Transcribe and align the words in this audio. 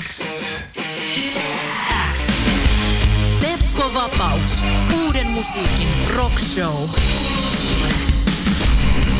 X. 0.00 0.20
X. 2.12 2.26
Teppo 3.40 3.94
Vapaus. 3.94 4.62
Uuden 5.04 5.26
musiikin 5.26 5.88
rock 6.16 6.38
show. 6.38 6.88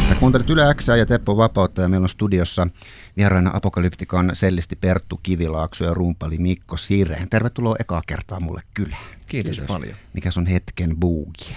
Sä 0.09 0.15
kuuntelet 0.15 0.51
Yle 0.51 0.75
X 0.75 0.89
ja 0.89 1.07
Teppo 1.07 1.37
Vapautta 1.37 1.83
ja 1.83 1.89
meillä 1.89 2.05
on 2.05 2.09
studiossa 2.09 2.69
vieraana 3.17 3.51
Apokalyptikan 3.55 4.31
sellisti 4.35 4.77
Perttu 4.77 5.21
Kivilaakso 5.23 5.85
ja 5.85 5.95
rumpali 5.95 6.39
Mikko 6.39 6.77
Sireen. 6.77 7.31
Tervetuloa 7.31 7.77
ekaa 7.79 8.03
kertaa 8.07 8.41
mulle 8.41 8.63
kyllä. 8.75 8.97
Kiitos, 9.29 9.57
Kiitos. 9.57 9.75
paljon. 9.75 9.97
Mikä 10.13 10.31
on 10.39 10.47
hetken 10.47 10.97
buugi? 10.97 11.57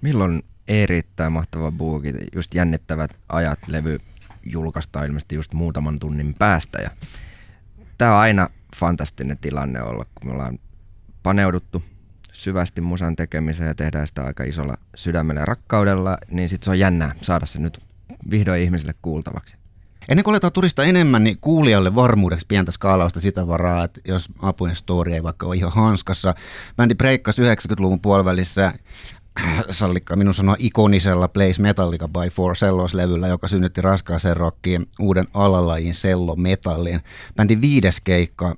Milloin 0.00 0.42
erittäin 0.68 1.32
mahtava 1.32 1.72
buugi, 1.72 2.14
just 2.34 2.54
jännittävät 2.54 3.10
ajat 3.28 3.58
levy 3.66 3.98
julkaistaan 4.44 5.06
ilmeisesti 5.06 5.34
just 5.34 5.52
muutaman 5.52 5.98
tunnin 5.98 6.34
päästä. 6.34 6.82
Ja 6.82 6.90
tämä 8.00 8.14
on 8.14 8.20
aina 8.20 8.48
fantastinen 8.76 9.38
tilanne 9.38 9.82
olla, 9.82 10.04
kun 10.04 10.30
me 10.30 10.32
ollaan 10.32 10.58
paneuduttu 11.22 11.82
syvästi 12.32 12.80
musan 12.80 13.16
tekemiseen 13.16 13.68
ja 13.68 13.74
tehdään 13.74 14.06
sitä 14.06 14.24
aika 14.24 14.44
isolla 14.44 14.76
sydämellä 14.94 15.40
ja 15.40 15.44
rakkaudella, 15.44 16.18
niin 16.30 16.48
sitten 16.48 16.64
se 16.64 16.70
on 16.70 16.78
jännää 16.78 17.12
saada 17.22 17.46
se 17.46 17.58
nyt 17.58 17.78
vihdoin 18.30 18.62
ihmisille 18.62 18.94
kuultavaksi. 19.02 19.56
Ennen 20.08 20.24
kuin 20.24 20.32
aletaan 20.32 20.52
turista 20.52 20.84
enemmän, 20.84 21.24
niin 21.24 21.38
kuulijalle 21.40 21.94
varmuudeksi 21.94 22.46
pientä 22.48 22.72
skaalausta 22.72 23.20
sitä 23.20 23.46
varaa, 23.46 23.84
että 23.84 24.00
jos 24.04 24.28
Apujen 24.42 24.76
story 24.76 25.14
ei 25.14 25.22
vaikka 25.22 25.46
ole 25.46 25.56
ihan 25.56 25.72
hanskassa. 25.72 26.34
Bändi 26.76 26.94
breikkasi 26.94 27.42
90-luvun 27.42 28.00
puolivälissä 28.00 28.72
sallikkaa 29.70 30.16
minun 30.16 30.34
sanoa 30.34 30.56
ikonisella 30.58 31.28
Place 31.28 31.62
Metallica 31.62 32.08
by 32.08 32.28
Four 32.30 32.54
Cellos-levyllä, 32.54 33.28
joka 33.28 33.48
synnytti 33.48 33.80
raskaaseen 33.80 34.36
rockiin 34.36 34.86
uuden 34.98 35.26
alalajin 35.34 35.94
sello 35.94 36.36
metallin. 36.36 37.00
Bändin 37.36 37.60
viides 37.60 38.00
keikka 38.00 38.56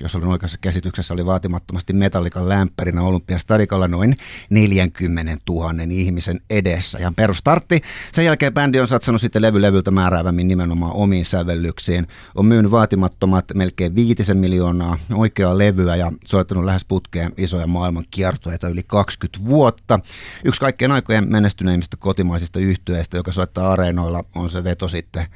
jos 0.00 0.14
olen 0.14 0.28
oikeassa 0.28 0.58
käsityksessä, 0.60 1.14
oli 1.14 1.26
vaatimattomasti 1.26 1.92
metallikan 1.92 2.48
lämpärinä 2.48 3.02
Olympiastadikalla 3.02 3.88
noin 3.88 4.16
40 4.50 5.36
000 5.48 5.70
ihmisen 5.90 6.40
edessä. 6.50 6.98
Ja 6.98 7.12
perustartti. 7.16 7.82
Sen 8.12 8.24
jälkeen 8.24 8.54
bändi 8.54 8.80
on 8.80 8.88
satsannut 8.88 9.20
sitten 9.20 9.42
levy 9.42 9.62
levyltä 9.62 9.90
määräävämmin 9.90 10.48
nimenomaan 10.48 10.92
omiin 10.92 11.24
sävellyksiin. 11.24 12.06
On 12.34 12.46
myynyt 12.46 12.70
vaatimattomat 12.70 13.44
melkein 13.54 13.94
viitisen 13.94 14.38
miljoonaa 14.38 14.98
oikeaa 15.12 15.58
levyä 15.58 15.96
ja 15.96 16.12
soittanut 16.24 16.64
lähes 16.64 16.84
putkeen 16.84 17.32
isoja 17.36 17.66
maailman 17.66 18.04
kiertueita 18.10 18.68
yli 18.68 18.82
20 18.82 19.48
vuotta. 19.48 20.00
Yksi 20.44 20.60
kaikkien 20.60 20.92
aikojen 20.92 21.32
menestyneimmistä 21.32 21.96
kotimaisista 21.96 22.58
yhtyeistä, 22.58 23.16
joka 23.16 23.32
soittaa 23.32 23.72
areenoilla, 23.72 24.24
on 24.34 24.50
se 24.50 24.64
veto 24.64 24.88
sitten 24.88 25.26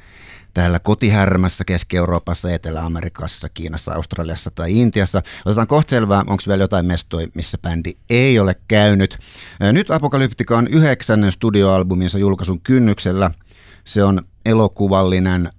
täällä 0.53 0.79
kotihärmässä 0.79 1.65
Keski-Euroopassa, 1.65 2.51
Etelä-Amerikassa, 2.51 3.49
Kiinassa, 3.49 3.93
Australiassa 3.93 4.51
tai 4.51 4.79
Intiassa. 4.79 5.21
Otetaan 5.45 5.67
kohta 5.67 5.89
selvää, 5.89 6.19
onko 6.19 6.43
vielä 6.47 6.63
jotain 6.63 6.85
mestoja, 6.85 7.27
missä 7.33 7.57
bändi 7.57 7.93
ei 8.09 8.39
ole 8.39 8.55
käynyt. 8.67 9.17
Nyt 9.73 9.91
Apokalyptika 9.91 10.57
on 10.57 10.67
yhdeksännen 10.67 11.31
studioalbuminsa 11.31 12.17
julkaisun 12.19 12.61
kynnyksellä. 12.61 13.31
Se 13.85 14.03
on 14.03 14.21
elokuvallinen 14.45 15.49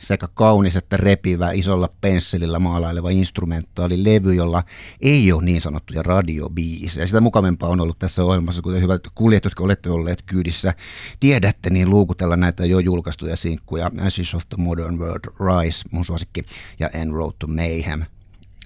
sekä 0.00 0.28
kaunis 0.34 0.76
että 0.76 0.96
repivä 0.96 1.50
isolla 1.50 1.88
pensselillä 2.00 2.58
maalaileva 2.58 3.10
instrumentaali 3.10 4.04
levy, 4.04 4.34
jolla 4.34 4.62
ei 5.00 5.32
ole 5.32 5.44
niin 5.44 5.60
sanottuja 5.60 6.02
radiobiisejä. 6.02 7.06
Sitä 7.06 7.20
mukavempaa 7.20 7.68
on 7.68 7.80
ollut 7.80 7.98
tässä 7.98 8.24
ohjelmassa, 8.24 8.62
kuten 8.62 8.82
hyvät 8.82 9.00
kuljet, 9.14 9.44
jotka 9.44 9.64
olette 9.64 9.90
olleet 9.90 10.22
kyydissä, 10.22 10.74
tiedätte, 11.20 11.70
niin 11.70 11.90
luukutella 11.90 12.36
näitä 12.36 12.66
jo 12.66 12.78
julkaistuja 12.78 13.36
sinkkuja. 13.36 13.90
Ashes 14.06 14.34
of 14.34 14.42
the 14.48 14.62
Modern 14.62 14.98
World 14.98 15.24
Rise, 15.24 15.88
mun 15.90 16.04
suosikki, 16.04 16.44
ja 16.78 16.88
En 16.88 17.12
Road 17.12 17.32
to 17.38 17.46
Mayhem, 17.46 18.04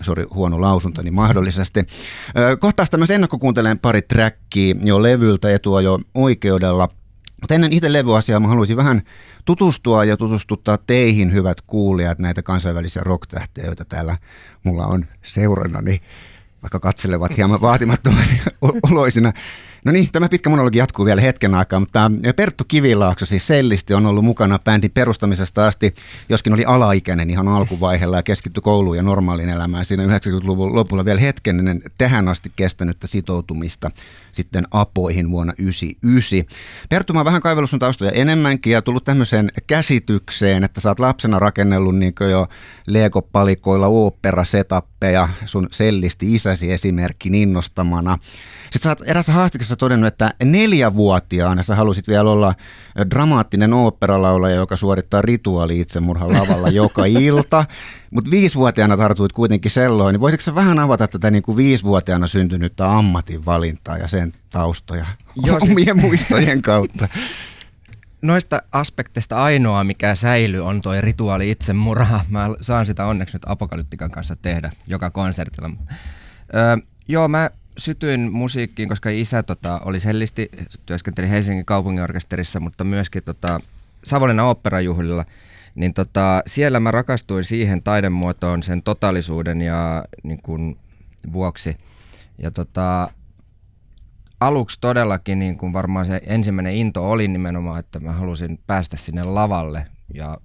sori 0.03 0.25
huono 0.35 0.61
lausunto, 0.61 1.03
niin 1.03 1.15
mahdollisesti. 1.15 1.81
Kohtaista 2.61 2.97
myös 2.97 3.11
ennakkokuuntelen 3.11 3.79
pari 3.79 4.03
trackia 4.03 4.75
jo 4.83 5.03
levyltä 5.03 5.51
etua 5.51 5.81
jo 5.81 6.01
oikeudella– 6.15 6.89
mutta 7.45 7.55
ennen 7.55 7.73
itse 7.73 7.93
levyasiaa 7.93 8.41
mä 8.41 8.49
haluaisin 8.49 8.77
vähän 8.77 9.03
tutustua 9.45 10.05
ja 10.05 10.17
tutustuttaa 10.17 10.79
teihin, 10.79 11.33
hyvät 11.33 11.61
kuulijat, 11.61 12.19
näitä 12.19 12.43
kansainvälisiä 12.43 13.03
rocktähtejä, 13.05 13.67
joita 13.67 13.85
täällä 13.85 14.17
mulla 14.63 14.87
on 14.87 15.07
seurana, 15.23 15.81
niin 15.81 16.01
vaikka 16.63 16.81
katselevat 16.81 17.37
hieman 17.37 17.61
vaatimattoman 17.61 18.25
oloisina. 18.91 19.33
No 19.85 19.93
niin, 19.93 20.09
tämä 20.13 20.29
pitkä 20.29 20.51
monologi 20.51 20.79
jatkuu 20.79 21.05
vielä 21.05 21.21
hetken 21.21 21.55
aikaa, 21.55 21.81
mutta 21.81 22.11
Perttu 22.37 22.65
Kivilaakso, 22.69 23.27
siis 23.27 23.47
sellisti, 23.47 23.95
on 23.95 24.07
ollut 24.07 24.25
mukana 24.25 24.59
bändin 24.59 24.91
perustamisesta 24.91 25.67
asti, 25.67 25.95
joskin 26.29 26.53
oli 26.53 26.65
alaikäinen 26.65 27.31
ihan 27.31 27.49
alkuvaiheella 27.49 28.17
ja 28.17 28.23
keskittyi 28.23 28.61
kouluun 28.61 28.97
ja 28.97 29.03
normaaliin 29.03 29.49
elämään 29.49 29.85
siinä 29.85 30.07
90-luvun 30.07 30.75
lopulla 30.75 31.05
vielä 31.05 31.21
hetken 31.21 31.59
ennen 31.59 31.83
tähän 31.99 32.29
asti 32.29 32.53
kestänyttä 32.57 33.07
sitoutumista 33.07 33.91
sitten 34.33 34.65
apoihin 34.71 35.31
vuonna 35.31 35.53
1999. 35.53 36.89
Perttu, 36.89 37.13
mä 37.13 37.25
vähän 37.25 37.43
kaivellut 37.43 37.71
sun 37.71 37.79
taustoja 37.79 38.11
enemmänkin 38.11 38.73
ja 38.73 38.83
tullut 38.83 39.05
tämmöiseen 39.05 39.51
käsitykseen, 39.67 40.65
että 40.65 40.81
sä 40.81 40.89
oot 40.89 41.01
lapsena 41.01 41.39
rakennellut 41.39 41.97
niin 41.97 42.15
jo 42.31 42.49
Lego-palikoilla 42.87 43.89
opera-setappeja 45.05 45.29
sun 45.45 45.69
sellisti 45.71 46.35
isäsi 46.35 46.73
esimerkkin 46.73 47.35
innostamana. 47.35 48.19
Sitten 48.63 48.83
sä 48.83 48.89
oot 48.89 49.03
erässä 49.07 49.33
haastiksessa 49.33 49.77
todennut, 49.77 50.09
että 50.09 50.35
neljävuotiaana 50.45 51.63
sä 51.63 51.75
halusit 51.75 52.09
vielä 52.09 52.31
olla 52.31 52.55
dramaattinen 53.11 53.73
oopperalaulaja, 53.73 54.57
joka 54.57 54.77
suorittaa 54.77 55.23
rituaali 55.23 55.81
itsemurhan 55.81 56.33
lavalla 56.33 56.69
joka 56.83 57.05
ilta. 57.05 57.65
Mutta 58.11 58.31
viisivuotiaana 58.31 58.97
tartuit 58.97 59.33
kuitenkin 59.33 59.71
selloin, 59.71 60.13
niin 60.13 60.21
voisitko 60.21 60.45
sä 60.45 60.55
vähän 60.55 60.79
avata 60.79 61.09
tätä 61.09 61.31
niin 61.31 61.43
kuin 61.43 61.57
viisivuotiaana 61.57 62.27
syntynyttä 62.27 62.93
ammatinvalintaa 62.99 63.99
ja 63.99 64.09
sen 64.09 64.33
taustoja 64.51 65.07
Joo, 65.47 65.61
siis... 65.61 65.73
omien 65.73 66.01
muistojen 66.01 66.63
kautta? 66.63 67.09
Noista 68.25 68.63
aspekteista 68.73 69.43
ainoa, 69.43 69.85
mikä 69.85 70.15
säilyy, 70.15 70.61
on 70.67 70.81
tuo 70.81 70.93
rituaali 71.01 71.51
itsemurha. 71.51 72.25
Mä 72.29 72.47
saan 72.61 72.87
sitä 72.87 73.07
onneksi 73.07 73.35
nyt 73.37 73.43
Apokalyptikan 73.47 74.11
kanssa 74.11 74.37
tehdä 74.37 74.73
joka 74.87 75.11
konsertilla. 75.11 75.71
Öö, 76.55 76.77
joo, 77.09 77.29
mä 77.29 77.51
sytyin 77.79 78.33
musiikkiin, 78.33 78.89
koska 78.89 79.11
isä 79.11 79.43
tota, 79.43 79.81
oli 79.85 80.01
sellisti, 80.01 80.51
työskenteli 80.87 81.31
Helsingin 81.31 81.65
kaupunginorkesterissa, 81.65 82.61
mutta 82.61 82.85
myöskin 82.85 83.23
tota, 83.23 83.61
Savonlinnan 84.05 84.47
oopperajuhlilla. 84.47 85.25
Niin 85.75 85.95
tota, 85.95 86.43
siellä 86.47 86.81
mä 86.81 86.91
rakastuin 86.91 87.45
siihen 87.45 87.83
taidemuotoon 87.83 88.63
sen 88.63 88.83
totalisuuden 88.83 89.63
ja 89.63 90.05
niin 90.23 90.43
kun, 90.43 90.77
vuoksi. 91.33 91.77
Ja 92.39 92.51
tota, 92.51 93.11
aluksi 94.47 94.79
todellakin 94.81 95.39
niin 95.39 95.59
kun 95.59 95.73
varmaan 95.73 96.07
se 96.07 96.21
ensimmäinen 96.27 96.75
into 96.75 97.11
oli 97.11 97.29
nimenomaan, 97.29 97.81
että 97.81 98.01
mä 98.01 98.13
halusin 98.13 98.59
päästä 98.67 98.97
sinne 98.97 99.23
lavalle 99.23 99.87
ja 100.15 100.39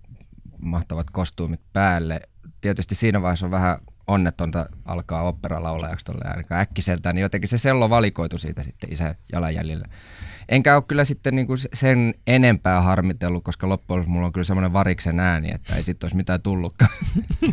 mahtavat 0.62 1.10
kostuumit 1.10 1.62
päälle. 1.74 2.22
Tietysti 2.62 2.96
siinä 2.96 3.22
vaiheessa 3.22 3.46
on 3.46 3.52
vähän 3.52 3.78
onnetonta 4.08 4.70
alkaa 4.86 5.24
operalaulajaksi 5.24 6.06
tuolle 6.06 6.26
aika 6.38 6.60
äkkiseltään, 6.60 7.16
niin 7.16 7.22
jotenkin 7.22 7.50
se 7.50 7.58
sello 7.58 7.90
valikoitu 7.90 8.38
siitä 8.38 8.64
sitten 8.64 8.94
isän 8.94 9.16
jalanjäljellä. 9.32 9.86
Enkä 10.50 10.76
ole 10.76 10.84
kyllä 10.88 11.06
sitten 11.06 11.36
niin 11.36 11.48
kuin 11.48 11.60
sen 11.74 12.14
enempää 12.28 12.82
harmitellut, 12.82 13.44
koska 13.44 13.70
loppujen 13.70 14.00
lopuksi 14.00 14.12
mulla 14.12 14.28
on 14.28 14.34
kyllä 14.34 14.46
semmoinen 14.46 14.74
variksen 14.74 15.20
ääni, 15.20 15.50
että 15.54 15.76
ei 15.76 15.84
sitten 15.84 16.06
olisi 16.06 16.16
mitään 16.16 16.42
tullutkaan. 16.42 16.92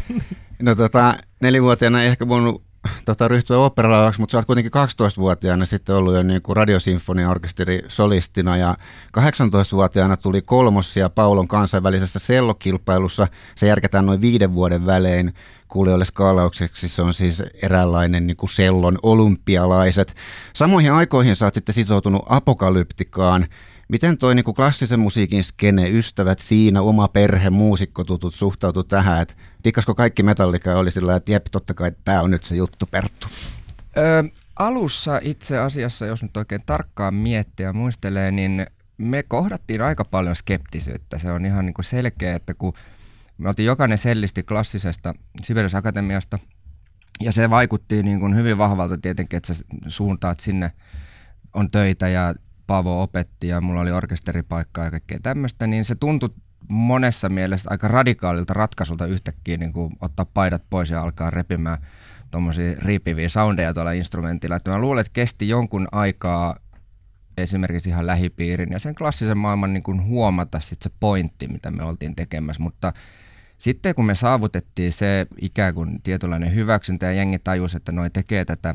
No 0.63 0.75
tota, 0.75 1.15
nelivuotiaana 1.41 2.03
ei 2.03 2.09
ehkä 2.09 2.29
voinut 2.29 2.66
tota, 3.05 3.29
ryhtyä 3.29 3.59
operalaulajaksi, 3.59 4.21
mutta 4.21 4.33
sä 4.33 4.39
oot 4.39 4.47
kuitenkin 4.47 4.73
12-vuotiaana 4.73 5.65
sitten 5.65 5.95
ollut 5.95 6.15
jo 6.15 6.23
niin 6.23 6.43
kuin 6.43 6.57
radiosinfoniaorkesteri 6.57 7.83
solistina 7.89 8.57
ja 8.57 8.77
18-vuotiaana 9.19 10.17
tuli 10.17 10.43
kolmossia 10.43 11.11
Paulon 11.11 11.49
kansainvälisessä 11.49 12.19
sellokilpailussa. 12.19 13.29
Se 13.55 13.67
järketään 13.67 14.07
noin 14.07 14.21
viiden 14.21 14.55
vuoden 14.55 14.87
välein 14.87 15.35
kuulijoille 15.69 16.05
skaalaukseksi. 16.05 16.89
Se 16.89 17.03
on 17.03 17.15
siis 17.15 17.43
eräänlainen 17.63 18.27
niin 18.27 18.37
kuin 18.37 18.51
sellon 18.51 18.99
olympialaiset. 19.03 20.15
Samoihin 20.53 20.93
aikoihin 20.93 21.37
sä 21.37 21.47
oot 21.47 21.55
sitten 21.55 21.75
sitoutunut 21.75 22.23
apokalyptikaan. 22.29 23.47
Miten 23.89 24.19
toi 24.19 24.35
niin 24.35 24.45
klassisen 24.45 25.01
musiikin 25.01 25.45
skene, 25.45 25.89
ystävät 25.89 26.39
siinä, 26.39 26.83
oma 26.83 27.09
perhe, 27.09 27.51
muusikkotutut 27.51 28.35
suhtautu 28.35 28.85
tähän, 28.85 29.23
että 29.23 29.35
dikkasko 29.65 29.95
kaikki 29.95 30.23
metallika 30.23 30.79
oli 30.79 30.91
sillä 30.91 31.17
että 31.17 31.33
jep, 31.33 31.47
totta 31.53 31.75
kai 31.75 31.93
tämä 32.05 32.23
on 32.23 32.31
nyt 32.31 32.45
se 32.45 32.57
juttu, 32.57 32.87
Perttu? 32.87 33.29
Öö, 33.97 34.23
alussa 34.57 35.21
itse 35.23 35.59
asiassa, 35.59 36.07
jos 36.07 36.23
nyt 36.23 36.37
oikein 36.37 36.63
tarkkaan 36.67 37.15
miettiä 37.15 37.67
ja 37.67 37.73
muistelee, 37.73 38.31
niin 38.31 38.67
me 38.99 39.23
kohdattiin 39.23 39.83
aika 39.83 40.05
paljon 40.05 40.37
skeptisyyttä. 40.37 41.19
Se 41.19 41.33
on 41.33 41.45
ihan 41.45 41.67
niin 41.67 41.75
kuin 41.75 41.85
selkeä, 41.85 42.37
että 42.37 42.55
kun 42.55 42.73
me 43.39 43.49
oltiin 43.49 43.67
jokainen 43.67 43.99
sellisti 43.99 44.43
klassisesta 44.43 45.15
Sibelius 45.43 45.75
Akatemiasta, 45.75 46.39
ja 47.21 47.33
se 47.33 47.51
vaikutti 47.51 48.03
niin 48.03 48.21
kuin 48.21 48.37
hyvin 48.37 48.59
vahvalta 48.59 48.99
tietenkin, 48.99 49.37
että 49.37 49.55
sä 49.55 49.65
suuntaat 49.89 50.41
sinne, 50.41 50.73
on 51.55 51.71
töitä 51.71 52.09
ja 52.09 52.35
Paavo 52.67 53.03
opetti 53.03 53.49
ja 53.49 53.61
mulla 53.61 53.81
oli 53.81 53.93
orkesteripaikka 53.93 54.85
ja 54.85 54.91
kaikkea 54.91 55.19
tämmöistä, 55.23 55.67
niin 55.67 55.85
se 55.85 55.95
tuntui 55.95 56.31
monessa 56.69 57.29
mielessä 57.29 57.71
aika 57.71 57.89
radikaalilta 57.89 58.55
ratkaisulta 58.55 59.07
yhtäkkiä 59.07 59.57
niin 59.57 59.73
kuin 59.73 59.97
ottaa 60.01 60.27
paidat 60.35 60.63
pois 60.71 60.91
ja 60.91 61.03
alkaa 61.03 61.31
repimään 61.31 61.79
tuommoisia 62.31 62.77
riipiviä 62.79 63.29
soundeja 63.29 63.75
tuolla 63.75 63.93
instrumentilla. 63.93 64.57
Että 64.57 64.71
mä 64.71 64.79
luulen, 64.79 65.01
että 65.01 65.13
kesti 65.13 65.49
jonkun 65.49 65.89
aikaa 65.93 66.57
esimerkiksi 67.37 67.89
ihan 67.89 68.07
lähipiirin 68.07 68.73
ja 68.73 68.79
sen 68.79 68.95
klassisen 68.95 69.39
maailman 69.39 69.73
niin 69.73 69.83
kuin 69.83 70.05
huomata 70.07 70.61
sit 70.61 70.83
se 70.83 70.91
pointti, 71.01 71.49
mitä 71.49 71.71
me 71.71 71.85
oltiin 71.85 72.17
tekemässä, 72.17 72.63
mutta 72.63 72.93
sitten 73.59 73.95
kun 73.95 74.07
me 74.07 74.15
saavutettiin 74.15 74.93
se 74.93 75.27
ikään 75.41 75.75
kuin 75.75 76.03
tietynlainen 76.03 76.55
hyväksyntä 76.55 77.07
ja 77.07 77.13
jengi 77.13 77.39
tajusi, 77.39 77.77
että 77.77 77.93
noi 77.93 78.11
tekee 78.11 78.45
tätä 78.45 78.75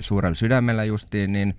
suurella 0.00 0.34
sydämellä 0.34 0.84
justiin, 0.84 1.32
niin 1.32 1.58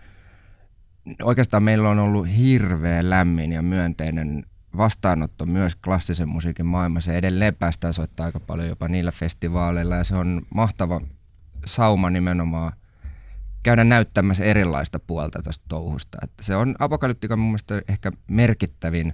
oikeastaan 1.23 1.63
meillä 1.63 1.89
on 1.89 1.99
ollut 1.99 2.27
hirveän 2.37 3.09
lämmin 3.09 3.51
ja 3.51 3.61
myönteinen 3.61 4.43
vastaanotto 4.77 5.45
myös 5.45 5.75
klassisen 5.75 6.29
musiikin 6.29 6.65
maailmassa. 6.65 7.13
Edelleen 7.13 7.55
päästään 7.55 7.93
soittaa 7.93 8.25
aika 8.25 8.39
paljon 8.39 8.67
jopa 8.67 8.87
niillä 8.87 9.11
festivaaleilla 9.11 9.95
ja 9.95 10.03
se 10.03 10.15
on 10.15 10.41
mahtava 10.55 11.01
sauma 11.65 12.09
nimenomaan 12.09 12.73
käydä 13.63 13.83
näyttämässä 13.83 14.43
erilaista 14.43 14.99
puolta 14.99 15.41
tästä 15.41 15.65
touhusta. 15.67 16.17
Että 16.23 16.43
se 16.43 16.55
on 16.55 16.75
apokalyptika 16.79 17.35
mun 17.35 17.47
mielestä 17.47 17.81
ehkä 17.87 18.11
merkittävin 18.27 19.13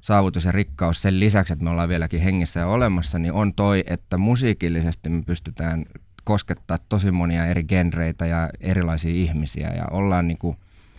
saavutus 0.00 0.44
ja 0.44 0.52
rikkaus 0.52 1.02
sen 1.02 1.20
lisäksi, 1.20 1.52
että 1.52 1.64
me 1.64 1.70
ollaan 1.70 1.88
vieläkin 1.88 2.20
hengissä 2.20 2.60
ja 2.60 2.66
olemassa, 2.66 3.18
niin 3.18 3.32
on 3.32 3.54
toi, 3.54 3.84
että 3.86 4.18
musiikillisesti 4.18 5.08
me 5.08 5.22
pystytään 5.22 5.84
koskettaa 6.24 6.78
tosi 6.88 7.10
monia 7.10 7.46
eri 7.46 7.64
genreitä 7.64 8.26
ja 8.26 8.50
erilaisia 8.60 9.14
ihmisiä 9.14 9.68
ja 9.68 9.84
ollaan 9.90 10.28
niin 10.28 10.38
kuin 10.38 10.56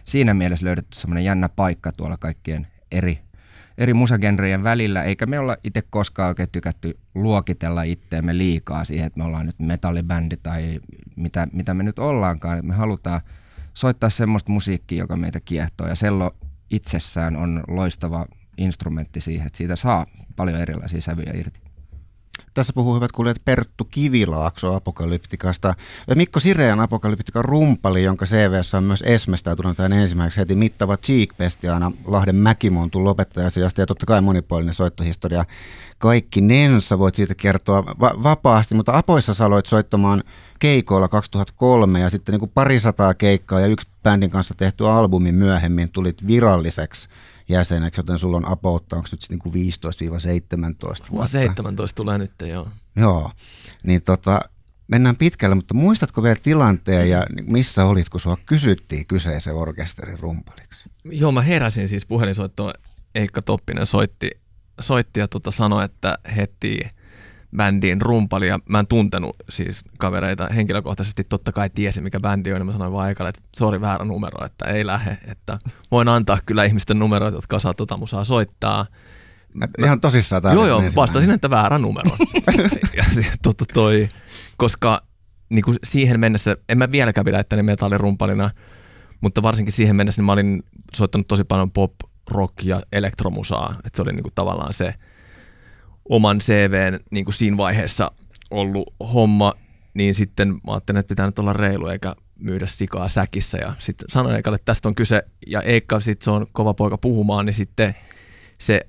siinä 0.09 0.33
mielessä 0.33 0.65
löydetty 0.65 0.99
semmoinen 0.99 1.25
jännä 1.25 1.49
paikka 1.49 1.91
tuolla 1.91 2.17
kaikkien 2.17 2.67
eri 2.91 3.19
eri 3.79 3.93
musagenrejen 3.93 4.63
välillä, 4.63 5.03
eikä 5.03 5.25
me 5.25 5.39
olla 5.39 5.57
itse 5.63 5.81
koskaan 5.89 6.27
oikein 6.27 6.49
tykätty 6.51 6.99
luokitella 7.15 7.83
itteemme 7.83 8.37
liikaa 8.37 8.85
siihen, 8.85 9.07
että 9.07 9.17
me 9.17 9.23
ollaan 9.23 9.45
nyt 9.45 9.59
metallibändi 9.59 10.37
tai 10.37 10.79
mitä, 11.15 11.47
mitä 11.53 11.73
me 11.73 11.83
nyt 11.83 11.99
ollaankaan. 11.99 12.65
Me 12.65 12.73
halutaan 12.73 13.21
soittaa 13.73 14.09
semmoista 14.09 14.51
musiikkia, 14.51 14.97
joka 14.97 15.17
meitä 15.17 15.39
kiehtoo 15.39 15.87
ja 15.87 15.95
sello 15.95 16.35
itsessään 16.69 17.35
on 17.35 17.63
loistava 17.67 18.25
instrumentti 18.57 19.21
siihen, 19.21 19.47
että 19.47 19.57
siitä 19.57 19.75
saa 19.75 20.05
paljon 20.35 20.61
erilaisia 20.61 21.01
sävyjä 21.01 21.33
irti. 21.35 21.68
Tässä 22.53 22.73
puhuu 22.73 22.95
hyvät 22.95 23.11
kuulijat 23.11 23.45
Perttu 23.45 23.85
Kivilaakso 23.85 24.75
Apokalyptikasta. 24.75 25.75
Mikko 26.15 26.39
Sirean 26.39 26.79
Apokalyptikan 26.79 27.45
rumpali, 27.45 28.03
jonka 28.03 28.25
CVssä 28.25 28.77
on 28.77 28.83
myös 28.83 29.03
esmestautunut 29.07 29.77
tämän 29.77 29.93
ensimmäiseksi 29.93 30.39
heti 30.39 30.55
mittava 30.55 30.97
cheek 30.97 31.29
aina 31.73 31.91
Lahden 32.05 32.35
Mäkimontun 32.35 33.03
lopettajasijasta 33.03 33.81
ja 33.81 33.85
totta 33.85 34.05
kai 34.05 34.21
monipuolinen 34.21 34.73
soittohistoria. 34.73 35.45
Kaikki 35.97 36.41
nensa 36.41 36.99
voit 36.99 37.15
siitä 37.15 37.35
kertoa 37.35 37.85
va- 37.85 38.23
vapaasti, 38.23 38.75
mutta 38.75 38.97
Apoissa 38.97 39.33
sä 39.33 39.45
aloit 39.45 39.65
soittamaan 39.65 40.23
keikoilla 40.59 41.07
2003 41.07 41.99
ja 41.99 42.09
sitten 42.09 42.33
niin 42.33 42.39
kuin 42.39 42.51
parisataa 42.53 43.13
keikkaa 43.13 43.59
ja 43.59 43.67
yksi 43.67 43.87
bändin 44.03 44.29
kanssa 44.29 44.53
tehty 44.57 44.87
albumi 44.87 45.31
myöhemmin 45.31 45.89
tulit 45.89 46.27
viralliseksi 46.27 47.09
jäseneksi, 47.49 47.99
joten 47.99 48.19
sulla 48.19 48.37
on 48.37 48.51
apoutta, 48.51 48.95
onko 48.95 49.09
nyt 49.11 49.25
niin 49.29 49.39
kuin 49.39 49.53
15-17 49.53 51.11
vuotta? 51.11 51.27
17 51.27 51.95
tulee 51.95 52.17
nyt, 52.17 52.31
joo. 52.41 52.67
Joo, 52.95 53.31
niin 53.83 54.01
tota, 54.01 54.39
mennään 54.87 55.15
pitkälle, 55.15 55.55
mutta 55.55 55.73
muistatko 55.73 56.23
vielä 56.23 56.35
tilanteen 56.43 57.09
ja 57.09 57.25
missä 57.41 57.85
olit, 57.85 58.09
kun 58.09 58.19
sua 58.19 58.37
kysyttiin 58.45 59.05
kyseisen 59.05 59.55
orkesterin 59.55 60.19
rumpaliksi? 60.19 60.89
Joo, 61.05 61.31
mä 61.31 61.41
heräsin 61.41 61.87
siis 61.87 62.05
puhelinsoittoon, 62.05 62.73
Eikka 63.15 63.41
Toppinen 63.41 63.85
soitti, 63.85 64.29
soitti 64.79 65.19
ja 65.19 65.27
tota 65.27 65.51
sanoi, 65.51 65.85
että 65.85 66.17
heti 66.35 66.79
bändiin 67.55 68.01
rumpali 68.01 68.47
ja 68.47 68.59
mä 68.69 68.79
en 68.79 68.87
tuntenut 68.87 69.35
siis 69.49 69.83
kavereita 69.97 70.47
henkilökohtaisesti, 70.47 71.23
totta 71.23 71.51
kai 71.51 71.69
tiesin 71.69 72.03
mikä 72.03 72.19
bändi 72.19 72.53
on, 72.53 72.59
niin 72.59 72.65
mä 72.65 72.71
sanoin 72.71 72.93
vaan 72.93 73.05
aikalle, 73.05 73.29
että 73.29 73.41
sori 73.57 73.81
väärä 73.81 74.05
numero, 74.05 74.45
että 74.45 74.65
ei 74.65 74.85
lähde, 74.85 75.17
että 75.27 75.59
voin 75.91 76.07
antaa 76.07 76.39
kyllä 76.45 76.63
ihmisten 76.63 76.99
numeroita, 76.99 77.37
jotka 77.37 77.55
osaa 77.55 77.73
tota 77.73 77.97
musaa 77.97 78.23
soittaa. 78.23 78.85
Mä, 79.53 79.67
Ihan 79.83 80.01
tosissaan 80.01 80.43
Joo, 80.53 80.67
joo, 80.67 80.83
vastasin, 80.95 81.31
että 81.31 81.49
väärä 81.49 81.77
numero. 81.77 82.09
ja 82.97 83.03
totta 83.43 83.65
toi, 83.73 84.09
koska 84.57 85.01
niin 85.49 85.63
kuin 85.63 85.77
siihen 85.83 86.19
mennessä, 86.19 86.57
en 86.69 86.77
mä 86.77 86.91
vieläkään 86.91 87.25
pidä 87.25 87.39
itteni 87.39 87.63
metallirumpalina, 87.63 88.49
mutta 89.21 89.41
varsinkin 89.41 89.73
siihen 89.73 89.95
mennessä 89.95 90.21
niin 90.21 90.25
mä 90.25 90.31
olin 90.31 90.63
soittanut 90.93 91.27
tosi 91.27 91.43
paljon 91.43 91.71
pop, 91.71 91.93
rock 92.31 92.63
ja 92.63 92.81
elektromusaa, 92.91 93.75
että 93.85 93.89
se 93.97 94.01
oli 94.01 94.13
niin 94.13 94.23
kuin 94.23 94.33
tavallaan 94.35 94.73
se, 94.73 94.93
oman 96.09 96.39
CVn 96.39 96.99
niin 97.11 97.25
kuin 97.25 97.33
siinä 97.35 97.57
vaiheessa 97.57 98.11
ollut 98.51 98.93
homma, 99.13 99.53
niin 99.93 100.15
sitten 100.15 100.49
mä 100.49 100.73
ajattelin, 100.73 100.99
että 100.99 101.09
pitää 101.09 101.25
nyt 101.25 101.39
olla 101.39 101.53
reilu 101.53 101.87
eikä 101.87 102.15
myydä 102.39 102.67
sikaa 102.67 103.09
säkissä. 103.09 103.57
Ja 103.57 103.73
sitten 103.79 104.09
sanoin 104.09 104.35
Eikalle, 104.35 104.55
että 104.55 104.65
tästä 104.65 104.87
on 104.87 104.95
kyse, 104.95 105.23
ja 105.47 105.61
Eikka 105.61 105.99
sitten 105.99 106.23
se 106.23 106.31
on 106.31 106.47
kova 106.51 106.73
poika 106.73 106.97
puhumaan, 106.97 107.45
niin 107.45 107.53
sitten 107.53 107.95
se 108.57 108.81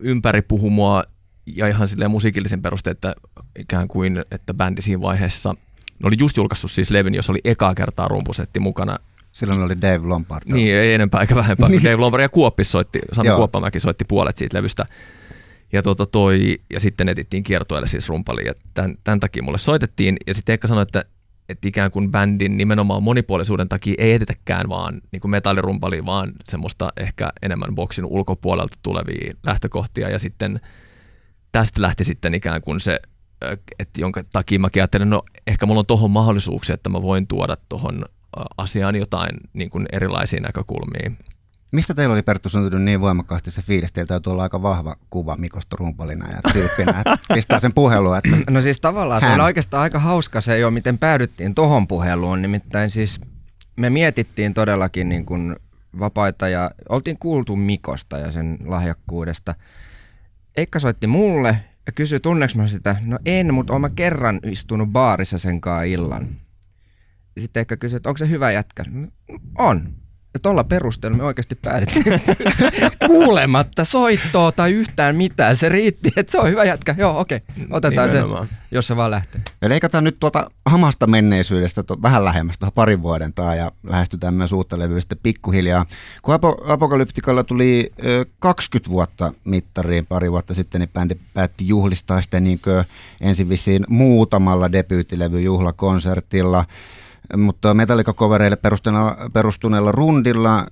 ympäri 0.00 0.42
puhu 0.42 0.70
mua 0.70 1.04
ja 1.46 1.68
ihan 1.68 1.88
silleen 1.88 2.10
musiikillisen 2.10 2.62
perusteella, 2.62 2.94
että 2.94 3.14
ikään 3.58 3.88
kuin, 3.88 4.24
että 4.30 4.54
bändi 4.54 4.82
siinä 4.82 5.02
vaiheessa, 5.02 5.52
ne 5.98 6.06
oli 6.06 6.16
just 6.18 6.36
julkaissut 6.36 6.70
siis 6.70 6.90
levyn, 6.90 7.14
jos 7.14 7.30
oli 7.30 7.40
ekaa 7.44 7.74
kertaa 7.74 8.08
rumpusetti 8.08 8.60
mukana. 8.60 8.98
Silloin 9.32 9.62
oli 9.62 9.80
Dave 9.80 10.06
Lombard. 10.06 10.42
Niin, 10.46 10.74
ei 10.74 10.94
enempää 10.94 11.20
eikä 11.20 11.34
vähempää. 11.34 11.68
niin. 11.68 11.84
Dave 11.84 11.96
Lombard 11.96 12.22
ja 12.22 12.28
Kuoppis 12.28 12.70
soitti, 12.70 13.00
Sami 13.12 13.30
Kuoppamäki 13.30 13.80
soitti 13.80 14.04
puolet 14.04 14.38
siitä 14.38 14.58
levystä. 14.58 14.86
Ja, 15.74 15.82
tota 15.82 16.06
toi, 16.06 16.58
ja 16.72 16.80
sitten 16.80 17.08
etittiin 17.08 17.42
kiertueelle 17.42 17.86
siis 17.86 18.08
rumpali, 18.08 18.46
ja 18.46 18.52
tämän, 18.74 18.94
tämän 19.04 19.20
takia 19.20 19.42
mulle 19.42 19.58
soitettiin. 19.58 20.16
Ja 20.26 20.34
sitten 20.34 20.52
Eikka 20.52 20.68
sanoi, 20.68 20.82
että, 20.82 21.04
että 21.48 21.68
ikään 21.68 21.90
kuin 21.90 22.10
bändin 22.10 22.56
nimenomaan 22.56 23.02
monipuolisuuden 23.02 23.68
takia 23.68 23.94
ei 23.98 24.12
edetäkään 24.12 24.68
vaan 24.68 25.00
niin 25.12 25.20
kuin 25.20 25.30
metallirumpali, 25.30 26.04
vaan 26.04 26.32
semmoista 26.44 26.92
ehkä 26.96 27.32
enemmän 27.42 27.74
boksin 27.74 28.04
ulkopuolelta 28.04 28.76
tulevia 28.82 29.34
lähtökohtia. 29.42 30.10
Ja 30.10 30.18
sitten 30.18 30.60
tästä 31.52 31.82
lähti 31.82 32.04
sitten 32.04 32.34
ikään 32.34 32.62
kuin 32.62 32.80
se, 32.80 33.00
että 33.78 34.00
jonka 34.00 34.24
takia 34.32 34.58
mä 34.58 34.68
ajattelin, 34.76 35.10
no 35.10 35.22
ehkä 35.46 35.66
mulla 35.66 35.80
on 35.80 35.86
tuohon 35.86 36.10
mahdollisuuksia, 36.10 36.74
että 36.74 36.88
mä 36.88 37.02
voin 37.02 37.26
tuoda 37.26 37.56
tuohon 37.68 38.04
asiaan 38.56 38.96
jotain 38.96 39.36
niin 39.52 39.70
kuin 39.70 39.86
erilaisia 39.92 40.40
näkökulmia. 40.40 41.10
Mistä 41.74 41.94
teillä 41.94 42.12
oli 42.12 42.22
Perttu 42.22 42.48
syntynyt 42.48 42.82
niin 42.82 43.00
voimakkaasti 43.00 43.50
se 43.50 43.62
fiilis? 43.62 43.92
Teillä 43.92 44.08
täytyy 44.08 44.30
olla 44.30 44.42
aika 44.42 44.62
vahva 44.62 44.96
kuva 45.10 45.36
Mikosta 45.36 45.76
rumpalina 45.76 46.30
ja 46.30 46.52
tyyppinä, 46.52 46.98
että 46.98 47.34
pistää 47.34 47.60
sen 47.60 47.74
puhelun. 47.74 48.16
Että 48.16 48.50
no 48.50 48.60
siis 48.60 48.80
tavallaan 48.80 49.22
hän. 49.22 49.30
se 49.30 49.34
on 49.34 49.44
oikeastaan 49.44 49.82
aika 49.82 49.98
hauska 49.98 50.40
se 50.40 50.58
jo, 50.58 50.70
miten 50.70 50.98
päädyttiin 50.98 51.54
tohon 51.54 51.86
puheluun. 51.86 52.42
Nimittäin 52.42 52.90
siis 52.90 53.20
me 53.76 53.90
mietittiin 53.90 54.54
todellakin 54.54 55.08
niin 55.08 55.26
kuin 55.26 55.56
vapaita 55.98 56.48
ja 56.48 56.70
oltiin 56.88 57.18
kuultu 57.18 57.56
Mikosta 57.56 58.18
ja 58.18 58.30
sen 58.30 58.58
lahjakkuudesta. 58.64 59.54
Eikka 60.56 60.78
soitti 60.78 61.06
mulle 61.06 61.60
ja 61.86 61.92
kysyi, 61.92 62.20
tunneks 62.20 62.56
mä 62.56 62.68
sitä? 62.68 62.96
No 63.06 63.18
en, 63.26 63.54
mutta 63.54 63.72
oon 63.72 63.80
mä 63.80 63.90
kerran 63.90 64.40
istunut 64.42 64.88
baarissa 64.88 65.38
sen 65.38 65.60
illan. 65.88 66.28
Sitten 67.38 67.60
Eikka 67.60 67.76
kysyi, 67.76 67.96
että 67.96 68.08
onko 68.08 68.18
se 68.18 68.28
hyvä 68.28 68.50
jätkä? 68.50 68.84
On. 69.58 70.03
Ja 70.34 70.40
tuolla 70.40 70.64
perusteella 70.64 71.16
me 71.16 71.24
oikeasti 71.24 71.54
päädyttiin 71.54 72.04
kuulematta 73.06 73.84
soittoa 73.84 74.52
tai 74.52 74.72
yhtään 74.72 75.16
mitään. 75.16 75.56
Se 75.56 75.68
riitti, 75.68 76.12
että 76.16 76.32
se 76.32 76.38
on 76.38 76.48
hyvä 76.48 76.64
jätkä. 76.64 76.94
Joo, 76.98 77.20
okei, 77.20 77.36
okay. 77.36 77.66
otetaan 77.70 78.08
Nimenomaan. 78.08 78.46
se, 78.46 78.54
jos 78.70 78.86
se 78.86 78.96
vaan 78.96 79.10
lähtee. 79.10 79.40
Ja 79.62 79.68
leikataan 79.68 80.04
nyt 80.04 80.16
tuota 80.20 80.50
hamasta 80.66 81.06
menneisyydestä 81.06 81.82
to, 81.82 82.02
vähän 82.02 82.24
lähemmäs 82.24 82.58
tuohon 82.58 82.72
parin 82.72 83.02
vuoden 83.02 83.32
taa 83.32 83.54
ja 83.54 83.72
lähestytään 83.82 84.34
myös 84.34 84.52
uutta 84.52 84.78
levyä 84.78 85.00
sitten 85.00 85.18
pikkuhiljaa. 85.22 85.86
Kun 86.22 86.34
Apo, 86.34 86.64
Apokalyptikalla 86.66 87.44
tuli 87.44 87.92
ö, 88.04 88.26
20 88.38 88.90
vuotta 88.90 89.32
mittariin 89.44 90.06
pari 90.06 90.30
vuotta 90.30 90.54
sitten, 90.54 90.80
niin 90.80 90.90
bändi 90.94 91.14
päätti 91.34 91.68
juhlistaa 91.68 92.22
sitä 92.22 92.40
niin 92.40 92.60
ensin 93.20 93.48
vissiin 93.48 93.84
muutamalla 93.88 94.72
debyyttilevy 94.72 95.40
juhlakonsertilla 95.40 96.64
mutta 97.36 97.74
metallikakovereille 97.74 98.58
perustuneella 99.32 99.92
rundilla, 99.92 100.66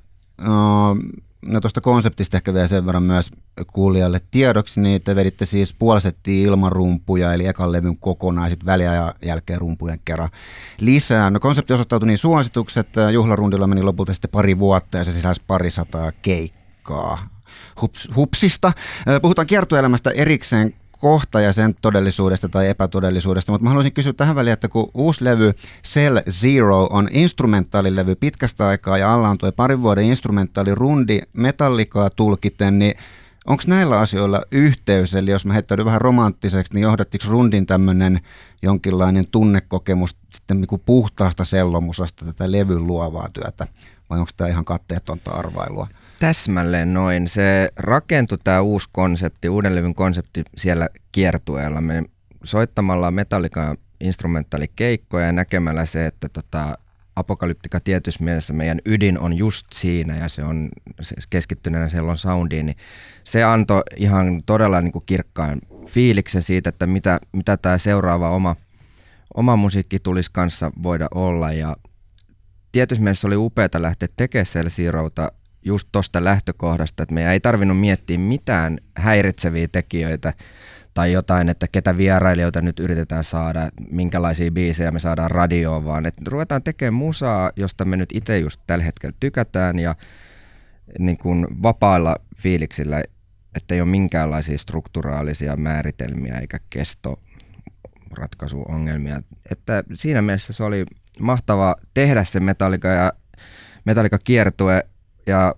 no 1.47 1.61
tuosta 1.61 1.81
konseptista 1.81 2.37
ehkä 2.37 2.55
vielä 2.55 2.67
sen 2.67 2.87
verran 2.87 3.03
myös 3.03 3.31
kuulijalle 3.73 4.21
tiedoksi, 4.31 4.81
niin 4.81 5.03
te 5.03 5.17
veditte 5.17 5.47
siis 5.47 5.75
puolisettiin 5.75 6.47
ilman 6.47 6.73
rumpuja, 6.73 7.33
eli 7.35 7.47
ekan 7.47 7.73
levyn 7.73 7.97
kokonaan, 7.97 8.51
sitten 8.51 8.67
väliajan 8.67 9.15
jälkeen 9.25 9.61
rumpujen 9.61 10.01
kerran 10.05 10.29
lisää. 10.79 11.31
No 11.31 11.41
konsepti 11.41 11.73
osoittautui 11.73 12.07
niin 12.07 12.19
suositukset, 12.19 12.89
juhlarundilla 13.13 13.67
meni 13.67 13.83
lopulta 13.83 14.13
sitten 14.13 14.31
pari 14.31 14.59
vuotta 14.59 14.99
ja 14.99 15.05
se 15.05 15.13
sisälsi 15.13 15.43
parisataa 15.47 16.13
keikkaa. 16.23 17.29
Hups, 17.81 18.09
hupsista. 18.17 18.73
Puhutaan 19.23 19.47
kiertoelämästä 19.47 20.11
erikseen 20.11 20.75
kohta 21.03 21.41
ja 21.41 21.53
sen 21.53 21.75
todellisuudesta 21.83 22.49
tai 22.49 22.69
epätodellisuudesta, 22.69 23.53
mutta 23.53 23.65
mä 23.65 23.71
haluaisin 23.71 23.93
kysyä 23.93 24.13
tähän 24.13 24.37
väliin, 24.37 24.53
että 24.53 24.69
kun 24.69 24.91
uusi 24.95 25.25
levy 25.25 25.55
Cell 25.85 26.19
Zero 26.31 26.87
on 26.91 27.09
instrumentaalilevy 27.11 28.15
pitkästä 28.15 28.67
aikaa 28.67 28.99
ja 28.99 29.15
alla 29.15 29.29
on 29.29 29.39
tuo 29.39 29.53
parin 29.53 29.83
vuoden 29.83 30.05
instrumentaalirundi 30.05 31.21
metallikaa 31.33 32.11
tulkiten, 32.11 32.79
niin 32.79 32.95
Onko 33.47 33.63
näillä 33.67 33.99
asioilla 33.99 34.43
yhteys, 34.51 35.15
eli 35.15 35.31
jos 35.31 35.47
mä 35.47 35.53
heittäydyn 35.53 35.85
vähän 35.85 36.01
romanttiseksi, 36.01 36.75
niin 36.75 36.83
johdattiko 36.83 37.25
rundin 37.29 37.67
tämmöinen 37.67 38.21
jonkinlainen 38.63 39.27
tunnekokemus 39.31 40.17
sitten 40.35 40.61
niin 40.61 40.69
kuin 40.69 40.83
puhtaasta 40.87 41.45
sellomusasta 41.45 42.25
tätä 42.25 42.53
levyn 42.53 42.87
luovaa 42.87 43.29
työtä, 43.33 43.67
vai 44.11 44.19
onko 44.19 44.31
tämä 44.37 44.51
ihan 44.51 44.65
katteetonta 44.65 45.31
arvailua? 45.31 45.89
Täsmälleen 46.23 46.95
noin. 46.95 47.29
Se 47.29 47.73
rakentui 47.77 48.39
tämä 48.45 48.61
uusi 48.61 48.89
konsepti, 48.93 49.49
uuden 49.49 49.75
levyn 49.75 49.95
konsepti 49.95 50.43
siellä 50.57 50.89
kiertueella. 51.13 51.81
Me 51.81 52.03
soittamalla 52.45 53.11
Metallica 53.11 53.75
instrumentaalikeikkoja 54.01 55.27
ja 55.27 55.33
näkemällä 55.33 55.87
se, 55.87 56.07
että 56.07 56.29
tota, 56.29 56.79
apokalyptika 57.17 57.81
tietyssä 57.81 58.25
mielessä 58.25 58.53
meidän 58.53 58.81
ydin 58.85 59.19
on 59.19 59.37
just 59.37 59.67
siinä 59.73 60.17
ja 60.17 60.29
se 60.29 60.45
on 60.45 60.69
keskittyneenä 61.31 61.89
sellon 61.89 62.19
soundiin, 62.19 62.67
niin 62.67 62.77
se 63.25 63.45
antoi 63.45 63.83
ihan 63.97 64.43
todella 64.47 64.81
niin 64.81 64.93
kuin 64.93 65.07
kirkkaan 65.07 65.61
fiiliksen 65.87 66.43
siitä, 66.43 66.69
että 66.69 66.87
mitä, 66.87 67.21
mitä 67.33 67.57
tämä 67.57 67.79
seuraava 67.79 68.31
oma, 68.31 68.57
oma 69.35 69.57
musiikki 69.57 69.99
tulisi 69.99 70.31
kanssa 70.33 70.73
voida 70.83 71.09
olla 71.15 71.53
ja 71.53 71.77
tietyssä 72.73 73.05
mielessä 73.05 73.27
oli 73.27 73.37
upeaa 73.37 73.69
lähteä 73.79 74.09
tekemään 74.17 74.47
Cell 74.47 74.69
just 75.65 75.89
tuosta 75.93 76.25
lähtökohdasta, 76.25 77.03
että 77.03 77.15
meidän 77.15 77.33
ei 77.33 77.41
tarvinnut 77.41 77.81
miettiä 77.81 78.19
mitään 78.19 78.79
häiritseviä 78.97 79.69
tekijöitä 79.73 80.33
tai 80.95 81.13
jotain, 81.13 81.49
että 81.49 81.69
ketä 81.69 81.97
vierailijoita 81.97 82.63
nyt 82.63 82.81
yritetään 82.81 83.25
saada, 83.25 83.71
minkälaisia 83.91 84.51
biisejä 84.51 84.91
me 84.91 85.01
saadaan 85.01 85.31
radioon, 85.31 85.85
vaan 85.85 86.07
että 86.07 86.23
ruvetaan 86.29 86.63
tekemään 86.63 86.95
musaa, 86.95 87.53
josta 87.57 87.85
me 87.85 87.97
nyt 87.97 88.11
itse 88.15 88.39
just 88.39 88.61
tällä 88.67 88.85
hetkellä 88.85 89.17
tykätään 89.21 89.79
ja 89.79 89.95
niin 90.99 91.19
kuin 91.19 91.47
vapailla 91.63 92.17
fiiliksillä, 92.37 93.03
että 93.55 93.75
ei 93.75 93.81
ole 93.81 93.89
minkäänlaisia 93.89 94.59
strukturaalisia 94.59 95.57
määritelmiä 95.57 96.39
eikä 96.39 96.61
kestoratkaisuongelmia. 96.71 99.23
Että 99.51 99.85
siinä 99.95 100.23
mielessä 100.23 100.53
se 100.53 100.65
oli 100.65 100.85
mahtava 101.21 101.77
tehdä 101.95 102.25
se 102.25 102.41
Metallica 102.41 102.89
ja 102.89 103.13
Metallica 103.85 104.19
kiertue 104.19 104.87
ja 105.27 105.55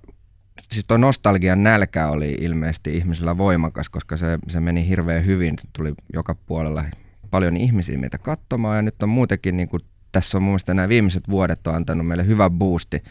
siis 0.73 0.85
tuo 0.89 0.97
nostalgian 0.97 1.63
nälkä 1.63 2.09
oli 2.09 2.37
ilmeisesti 2.41 2.97
ihmisillä 2.97 3.39
voimakas, 3.39 3.89
koska 3.89 4.17
se, 4.17 4.39
se 4.49 4.61
meni 4.61 4.89
hirveän 4.89 5.27
hyvin. 5.27 5.57
Tuli 5.73 5.95
joka 6.13 6.35
puolella 6.35 6.85
paljon 7.31 7.57
ihmisiä 7.57 7.99
meitä 7.99 8.19
katsomaan 8.19 8.77
ja 8.77 8.83
nyt 8.83 9.03
on 9.03 9.09
muutenkin, 9.09 9.57
niin 9.57 9.69
kuin 9.69 9.83
tässä 10.13 10.39
on 10.39 10.43
mun 10.43 10.51
mielestä 10.51 10.75
nämä 10.75 10.89
viimeiset 10.89 11.29
vuodet 11.29 11.67
on 11.67 11.75
antanut 11.75 12.07
meille 12.07 12.27
hyvä 12.27 12.51
boosti, 12.51 13.03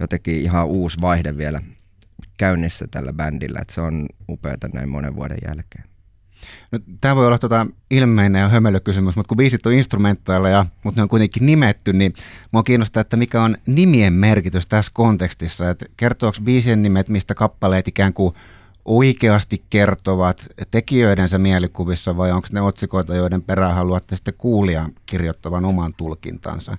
jotenkin 0.00 0.42
ihan 0.42 0.66
uusi 0.66 1.00
vaihde 1.00 1.36
vielä 1.36 1.62
käynnissä 2.36 2.86
tällä 2.90 3.12
bändillä, 3.12 3.58
että 3.62 3.74
se 3.74 3.80
on 3.80 4.06
upeata 4.28 4.68
näin 4.72 4.88
monen 4.88 5.16
vuoden 5.16 5.38
jälkeen. 5.46 5.91
No, 6.72 6.78
tämä 7.00 7.16
voi 7.16 7.26
olla 7.26 7.38
tota 7.38 7.66
ilmeinen 7.90 8.40
ja 8.40 8.48
hömelökysymys, 8.48 9.16
mutta 9.16 9.28
kun 9.28 9.36
biisit 9.36 9.66
on 9.66 9.72
instrumentaaleja, 9.72 10.66
mutta 10.84 10.98
ne 10.98 11.02
on 11.02 11.08
kuitenkin 11.08 11.46
nimetty, 11.46 11.92
niin 11.92 12.14
mua 12.52 12.62
kiinnostaa, 12.62 13.00
että 13.00 13.16
mikä 13.16 13.42
on 13.42 13.56
nimien 13.66 14.12
merkitys 14.12 14.66
tässä 14.66 14.92
kontekstissa. 14.94 15.70
Että 15.70 15.86
kertooko 15.96 16.38
biisien 16.44 16.82
nimet, 16.82 17.08
mistä 17.08 17.34
kappaleet 17.34 17.88
ikään 17.88 18.12
kuin 18.12 18.34
oikeasti 18.84 19.62
kertovat 19.70 20.46
tekijöidensä 20.70 21.38
mielikuvissa 21.38 22.16
vai 22.16 22.32
onko 22.32 22.48
ne 22.52 22.60
otsikoita, 22.60 23.14
joiden 23.14 23.42
perään 23.42 23.74
haluatte 23.74 24.16
sitten 24.16 24.34
kuulijan 24.38 24.92
kirjoittavan 25.06 25.64
oman 25.64 25.94
tulkintansa? 25.94 26.76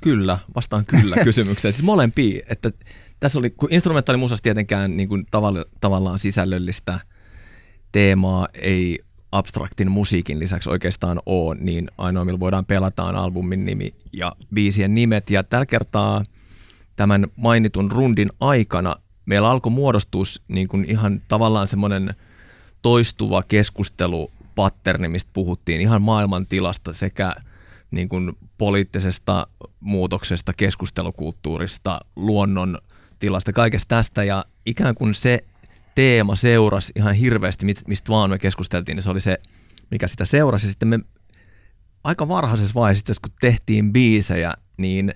Kyllä, 0.00 0.38
vastaan 0.54 0.86
kyllä 0.86 1.16
kysymykseen. 1.24 1.72
Siis 1.72 1.82
molempia, 1.82 2.42
että 2.48 2.72
tässä 3.20 3.38
oli, 3.38 3.50
kun 3.50 3.68
instrumentaalimusassa 3.72 4.42
tietenkään 4.42 4.96
niin 4.96 5.08
kuin 5.08 5.26
tavallaan 5.80 6.18
sisällöllistä– 6.18 7.00
teemaa 7.92 8.48
ei 8.54 8.98
abstraktin 9.32 9.90
musiikin 9.90 10.38
lisäksi 10.38 10.70
oikeastaan 10.70 11.20
ole, 11.26 11.56
niin 11.60 11.90
ainoa 11.98 12.24
millä 12.24 12.40
voidaan 12.40 12.66
pelata 12.66 13.04
on 13.04 13.16
albumin 13.16 13.64
nimi 13.64 13.94
ja 14.12 14.32
biisien 14.54 14.94
nimet. 14.94 15.30
Ja 15.30 15.42
tällä 15.44 15.66
kertaa 15.66 16.24
tämän 16.96 17.26
mainitun 17.36 17.92
rundin 17.92 18.30
aikana 18.40 18.96
meillä 19.26 19.50
alkoi 19.50 19.72
muodostua 19.72 20.22
niin 20.48 20.68
kuin 20.68 20.84
ihan 20.88 21.22
tavallaan 21.28 21.66
semmoinen 21.66 22.14
toistuva 22.82 23.42
keskustelupatterni, 23.42 25.08
mistä 25.08 25.30
puhuttiin 25.32 25.80
ihan 25.80 26.02
maailman 26.02 26.46
tilasta 26.46 26.92
sekä 26.92 27.34
niin 27.90 28.08
kuin 28.08 28.32
poliittisesta 28.58 29.46
muutoksesta, 29.80 30.52
keskustelukulttuurista, 30.52 32.00
luonnon 32.16 32.78
tilasta, 33.18 33.52
kaikesta 33.52 33.88
tästä. 33.88 34.24
Ja 34.24 34.44
ikään 34.66 34.94
kuin 34.94 35.14
se 35.14 35.44
teema 35.98 36.36
seurasi 36.36 36.92
ihan 36.96 37.14
hirveästi, 37.14 37.66
mistä 37.86 38.08
vaan 38.08 38.30
me 38.30 38.38
keskusteltiin, 38.38 38.96
niin 38.96 39.02
se 39.02 39.10
oli 39.10 39.20
se, 39.20 39.38
mikä 39.90 40.08
sitä 40.08 40.24
seurasi. 40.24 40.66
Ja 40.66 40.70
sitten 40.70 40.88
me 40.88 40.98
aika 42.04 42.28
varhaisessa 42.28 42.74
vaiheessa, 42.74 43.12
kun 43.22 43.32
tehtiin 43.40 43.92
biisejä, 43.92 44.54
niin 44.76 45.14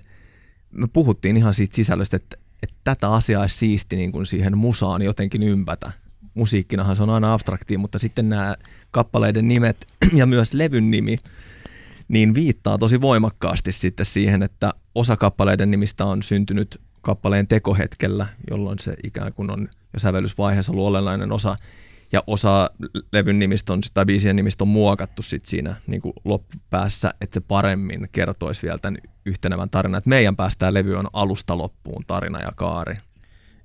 me 0.71 0.87
puhuttiin 0.87 1.37
ihan 1.37 1.53
siitä 1.53 1.75
sisällöstä, 1.75 2.15
että, 2.15 2.37
että 2.63 2.75
tätä 2.83 3.13
asiaa 3.13 3.41
olisi 3.41 3.57
siisti 3.57 3.95
niin 3.95 4.11
kuin 4.11 4.25
siihen 4.25 4.57
musaan 4.57 5.03
jotenkin 5.03 5.43
ympätä. 5.43 5.91
Musiikkinahan 6.33 6.95
se 6.95 7.03
on 7.03 7.09
aina 7.09 7.33
abstraktia, 7.33 7.79
mutta 7.79 7.99
sitten 7.99 8.29
nämä 8.29 8.55
kappaleiden 8.91 9.47
nimet 9.47 9.85
ja 10.19 10.25
myös 10.25 10.53
levyn 10.53 10.91
nimi, 10.91 11.15
niin 12.07 12.33
viittaa 12.33 12.77
tosi 12.77 13.01
voimakkaasti 13.01 13.71
sitten 13.71 14.05
siihen, 14.05 14.43
että 14.43 14.73
osa 14.95 15.17
kappaleiden 15.17 15.71
nimistä 15.71 16.05
on 16.05 16.23
syntynyt 16.23 16.81
kappaleen 17.03 17.47
tekohetkellä, 17.47 18.27
jolloin 18.49 18.79
se 18.79 18.95
ikään 19.03 19.33
kuin 19.33 19.51
on 19.51 19.67
jo 19.93 19.99
sävellysvaiheessa 19.99 20.71
ollut 20.71 20.87
olennainen 20.87 21.31
osa. 21.31 21.55
Ja 22.11 22.23
osa 22.27 22.69
levyn 23.11 23.39
nimistä 23.39 23.73
on, 23.73 23.81
tai 23.93 24.05
biisien 24.05 24.35
nimistä 24.35 24.63
on 24.63 24.67
muokattu 24.67 25.21
sit 25.21 25.45
siinä 25.45 25.75
niin 25.87 26.01
kuin 26.01 26.13
loppupäässä, 26.25 27.13
että 27.21 27.33
se 27.33 27.45
paremmin 27.47 28.09
kertoisi 28.11 28.61
vielä 28.63 28.77
tämän 28.77 28.97
yhtenevän 29.25 29.69
tarinan. 29.69 29.97
Että 29.97 30.09
meidän 30.09 30.35
päästään 30.35 30.73
levy 30.73 30.95
on 30.95 31.07
alusta 31.13 31.57
loppuun 31.57 32.03
tarina 32.07 32.39
ja 32.39 32.51
kaari. 32.55 32.97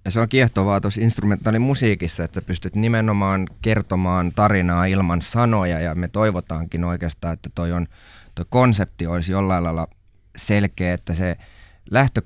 Ja 0.05 0.11
se 0.11 0.21
on 0.21 0.29
kiehtovaa 0.29 0.81
tuossa 0.81 1.01
instrumentaalimusiikissa, 1.01 2.25
että 2.25 2.43
pystyt 2.43 2.75
nimenomaan 2.75 3.49
kertomaan 3.63 4.33
tarinaa 4.35 4.85
ilman 4.85 5.23
sanoja 5.23 5.81
ja 5.81 5.95
me 5.95 6.09
toivotaankin 6.09 6.85
oikeastaan, 6.85 7.33
että 7.33 7.51
toi, 7.55 7.73
on, 7.73 7.87
toi 8.35 8.47
konsepti 8.49 9.07
olisi 9.07 9.33
jollain 9.33 9.65
lailla 9.65 9.89
selkeä, 10.37 10.95
että 10.95 11.15
se 11.15 11.37
lähtö, 11.91 12.23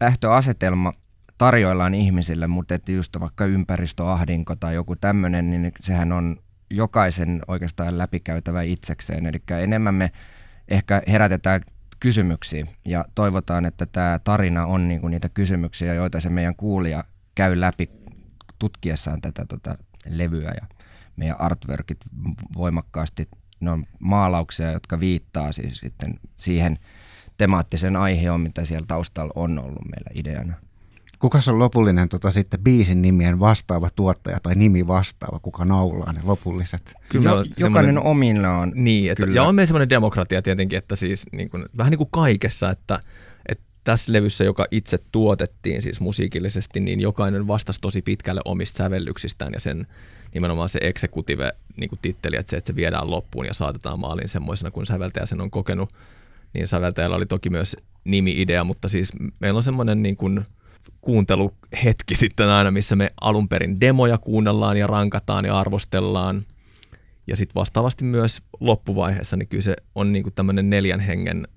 lähtöasetelma 0.00 0.92
tarjoillaan 1.38 1.94
ihmisille, 1.94 2.46
mutta 2.46 2.74
että 2.74 2.92
just 2.92 3.20
vaikka 3.20 3.44
ympäristöahdinko 3.44 4.56
tai 4.56 4.74
joku 4.74 4.96
tämmöinen, 4.96 5.50
niin 5.50 5.72
sehän 5.80 6.12
on 6.12 6.36
jokaisen 6.70 7.42
oikeastaan 7.48 7.98
läpikäytävä 7.98 8.62
itsekseen. 8.62 9.26
Eli 9.26 9.42
enemmän 9.62 9.94
me 9.94 10.12
ehkä 10.68 11.02
herätetään 11.08 11.60
kysymyksiä 12.00 12.66
ja 12.84 13.04
toivotaan, 13.14 13.64
että 13.64 13.86
tämä 13.86 14.20
tarina 14.24 14.66
on 14.66 14.88
niinku 14.88 15.08
niitä 15.08 15.28
kysymyksiä, 15.28 15.94
joita 15.94 16.20
se 16.20 16.30
meidän 16.30 16.56
kuulija 16.56 17.04
käy 17.34 17.60
läpi 17.60 17.90
tutkiessaan 18.58 19.20
tätä 19.20 19.44
tota, 19.44 19.78
levyä 20.08 20.52
ja 20.60 20.66
meidän 21.16 21.40
artworkit 21.40 21.98
voimakkaasti, 22.56 23.28
ne 23.60 23.70
on 23.70 23.86
maalauksia, 23.98 24.72
jotka 24.72 25.00
viittaa 25.00 25.52
siis 25.52 25.78
sitten 25.78 26.20
siihen 26.36 26.78
temaattisen 27.40 27.96
aiheon, 27.96 28.40
mitä 28.40 28.64
siellä 28.64 28.86
taustalla 28.86 29.32
on 29.34 29.58
ollut 29.58 29.84
meillä 29.84 30.10
ideana. 30.14 30.54
Kuka 31.18 31.38
on 31.48 31.58
lopullinen 31.58 32.08
tota, 32.08 32.30
sitten 32.30 32.60
biisin 32.60 33.02
nimien 33.02 33.40
vastaava 33.40 33.90
tuottaja 33.96 34.40
tai 34.42 34.54
nimi 34.54 34.86
vastaava, 34.86 35.38
kuka 35.38 35.64
naulaa 35.64 36.12
ne 36.12 36.20
lopulliset? 36.24 36.92
Kyllä, 37.08 37.30
jo, 37.30 37.44
jokainen 37.58 37.98
omillaan. 37.98 38.72
Niin, 38.74 39.12
että, 39.12 39.26
ja 39.26 39.42
on 39.42 39.54
meillä 39.54 39.66
semmoinen 39.66 39.88
demokratia 39.88 40.42
tietenkin, 40.42 40.76
että 40.76 40.96
siis 40.96 41.26
niin 41.32 41.50
kuin, 41.50 41.64
vähän 41.76 41.90
niin 41.90 41.98
kuin 41.98 42.08
kaikessa, 42.10 42.70
että, 42.70 43.00
että 43.48 43.64
tässä 43.84 44.12
levyssä, 44.12 44.44
joka 44.44 44.66
itse 44.70 44.98
tuotettiin 45.12 45.82
siis 45.82 46.00
musiikillisesti, 46.00 46.80
niin 46.80 47.00
jokainen 47.00 47.46
vastasi 47.46 47.80
tosi 47.80 48.02
pitkälle 48.02 48.40
omista 48.44 48.76
sävellyksistään 48.76 49.52
ja 49.52 49.60
sen 49.60 49.86
nimenomaan 50.34 50.68
se 50.68 50.78
executive 50.82 51.52
niin 51.76 51.88
kuin 51.88 51.98
titteli, 52.02 52.36
että 52.36 52.50
se, 52.50 52.56
että 52.56 52.66
se 52.72 52.76
viedään 52.76 53.10
loppuun 53.10 53.46
ja 53.46 53.54
saatetaan 53.54 54.00
maaliin 54.00 54.28
semmoisena, 54.28 54.70
kun 54.70 54.86
säveltäjä 54.86 55.26
sen 55.26 55.40
on 55.40 55.50
kokenut. 55.50 55.92
Niin 56.54 56.68
säveltäjällä 56.68 57.16
oli 57.16 57.26
toki 57.26 57.50
myös 57.50 57.76
nimi-idea, 58.04 58.64
mutta 58.64 58.88
siis 58.88 59.12
meillä 59.38 59.58
on 59.58 59.62
semmoinen 59.62 60.02
niin 60.02 60.16
kuin– 60.16 60.40
kuunteluhetki 61.00 62.14
sitten 62.14 62.48
aina, 62.48 62.70
missä 62.70 62.96
me 62.96 63.10
alun 63.20 63.48
perin 63.48 63.80
demoja 63.80 64.18
kuunnellaan 64.18 64.76
ja 64.76 64.86
rankataan 64.86 65.44
ja 65.44 65.58
arvostellaan. 65.58 66.42
Ja 67.26 67.36
sitten 67.36 67.54
vastaavasti 67.54 68.04
myös 68.04 68.42
loppuvaiheessa, 68.60 69.36
niin 69.36 69.48
kyllä 69.48 69.62
se 69.62 69.76
on 69.94 70.12
niin 70.12 70.22
kuin 70.22 70.34
tämmöinen 70.34 70.70
neljän 70.70 71.00
hengen 71.00 71.48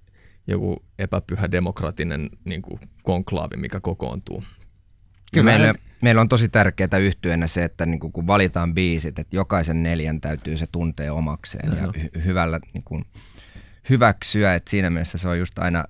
joku 0.48 0.84
epäpyhä 1.00 1.52
demokratinen 1.52 2.30
niin 2.46 2.62
kuin 2.62 2.80
konklaavi, 3.04 3.58
mikä 3.58 3.80
kokoontuu. 3.80 4.44
Kyllä 5.34 5.46
meillä, 5.46 5.74
meillä 6.02 6.22
on 6.22 6.30
tosi 6.30 6.50
tärkeää 6.50 6.98
yhtyenä 7.02 7.48
se, 7.48 7.64
että 7.64 7.86
niin 7.86 8.00
kuin, 8.00 8.14
kun 8.14 8.28
valitaan 8.28 8.74
biisit, 8.74 9.20
että 9.20 9.36
jokaisen 9.36 9.84
neljän 9.84 10.22
täytyy 10.22 10.58
se 10.58 10.66
tuntea 10.72 11.14
omakseen 11.14 11.70
no, 11.70 11.76
ja 11.78 11.86
hy- 11.86 12.26
hyvällä 12.26 12.60
niin 12.74 12.84
kuin, 12.84 13.06
hyväksyä. 13.90 14.56
Että 14.56 14.70
siinä 14.70 14.90
mielessä 14.90 15.18
se 15.18 15.28
on 15.28 15.40
just 15.40 15.60
aina 15.60 15.84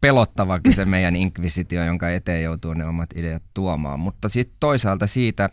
pelottavakin 0.00 0.74
se 0.74 0.84
meidän 0.94 1.16
inkvisitio, 1.16 1.84
jonka 1.84 2.10
eteen 2.10 2.42
joutuu 2.42 2.74
ne 2.74 2.84
omat 2.84 3.10
ideat 3.16 3.42
tuomaan. 3.54 4.00
Mutta 4.00 4.28
sitten 4.28 4.56
toisaalta 4.60 5.06
siitä 5.06 5.50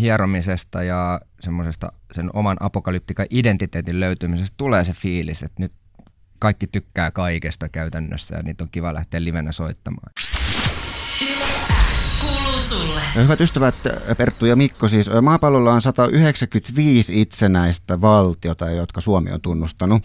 hieromisesta 0.00 0.82
ja 0.82 1.20
semmoisesta 1.40 1.92
sen 2.14 2.30
oman 2.32 2.56
apokalyptikan 2.60 3.26
identiteetin 3.30 4.00
löytymisestä 4.00 4.54
tulee 4.56 4.84
se 4.84 4.92
fiilis, 4.92 5.42
että 5.42 5.62
nyt 5.62 5.72
kaikki 6.38 6.66
tykkää 6.66 7.10
kaikesta 7.10 7.68
käytännössä 7.68 8.36
ja 8.36 8.42
niitä 8.42 8.64
on 8.64 8.70
kiva 8.70 8.94
lähteä 8.94 9.24
livenä 9.24 9.52
soittamaan. 9.52 10.12
Hyvät 13.14 13.40
ystävät, 13.40 13.74
Perttu 14.18 14.46
ja 14.46 14.56
Mikko, 14.56 14.88
siis 14.88 15.10
maapallolla 15.22 15.72
on 15.72 15.82
195 15.82 17.20
itsenäistä 17.20 18.00
valtiota, 18.00 18.70
jotka 18.70 19.00
Suomi 19.00 19.30
on 19.32 19.40
tunnustanut. 19.40 20.02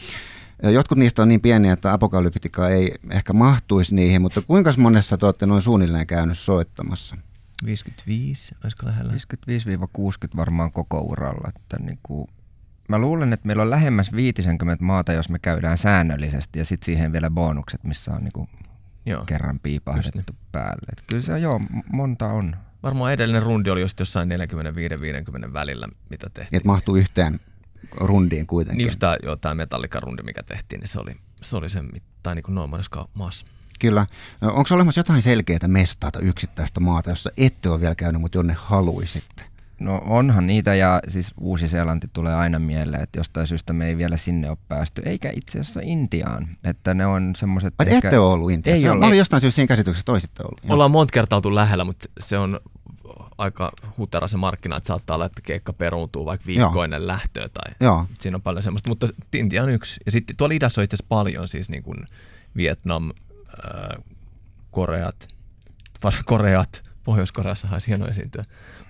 Jotkut 0.63 0.97
niistä 0.97 1.21
on 1.21 1.29
niin 1.29 1.41
pieniä, 1.41 1.73
että 1.73 1.93
apokalyptika 1.93 2.69
ei 2.69 2.95
ehkä 3.11 3.33
mahtuisi 3.33 3.95
niihin, 3.95 4.21
mutta 4.21 4.41
kuinka 4.47 4.71
monessa 4.77 5.17
te 5.17 5.25
olette 5.25 5.45
noin 5.45 5.61
suunnilleen 5.61 6.07
käynyt 6.07 6.37
soittamassa? 6.37 7.17
55, 7.65 8.55
olisiko 8.63 8.85
lähellä? 8.85 9.13
55-60 9.13 10.35
varmaan 10.35 10.71
koko 10.71 10.99
uralla. 11.01 11.49
Että 11.55 11.77
niin 11.79 11.99
kuin, 12.03 12.27
mä 12.89 12.97
luulen, 12.97 13.33
että 13.33 13.47
meillä 13.47 13.63
on 13.63 13.69
lähemmäs 13.69 14.13
50 14.13 14.83
maata, 14.85 15.13
jos 15.13 15.29
me 15.29 15.39
käydään 15.39 15.77
säännöllisesti 15.77 16.59
ja 16.59 16.65
sitten 16.65 16.85
siihen 16.85 17.11
vielä 17.11 17.29
bonukset, 17.29 17.83
missä 17.83 18.11
on 18.13 18.23
niin 18.23 18.31
kuin 18.33 18.49
Joo. 19.05 19.25
kerran 19.25 19.59
piipahdettu 19.59 20.33
päälle. 20.51 20.87
Et 20.91 21.03
kyllä 21.07 21.21
se 21.21 21.39
joo, 21.39 21.61
monta 21.93 22.27
on. 22.27 22.55
Varmaan 22.83 23.13
edellinen 23.13 23.43
rundi 23.43 23.69
oli 23.69 23.81
just 23.81 23.99
jossain 23.99 24.29
45-50 25.49 25.53
välillä, 25.53 25.87
mitä 26.09 26.25
Niin, 26.27 26.33
tehtiin. 26.33 26.57
että 26.57 26.67
mahtuu 26.67 26.95
yhteen 26.95 27.39
rundiin 27.91 28.47
kuitenkin. 28.47 28.77
Niin 28.77 28.87
just 28.87 28.99
tämä, 28.99 29.17
joo, 29.23 29.35
tämä 29.35 29.55
Metallica-rundi, 29.55 30.23
mikä 30.23 30.43
tehtiin, 30.43 30.79
niin 30.79 30.87
se 30.87 30.99
oli, 30.99 31.15
se 31.41 31.55
oli 31.55 31.69
sen 31.69 31.89
mittaan 31.93 32.35
niin 32.35 32.43
kuin 32.43 32.55
noin 32.55 32.69
monessa 32.69 33.07
maassa. 33.13 33.45
Kyllä. 33.79 34.07
Onko 34.41 34.69
olemassa 34.71 34.99
jotain 34.99 35.21
selkeää 35.21 35.67
mestaa 35.67 36.11
tai 36.11 36.21
yksittäistä 36.21 36.79
maata, 36.79 37.09
jossa 37.09 37.29
ette 37.37 37.69
ole 37.69 37.81
vielä 37.81 37.95
käynyt, 37.95 38.21
mutta 38.21 38.37
jonne 38.37 38.55
haluaisitte? 38.59 39.43
No 39.79 40.01
onhan 40.05 40.47
niitä 40.47 40.75
ja 40.75 41.01
siis 41.07 41.33
Uusi-Seelanti 41.39 42.07
tulee 42.13 42.35
aina 42.35 42.59
mieleen, 42.59 43.03
että 43.03 43.19
jostain 43.19 43.47
syystä 43.47 43.73
me 43.73 43.87
ei 43.87 43.97
vielä 43.97 44.17
sinne 44.17 44.49
ole 44.49 44.57
päästy, 44.67 45.01
eikä 45.05 45.31
itse 45.35 45.59
asiassa 45.59 45.79
Intiaan, 45.83 46.47
että 46.63 46.93
ne 46.93 47.05
on 47.05 47.33
semmoiset... 47.35 47.73
Vai 47.79 47.95
ette 47.95 48.19
ole 48.19 48.33
ollut 48.33 48.51
Intiassa? 48.51 48.77
Ei 48.77 48.83
Mä 48.83 48.91
ole. 48.91 49.05
olin 49.05 49.17
jostain 49.17 49.41
syystä 49.41 49.55
siinä 49.55 49.67
käsityksessä, 49.67 50.01
että 50.01 50.11
olisitte 50.11 50.43
ollut. 50.43 50.61
Ollaan 50.69 50.91
monta 50.91 51.11
kertaa 51.11 51.37
oltu 51.37 51.55
lähellä, 51.55 51.83
mutta 51.83 52.09
se 52.19 52.37
on 52.37 52.59
aika 53.37 53.71
hutera 53.97 54.27
se 54.27 54.37
markkina, 54.37 54.77
että 54.77 54.87
saattaa 54.87 55.15
olla, 55.15 55.25
että 55.25 55.41
keikka 55.41 55.73
peruuntuu 55.73 56.25
vaikka 56.25 56.47
viikkoinen 56.47 57.07
lähtöä 57.07 57.49
tai 57.49 57.73
Joo. 57.79 58.07
siinä 58.19 58.37
on 58.37 58.41
paljon 58.41 58.63
semmoista, 58.63 58.89
mutta 58.89 59.07
Intia 59.33 59.63
on 59.63 59.69
yksi. 59.69 59.99
Ja 60.05 60.11
sitten 60.11 60.35
tuolla 60.35 60.55
idässä 60.55 60.81
on 60.81 60.83
itse 60.83 60.95
asiassa 60.95 61.09
paljon 61.09 61.47
siis 61.47 61.69
niin 61.69 61.83
kuin 61.83 61.97
Vietnam, 62.57 63.11
ää, 63.63 63.97
Koreat, 64.71 65.27
Koreat, 66.25 66.83
Pohjois-Koreassa 67.03 67.67
olisi 67.71 67.87
hieno 67.87 68.07
esiintyä. 68.07 68.43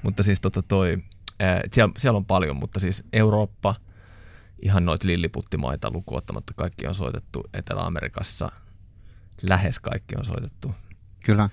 Mutta 0.04 0.24
siis 0.24 0.40
tota 0.40 0.62
toi, 0.62 0.98
ää, 1.40 1.62
siellä, 1.72 1.94
siellä, 1.98 2.18
on 2.18 2.26
paljon, 2.26 2.56
mutta 2.56 2.80
siis 2.80 3.04
Eurooppa, 3.14 3.76
ihan 4.62 4.86
noita 4.86 5.08
lilliputtimaita 5.08 5.92
lukuun 5.92 6.18
ottamatta 6.18 6.54
kaikki 6.56 6.88
on 6.88 6.96
soitettu 6.96 7.44
Etelä-Amerikassa, 7.54 8.52
lähes 9.42 9.80
kaikki 9.80 10.16
on 10.18 10.26
soitettu. 10.26 10.76
Kyllä. 11.26 11.50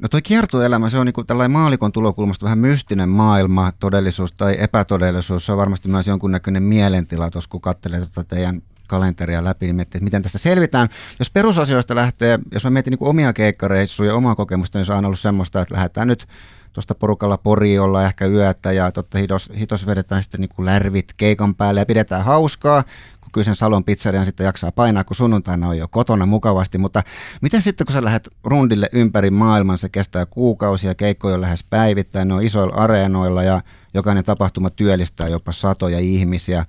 No 0.00 0.08
toi 0.08 0.22
kiertoelämä, 0.22 0.90
se 0.90 0.98
on 0.98 1.06
niinku 1.06 1.24
tällainen 1.24 1.50
maalikon 1.50 1.92
tulokulmasta 1.92 2.44
vähän 2.44 2.58
mystinen 2.58 3.08
maailma, 3.08 3.72
todellisuus 3.80 4.32
tai 4.32 4.56
epätodellisuus. 4.58 5.46
Se 5.46 5.52
on 5.52 5.58
varmasti 5.58 5.88
myös 5.88 6.06
jonkunnäköinen 6.06 6.62
mielentila 6.62 7.30
tuossa, 7.30 7.50
kun 7.50 7.60
katselee 7.60 7.98
tuota 8.00 8.24
teidän 8.24 8.62
kalenteria 8.86 9.44
läpi, 9.44 9.66
niin 9.66 9.76
miettii, 9.76 9.98
että 9.98 10.04
miten 10.04 10.22
tästä 10.22 10.38
selvitään. 10.38 10.88
Jos 11.18 11.30
perusasioista 11.30 11.94
lähtee, 11.94 12.38
jos 12.52 12.64
mä 12.64 12.70
mietin 12.70 12.90
niin 12.90 13.08
omia 13.08 13.32
keikkareissuja 13.32 14.10
ja 14.10 14.16
omaa 14.16 14.34
kokemusta, 14.34 14.78
niin 14.78 14.86
se 14.86 14.92
on 14.92 15.04
ollut 15.04 15.18
semmoista, 15.18 15.60
että 15.60 15.74
lähdetään 15.74 16.08
nyt 16.08 16.28
tuosta 16.72 16.94
porukalla 16.94 17.38
pori 17.38 17.78
olla 17.78 18.04
ehkä 18.04 18.26
yötä 18.26 18.72
ja 18.72 18.92
totta 18.92 19.18
hitos, 19.18 19.50
hitos 19.58 19.86
vedetään 19.86 20.22
sitten 20.22 20.40
niin 20.40 20.50
kuin 20.56 20.66
lärvit 20.66 21.12
keikan 21.16 21.54
päälle 21.54 21.80
ja 21.80 21.86
pidetään 21.86 22.24
hauskaa, 22.24 22.84
kyllä 23.32 23.44
sen 23.44 23.56
salon 23.56 23.84
pizzerian 23.84 24.26
sitten 24.26 24.44
jaksaa 24.44 24.72
painaa, 24.72 25.04
kun 25.04 25.16
sunnuntaina 25.16 25.68
on 25.68 25.78
jo 25.78 25.88
kotona 25.88 26.26
mukavasti, 26.26 26.78
mutta 26.78 27.02
miten 27.40 27.62
sitten 27.62 27.86
kun 27.86 27.94
sä 27.94 28.04
lähdet 28.04 28.28
rundille 28.44 28.88
ympäri 28.92 29.30
maailman, 29.30 29.78
se 29.78 29.88
kestää 29.88 30.26
kuukausia, 30.26 30.94
keikkoja 30.94 31.34
on 31.34 31.40
lähes 31.40 31.64
päivittäin, 31.70 32.28
ne 32.28 32.34
on 32.34 32.42
isoilla 32.42 32.74
areenoilla 32.74 33.42
ja 33.42 33.62
jokainen 33.94 34.24
tapahtuma 34.24 34.70
työllistää 34.70 35.28
jopa 35.28 35.52
satoja 35.52 35.98
ihmisiä. 35.98 36.66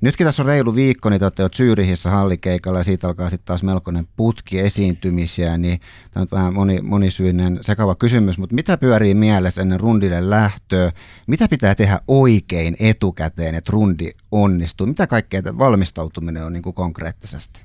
Nytkin 0.00 0.26
tässä 0.26 0.42
on 0.42 0.46
reilu 0.46 0.74
viikko, 0.74 1.10
niin 1.10 1.18
te 1.20 1.24
olette 1.24 1.42
jo 1.42 1.48
Zyrihissä 1.48 2.10
hallikeikalla 2.10 2.78
ja 2.78 2.84
siitä 2.84 3.06
alkaa 3.06 3.30
sitten 3.30 3.46
taas 3.46 3.62
melkoinen 3.62 4.08
putki 4.16 4.58
esiintymisiä, 4.58 5.58
niin 5.58 5.80
tämä 6.10 6.22
on 6.22 6.28
vähän 6.32 6.54
moni, 6.54 6.80
monisyinen 6.80 7.58
sekava 7.60 7.94
kysymys, 7.94 8.38
mutta 8.38 8.54
mitä 8.54 8.78
pyörii 8.78 9.14
mielessä 9.14 9.62
ennen 9.62 9.80
rundille 9.80 10.30
lähtöä? 10.30 10.92
Mitä 11.26 11.48
pitää 11.48 11.74
tehdä 11.74 12.00
oikein 12.08 12.76
etukäteen, 12.80 13.54
että 13.54 13.72
rundi 13.72 14.10
onnistuu? 14.30 14.86
Mitä 14.86 15.06
kaikkea 15.06 15.42
valmistautuminen 15.58 16.44
on 16.44 16.52
niin 16.52 16.62
kuin 16.62 16.74
konkreettisesti? 16.74 17.60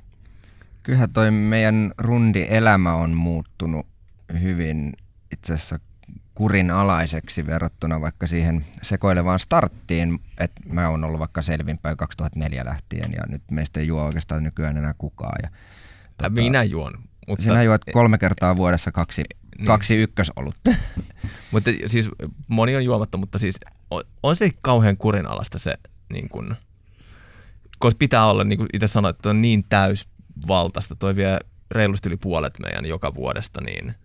Kyllähän 0.83 1.13
toi 1.13 1.31
meidän 1.31 1.93
rundi-elämä 1.97 2.95
on 2.95 3.13
muuttunut 3.13 3.85
hyvin 4.41 4.93
itse 5.31 5.53
asiassa 5.53 5.79
kurinalaiseksi 6.35 7.45
verrattuna 7.45 8.01
vaikka 8.01 8.27
siihen 8.27 8.65
sekoilevaan 8.81 9.39
starttiin, 9.39 10.19
että 10.39 10.61
mä 10.69 10.89
oon 10.89 11.03
ollut 11.03 11.19
vaikka 11.19 11.41
selvinpäin 11.41 11.97
2004 11.97 12.65
lähtien 12.65 13.11
ja 13.11 13.21
nyt 13.29 13.41
meistä 13.51 13.79
ei 13.79 13.87
juo 13.87 14.03
oikeastaan 14.03 14.43
nykyään 14.43 14.77
enää 14.77 14.93
kukaan. 14.97 15.39
Ja, 15.43 15.49
Tota, 16.17 16.29
Minä 16.29 16.63
juon. 16.63 16.93
Mutta, 17.27 17.43
Sinä 17.43 17.63
juot 17.63 17.81
kolme 17.93 18.17
kertaa 18.17 18.55
vuodessa 18.55 18.91
kaksi, 18.91 19.23
Niin. 19.57 19.65
kaksi 19.65 19.95
ykkösolutta. 19.95 20.71
mutta 21.51 21.71
siis 21.87 22.09
moni 22.47 22.75
on 22.75 22.85
juomatta, 22.85 23.17
mutta 23.17 23.39
siis 23.39 23.55
on, 23.91 24.01
on 24.23 24.35
se 24.35 24.49
kauhean 24.61 24.97
kurinalaista 24.97 25.59
se, 25.59 25.73
niin 26.09 26.29
kun, 26.29 26.55
koska 27.79 27.97
pitää 27.97 28.25
olla, 28.25 28.43
niin 28.43 28.57
kuin 28.57 28.69
itse 28.73 28.87
sanoit, 28.87 29.15
että 29.15 29.29
on 29.29 29.41
niin 29.41 29.65
täysvaltaista, 29.69 30.95
toi 30.95 31.15
vie 31.15 31.39
reilusti 31.71 32.09
yli 32.09 32.17
puolet 32.17 32.59
meidän 32.59 32.85
joka 32.85 33.13
vuodesta, 33.15 33.61
niin 33.61 33.95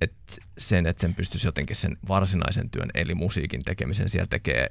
että 0.00 0.34
sen, 0.58 0.86
että 0.86 1.00
sen 1.00 1.14
pystyisi 1.14 1.48
jotenkin 1.48 1.76
sen 1.76 1.96
varsinaisen 2.08 2.70
työn, 2.70 2.90
eli 2.94 3.14
musiikin 3.14 3.62
tekemisen 3.64 4.08
siellä 4.08 4.26
tekee 4.30 4.66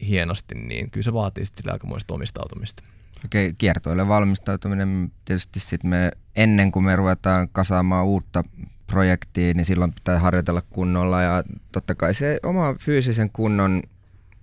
hienosti, 0.00 0.54
niin 0.54 0.90
kyllä 0.90 1.04
se 1.04 1.12
vaatii 1.12 1.44
sitten 1.44 1.62
sillä 1.62 1.72
aikamoista 1.72 2.14
omistautumista. 2.14 2.82
Okei, 3.24 3.54
kiertoille 3.58 4.08
valmistautuminen 4.08 5.12
tietysti 5.24 5.60
sit 5.60 5.84
me 5.84 6.12
ennen 6.36 6.72
kuin 6.72 6.84
me 6.84 6.96
ruvetaan 6.96 7.48
kasaamaan 7.48 8.06
uutta 8.06 8.44
projektia, 8.86 9.54
niin 9.54 9.64
silloin 9.64 9.92
pitää 9.92 10.18
harjoitella 10.18 10.62
kunnolla 10.70 11.22
ja 11.22 11.44
totta 11.72 11.94
kai 11.94 12.14
se 12.14 12.40
oma 12.42 12.74
fyysisen 12.80 13.30
kunnon 13.30 13.82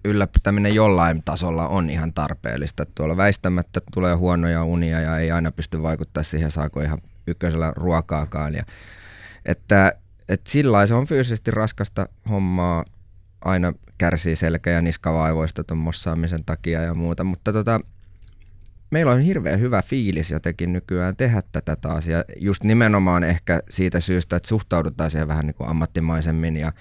ylläpitäminen 0.05 0.75
jollain 0.75 1.23
tasolla 1.23 1.67
on 1.67 1.89
ihan 1.89 2.13
tarpeellista. 2.13 2.85
Tuolla 2.95 3.17
väistämättä 3.17 3.81
tulee 3.93 4.15
huonoja 4.15 4.63
unia 4.63 4.99
ja 4.99 5.17
ei 5.17 5.31
aina 5.31 5.51
pysty 5.51 5.81
vaikuttaa 5.81 6.23
siihen, 6.23 6.51
saako 6.51 6.81
ihan 6.81 7.01
ykkösellä 7.27 7.73
ruokaakaan. 7.75 8.55
Ja, 8.55 8.63
että, 9.45 9.93
että 10.33 10.51
sillä 10.51 10.87
se 10.87 10.93
on 10.93 11.07
fyysisesti 11.07 11.51
raskasta 11.51 12.09
hommaa, 12.29 12.85
aina 13.45 13.73
kärsii 13.97 14.35
selkä- 14.35 14.69
ja 14.69 14.81
niskavaivoista 14.81 15.63
tuon 15.63 15.77
mossaamisen 15.77 16.45
takia 16.45 16.81
ja 16.81 16.93
muuta, 16.93 17.23
mutta 17.23 17.53
tota, 17.53 17.79
meillä 18.89 19.11
on 19.11 19.21
hirveän 19.21 19.59
hyvä 19.59 19.81
fiilis 19.81 20.31
jotenkin 20.31 20.73
nykyään 20.73 21.15
tehdä 21.15 21.41
tätä 21.51 21.75
taas 21.75 22.07
ja 22.07 22.23
just 22.37 22.63
nimenomaan 22.63 23.23
ehkä 23.23 23.61
siitä 23.69 23.99
syystä, 23.99 24.35
että 24.35 24.49
suhtaudutaan 24.49 25.11
siihen 25.11 25.27
vähän 25.27 25.45
niin 25.45 25.55
kuin 25.55 25.69
ammattimaisemmin 25.69 26.57
ja 26.57 26.73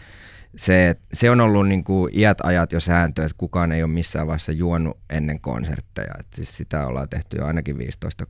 se, 0.57 0.97
se 1.13 1.31
on 1.31 1.41
ollut 1.41 1.69
niin 1.69 1.85
kuin 1.85 2.19
iät 2.19 2.41
ajat 2.41 2.73
jo 2.73 2.81
sääntö, 2.81 3.25
että 3.25 3.35
kukaan 3.39 3.73
ei 3.73 3.83
ole 3.83 3.93
missään 3.93 4.27
vaiheessa 4.27 4.53
juonut 4.53 4.99
ennen 5.11 5.41
konsertteja. 5.41 6.15
Et 6.21 6.27
siis 6.35 6.57
sitä 6.57 6.87
ollaan 6.87 7.09
tehty 7.09 7.37
jo 7.37 7.47
ainakin 7.47 7.79
15 7.79 8.27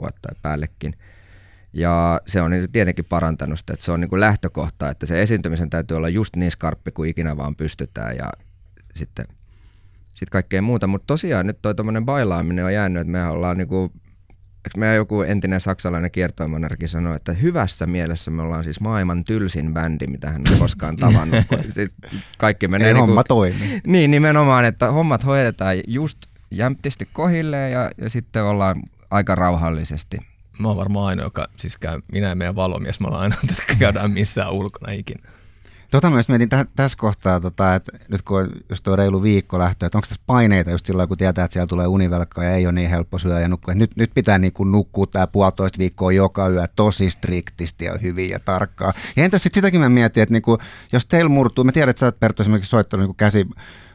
vuotta 0.00 0.28
ja 0.30 0.36
päällekin. 0.42 0.94
Ja 1.74 2.20
se 2.26 2.42
on 2.42 2.50
niin 2.50 2.72
tietenkin 2.72 3.04
parantanut 3.04 3.58
sitä, 3.58 3.72
että 3.72 3.84
se 3.84 3.92
on 3.92 4.00
niin 4.00 4.08
kuin 4.08 4.20
lähtökohta, 4.20 4.90
että 4.90 5.06
se 5.06 5.22
esiintymisen 5.22 5.70
täytyy 5.70 5.96
olla 5.96 6.08
just 6.08 6.36
niin 6.36 6.50
skarppi 6.50 6.90
kuin 6.90 7.10
ikinä 7.10 7.36
vaan 7.36 7.56
pystytään 7.56 8.16
ja 8.16 8.30
sitten 8.94 9.26
sit 10.12 10.30
kaikkea 10.30 10.62
muuta. 10.62 10.86
Mutta 10.86 11.06
tosiaan 11.06 11.46
nyt 11.46 11.58
toi 11.62 11.74
tommonen 11.74 12.04
bailaaminen 12.04 12.64
on 12.64 12.74
jäänyt, 12.74 13.00
että 13.00 13.12
me 13.12 13.26
ollaan 13.26 13.58
niinku, 13.58 13.92
eikö 14.38 14.78
meidän 14.78 14.96
joku 14.96 15.22
entinen 15.22 15.60
saksalainen 15.60 16.10
kiertoimonarki 16.10 16.88
sanoi, 16.88 17.16
että 17.16 17.32
hyvässä 17.32 17.86
mielessä 17.86 18.30
me 18.30 18.42
ollaan 18.42 18.64
siis 18.64 18.80
maailman 18.80 19.24
tylsin 19.24 19.74
bändi, 19.74 20.06
mitä 20.06 20.30
hän 20.30 20.42
on 20.52 20.58
koskaan 20.58 20.96
tavannut. 20.96 21.44
siis 21.74 21.94
kaikki 22.38 22.68
menee 22.68 22.92
niinku, 22.92 23.06
homma 23.06 23.24
toimii. 23.24 23.80
Niin, 23.86 24.10
nimenomaan, 24.10 24.64
että 24.64 24.90
hommat 24.90 25.24
hoidetaan 25.24 25.76
just 25.86 26.18
jämptisti 26.50 27.08
kohilleen 27.12 27.72
ja, 27.72 27.90
ja 27.98 28.10
sitten 28.10 28.44
ollaan 28.44 28.82
aika 29.10 29.34
rauhallisesti. 29.34 30.18
Mä 30.58 30.68
oon 30.68 30.76
varmaan 30.76 31.06
ainoa, 31.06 31.26
joka 31.26 31.46
siis 31.56 31.78
käy, 31.78 32.00
minä 32.12 32.28
ja 32.28 32.34
meidän 32.34 32.56
valomies, 32.56 33.00
me 33.00 33.06
ollaan 33.06 33.22
ainoa, 33.22 33.38
jotka 33.50 33.74
käydään 33.78 34.10
missään 34.10 34.52
ulkona 34.52 34.92
ikinä. 34.92 35.22
Tota 35.94 36.10
myös 36.10 36.28
mietin 36.28 36.48
tä- 36.48 36.66
tässä 36.76 36.98
kohtaa, 36.98 37.40
tota, 37.40 37.74
että 37.74 37.92
nyt 38.08 38.22
kun 38.22 38.40
on, 38.40 38.50
jos 38.68 38.82
tuo 38.82 38.96
reilu 38.96 39.22
viikko 39.22 39.58
lähtee, 39.58 39.86
että 39.86 39.98
onko 39.98 40.06
tässä 40.08 40.22
paineita 40.26 40.70
just 40.70 40.86
silloin, 40.86 41.08
kun 41.08 41.18
tietää, 41.18 41.44
että 41.44 41.52
siellä 41.52 41.66
tulee 41.66 41.86
univelkkaa 41.86 42.44
ja 42.44 42.50
ei 42.50 42.66
ole 42.66 42.72
niin 42.72 42.90
helppo 42.90 43.18
syödä 43.18 43.40
ja 43.40 43.48
nukkua. 43.48 43.74
Nyt, 43.74 43.96
nyt 43.96 44.10
pitää 44.14 44.38
niin 44.38 44.52
kuin 44.52 44.72
nukkua 44.72 45.06
tämä 45.06 45.26
puolitoista 45.26 45.78
viikkoa 45.78 46.12
joka 46.12 46.48
yö 46.48 46.66
tosi 46.76 47.10
striktisti 47.10 47.84
ja 47.84 47.98
hyvin 48.02 48.30
ja 48.30 48.38
tarkkaa. 48.38 48.92
Ja 49.16 49.24
entäs 49.24 49.42
sitten 49.42 49.58
sitäkin 49.58 49.80
mä 49.80 49.88
mietin, 49.88 50.22
että 50.22 50.32
niin 50.32 50.42
kuin, 50.42 50.60
jos 50.92 51.06
teillä 51.06 51.28
murtuu, 51.28 51.64
mä 51.64 51.72
tiedän, 51.72 51.90
että 51.90 52.00
sä 52.00 52.06
oot 52.06 52.20
Perttu 52.20 52.42
esimerkiksi 52.42 52.70
soittanut 52.70 53.06
niin 53.06 53.16
käsi 53.16 53.46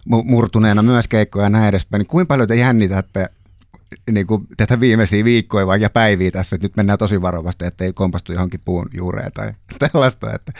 murtuneena 0.06 0.84
myös 0.84 1.08
keikkoja 1.08 1.46
ja 1.46 1.50
näin 1.50 1.70
edespäin, 1.70 2.00
niin 2.00 2.08
kuinka 2.08 2.28
paljon 2.28 2.48
te 2.48 2.56
jännitätte 2.56 3.30
niin 4.12 4.28
kuin 4.28 4.48
tätä 4.58 4.80
viimeisiä 4.80 5.24
viikkoja 5.24 5.68
vai 5.68 5.82
ja 5.82 5.90
päiviä 5.90 6.32
tässä, 6.32 6.56
että 6.56 6.66
nyt 6.66 6.76
mennään 6.76 7.00
tosi 7.00 7.22
varovasti, 7.22 7.66
ettei 7.66 7.94
kompastu 7.94 8.34
johonkin 8.34 8.62
puun 8.66 8.90
juureen 8.94 9.32
tai 9.32 9.54
tällaista. 9.92 10.34
Että. 10.34 10.52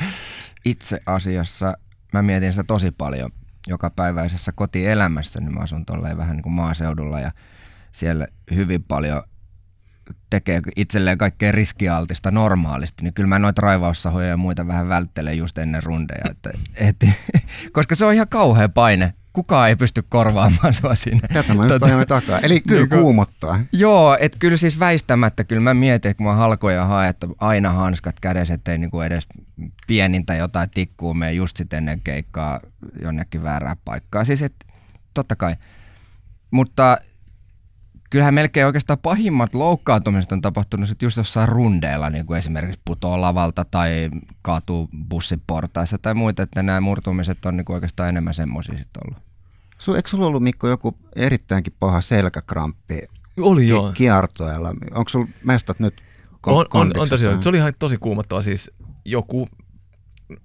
Itse 0.66 1.00
asiassa 1.06 1.78
mä 2.14 2.22
mietin 2.22 2.52
sitä 2.52 2.64
tosi 2.64 2.92
paljon 2.92 3.32
joka 3.68 3.90
päiväisessä 3.90 4.52
kotielämässä, 4.52 5.40
niin 5.40 5.54
mä 5.54 5.60
asun 5.60 5.86
tolleen 5.86 6.18
vähän 6.18 6.36
niin 6.36 6.44
kuin 6.44 6.54
maaseudulla 6.54 7.20
ja 7.20 7.32
siellä 7.92 8.28
hyvin 8.56 8.84
paljon 8.84 9.24
tekee 10.30 10.62
itselleen 10.76 11.18
kaikkea 11.18 11.52
riskialtista 11.52 12.32
normaalisti, 12.32 13.04
niin 13.04 13.14
kyllä 13.14 13.28
mä 13.28 13.40
noita 13.40 13.62
raivaussahoja 13.62 14.28
ja 14.28 14.38
muita 14.38 14.68
vähän 14.68 14.90
välttelen 14.90 15.38
just 15.38 15.58
ennen 15.58 15.84
rundeja, 15.84 16.32
että, 16.32 16.52
et, 16.76 16.96
koska 17.74 17.96
se 17.96 18.06
on 18.06 18.14
ihan 18.14 18.28
kauhea 18.28 18.70
paine 18.70 19.14
kukaan 19.34 19.70
ei 19.70 19.76
pysty 19.76 20.04
korvaamaan 20.10 20.74
sua 20.74 20.96
siinä. 20.96 21.28
Tätä 21.34 21.54
mä 21.54 21.64
just 21.64 21.80
tota, 21.80 22.06
takaa. 22.08 22.40
Eli 22.40 22.62
kyllä 22.62 22.86
niin 22.86 23.02
kuumottaa. 23.02 23.60
Joo, 23.72 24.18
että 24.20 24.38
kyllä 24.40 24.58
siis 24.58 24.80
väistämättä, 24.80 25.44
kyllä 25.44 25.62
mä 25.62 25.74
mietin, 25.74 26.16
kun 26.16 26.26
mä 26.26 26.34
halkoja 26.34 26.86
haen, 26.86 27.10
että 27.10 27.28
aina 27.38 27.74
hanskat 27.74 28.16
kädessä, 28.20 28.54
ettei 28.54 28.78
niinku 28.78 29.02
edes 29.02 29.28
pienintä 29.88 30.36
jotain 30.36 30.70
tikkuu 30.70 31.14
mene 31.14 31.34
just 31.34 31.58
sitten 31.58 31.78
ennen 31.78 32.02
keikkaa 32.02 32.60
jonnekin 33.02 33.44
väärää 33.44 33.76
paikkaa. 33.86 34.24
Siis 34.24 34.42
et, 34.42 34.56
totta 35.14 35.36
kai. 35.36 35.56
Mutta 36.52 36.98
kyllähän 38.10 38.34
melkein 38.34 38.66
oikeastaan 38.66 39.00
pahimmat 39.00 39.54
loukkaantumiset 39.54 40.32
on 40.32 40.42
tapahtunut 40.42 40.90
sit 40.90 41.02
just 41.02 41.18
jossain 41.18 41.50
rundeilla, 41.50 42.10
niin 42.10 42.26
kuin 42.26 42.38
esimerkiksi 42.38 42.82
putoo 42.86 43.22
lavalta 43.22 43.66
tai 43.72 44.10
kaatuu 44.42 44.90
bussiportaissa 45.10 45.98
tai 45.98 46.14
muita, 46.14 46.44
että 46.44 46.64
nämä 46.64 46.82
murtumiset 46.82 47.46
on 47.46 47.58
niin 47.58 47.66
kuin 47.66 47.74
oikeastaan 47.74 48.10
enemmän 48.10 48.34
semmoisia 48.34 48.78
sitten 48.78 49.02
ollut. 49.08 49.24
Su, 49.78 49.94
eikö 49.94 50.10
sulla 50.10 50.26
ollut 50.26 50.44
Mikko 50.44 50.68
joku 50.68 50.98
erittäinkin 51.16 51.74
paha 51.80 52.02
selkäkramppi 52.02 53.02
Oli 53.38 53.68
joo. 53.68 53.92
kiertoilla? 53.94 54.70
Onko 54.70 55.10
sulla 55.10 55.28
mestat 55.44 55.80
nyt 55.80 56.02
kon- 56.48 56.54
on, 56.54 56.66
on, 56.74 56.92
on 56.98 57.10
tosiaan. 57.10 57.44
Se 57.44 57.50
oli 57.50 57.58
ihan 57.58 57.74
tosi 57.80 57.98
kuumottava. 57.98 58.42
Siis 58.42 58.72
joku 59.06 59.50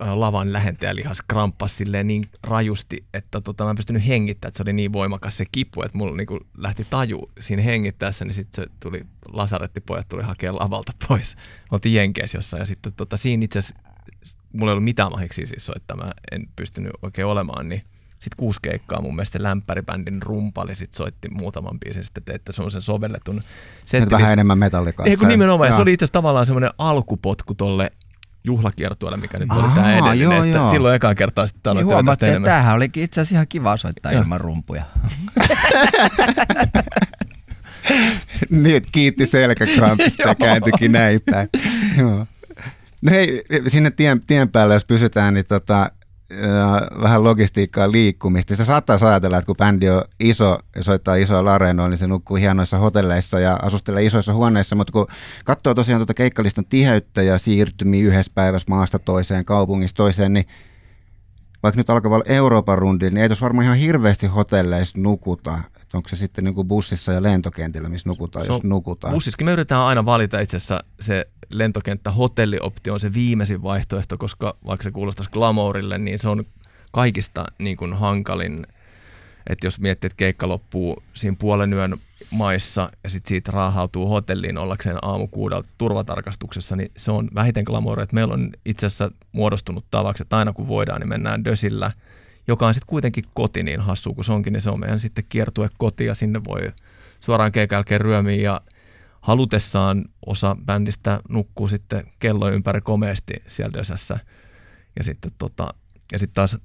lavan 0.01 0.53
lähentäjälihas 0.53 1.23
kramppas 1.29 1.77
silleen 1.77 2.07
niin 2.07 2.25
rajusti, 2.42 3.05
että 3.14 3.40
tota, 3.40 3.64
mä 3.64 3.70
en 3.70 3.77
pystynyt 3.77 4.07
hengittämään, 4.07 4.49
että 4.49 4.57
se 4.57 4.62
oli 4.62 4.73
niin 4.73 4.92
voimakas 4.92 5.37
se 5.37 5.44
kipu, 5.53 5.83
että 5.83 5.99
mulla 5.99 6.16
niinku 6.16 6.40
lähti 6.59 6.87
taju 6.90 7.31
siinä 7.40 7.62
hengittäessä, 7.62 8.25
niin 8.25 8.35
sitten 8.35 8.64
se 8.64 8.70
tuli, 8.81 9.07
lasarettipojat 9.33 10.09
tuli 10.09 10.23
hakea 10.23 10.55
lavalta 10.55 10.92
pois. 11.09 11.37
Oltiin 11.70 11.94
Jenkeissä 11.94 12.38
jossain 12.38 12.61
ja 12.61 12.66
sitten 12.66 12.92
tota, 12.92 13.16
siinä 13.16 13.44
itse 13.44 13.59
asiassa 13.59 13.85
mulla 14.53 14.70
ei 14.70 14.73
ollut 14.73 14.85
mitään 14.85 15.11
mahiksi 15.11 15.47
siis 15.47 15.66
soittaa, 15.66 15.97
mä 15.97 16.12
en 16.33 16.49
pystynyt 16.57 16.92
oikein 17.03 17.27
olemaan, 17.27 17.68
niin 17.68 17.83
sitten 18.11 18.37
kuusi 18.37 18.59
keikkaa 18.62 19.01
mun 19.01 19.16
mielestä 19.16 19.42
lämpäribändin 19.42 20.23
rumpali 20.23 20.75
sit 20.75 20.94
soitti 20.94 21.29
muutaman 21.29 21.81
biisin 21.81 22.05
sitten, 22.05 22.35
että 22.35 22.53
se 22.53 22.62
on 22.62 22.70
sen 22.70 22.83
sovelletun. 22.83 23.42
Vähän 24.11 24.33
enemmän 24.33 24.59
metallikaa. 24.59 25.07
Ei 25.07 25.16
kun 25.16 25.29
nimenomaan, 25.29 25.73
se 25.73 25.83
oli 25.83 25.92
itse 25.92 26.05
asiassa 26.05 26.12
tavallaan 26.12 26.47
semmoinen 26.47 26.70
alkupotku 26.79 27.55
tolle 27.55 27.92
juhlakiertueelle, 28.44 29.16
mikä 29.16 29.38
nyt 29.38 29.50
oli 29.50 29.68
tämä 29.74 29.92
edellinen. 29.92 30.20
Joo, 30.20 30.44
että 30.44 30.57
joo. 30.57 30.70
Silloin 30.70 30.94
ekaa 30.94 31.14
kertaa 31.14 31.46
sitten 31.46 31.76
niin 31.76 31.87
huomaatte, 31.87 32.26
että 32.26 32.44
tämähän 32.44 32.76
olikin 32.76 33.02
itse 33.02 33.20
asiassa 33.20 33.35
ihan 33.35 33.48
kiva 33.48 33.76
soittaa 33.76 34.12
joo. 34.12 34.22
ilman 34.22 34.40
rumpuja. 34.40 34.85
niin, 38.50 38.83
kiitti 38.92 39.26
selkäkrampista 39.26 40.22
ja 40.22 40.35
kääntyikin 40.44 40.92
näin 40.92 41.20
päin. 41.30 41.48
Joo. 41.98 42.26
No 43.02 43.11
hei, 43.11 43.42
sinne 43.68 43.90
tien, 43.90 44.20
tien 44.20 44.48
päälle, 44.48 44.74
jos 44.74 44.85
pysytään, 44.85 45.35
niin 45.35 45.46
tota, 45.46 45.90
vähän 47.03 47.25
logistiikkaa 47.25 47.92
liikkumista. 47.92 48.55
Sitä 48.55 48.64
saattaa 48.64 48.99
ajatella, 49.09 49.38
että 49.38 49.47
kun 49.47 49.57
bändi 49.57 49.88
on 49.88 50.05
iso 50.20 50.59
ja 50.77 50.83
soittaa 50.83 51.14
isoa 51.14 51.44
lareenoa, 51.44 51.88
niin 51.88 51.99
se 51.99 52.07
nukkuu 52.07 52.37
hienoissa 52.37 52.79
hotelleissa 52.79 53.40
ja 53.40 53.59
asustelee 53.62 54.05
isoissa 54.05 54.35
huoneissa, 54.35 54.77
mutta 54.77 54.92
kun 54.92 55.07
katsoo 55.44 55.75
tosiaan 55.75 56.01
tuota 56.01 56.14
keikkalistan 56.14 56.64
tiheyttä 56.64 57.23
ja 57.23 57.38
siirtymiä 57.38 58.07
yhdessä 58.07 58.33
päivässä 58.35 58.66
maasta 58.68 58.99
toiseen, 58.99 59.44
kaupungista 59.44 59.97
toiseen, 59.97 60.33
niin 60.33 60.47
vaikka 61.62 61.81
nyt 61.81 61.90
alkavalla 61.90 62.25
Euroopan 62.29 62.79
rundi, 62.79 63.11
niin 63.11 63.23
ei 63.23 63.29
tuossa 63.29 63.42
varmaan 63.42 63.64
ihan 63.64 63.77
hirveästi 63.77 64.27
hotelleissa 64.27 64.99
nukuta. 64.99 65.59
Että 65.83 65.99
onko 65.99 66.09
se 66.09 66.16
sitten 66.16 66.44
niin 66.44 66.55
kuin 66.55 66.68
bussissa 66.68 67.12
ja 67.12 67.23
lentokentillä, 67.23 67.88
missä 67.88 68.09
nukutaan, 68.09 68.47
se 68.47 68.53
jos 68.53 68.62
nukutaan? 68.62 69.14
Bussissakin 69.14 69.44
me 69.44 69.53
yritetään 69.53 69.81
aina 69.81 70.05
valita 70.05 70.40
itse 70.40 70.57
asiassa 70.57 70.85
se 71.01 71.29
lentokenttä 71.50 72.11
hotellioptio 72.11 72.94
on 72.94 73.00
se 73.00 73.14
viimeisin 73.14 73.62
vaihtoehto, 73.62 74.18
koska 74.18 74.57
vaikka 74.66 74.85
se 74.85 74.90
kuulostaisi 74.90 75.30
glamourille, 75.30 75.98
niin 75.98 76.18
se 76.18 76.28
on 76.28 76.44
kaikista 76.92 77.44
niin 77.59 77.76
kuin 77.76 77.94
hankalin. 77.94 78.66
Että 79.50 79.66
jos 79.66 79.80
miettii, 79.80 80.07
että 80.07 80.16
keikka 80.16 80.48
loppuu 80.48 81.02
siinä 81.14 81.37
puolen 81.40 81.72
yön 81.72 81.96
maissa 82.30 82.90
ja 83.04 83.11
sitten 83.11 83.28
siitä 83.28 83.52
raahautuu 83.52 84.09
hotelliin 84.09 84.59
ollakseen 84.59 84.98
aamu 85.02 85.28
kuudelta 85.28 85.68
turvatarkastuksessa, 85.78 86.76
niin 86.76 86.90
se 86.96 87.11
on 87.11 87.28
vähiten 87.35 87.64
glamour. 87.64 88.00
Että 88.00 88.14
meillä 88.14 88.35
on 88.35 88.50
itse 88.64 88.87
asiassa 88.87 89.11
muodostunut 89.33 89.85
tavaksi, 89.90 90.22
että 90.22 90.38
aina 90.38 90.52
kun 90.52 90.68
voidaan, 90.68 91.00
niin 91.00 91.09
mennään 91.09 91.44
dösillä, 91.44 91.92
joka 92.48 92.66
on 92.66 92.74
sitten 92.74 92.88
kuitenkin 92.88 93.24
koti 93.35 93.62
niin 93.62 93.80
hassu 93.80 94.14
kuin 94.14 94.24
se 94.24 94.33
onkin, 94.33 94.52
niin 94.52 94.61
se 94.61 94.70
on 94.70 94.80
meidän 94.80 95.00
sitten 95.00 95.24
kiertue 95.28 95.70
koti 95.78 96.04
ja 96.04 96.14
sinne 96.14 96.44
voi 96.44 96.72
suoraan 97.20 97.52
keikan 97.52 97.76
jälkeen 97.76 98.00
ryömiä 98.00 98.42
ja 98.42 98.61
halutessaan 99.24 100.04
osa 100.26 100.56
bändistä 100.64 101.20
nukkuu 101.28 101.68
sitten 101.68 102.12
kello 102.18 102.50
ympäri 102.50 102.80
komeasti 102.80 103.32
siellä 103.46 103.80
ösässä. 103.80 104.18
Ja 104.96 105.04
sitten 105.04 105.30
tota, 105.38 105.74
ja 106.12 106.18
sitten 106.18 106.34
taas 106.34 106.56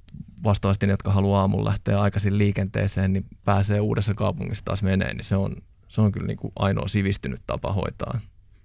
vastaavasti 0.43 0.87
ne, 0.87 0.93
jotka 0.93 1.11
haluaa 1.11 1.41
aamulla 1.41 1.69
lähteä 1.69 2.01
aikaisin 2.01 2.37
liikenteeseen, 2.37 3.13
niin 3.13 3.25
pääsee 3.45 3.79
uudessa 3.79 4.13
kaupungissa 4.13 4.65
taas 4.65 4.83
menee, 4.83 5.13
niin 5.13 5.23
se 5.23 5.35
on, 5.35 5.55
se 5.87 6.01
on 6.01 6.11
kyllä 6.11 6.27
niin 6.27 6.37
kuin 6.37 6.53
ainoa 6.55 6.87
sivistynyt 6.87 7.41
tapa 7.47 7.73
hoitaa, 7.73 8.19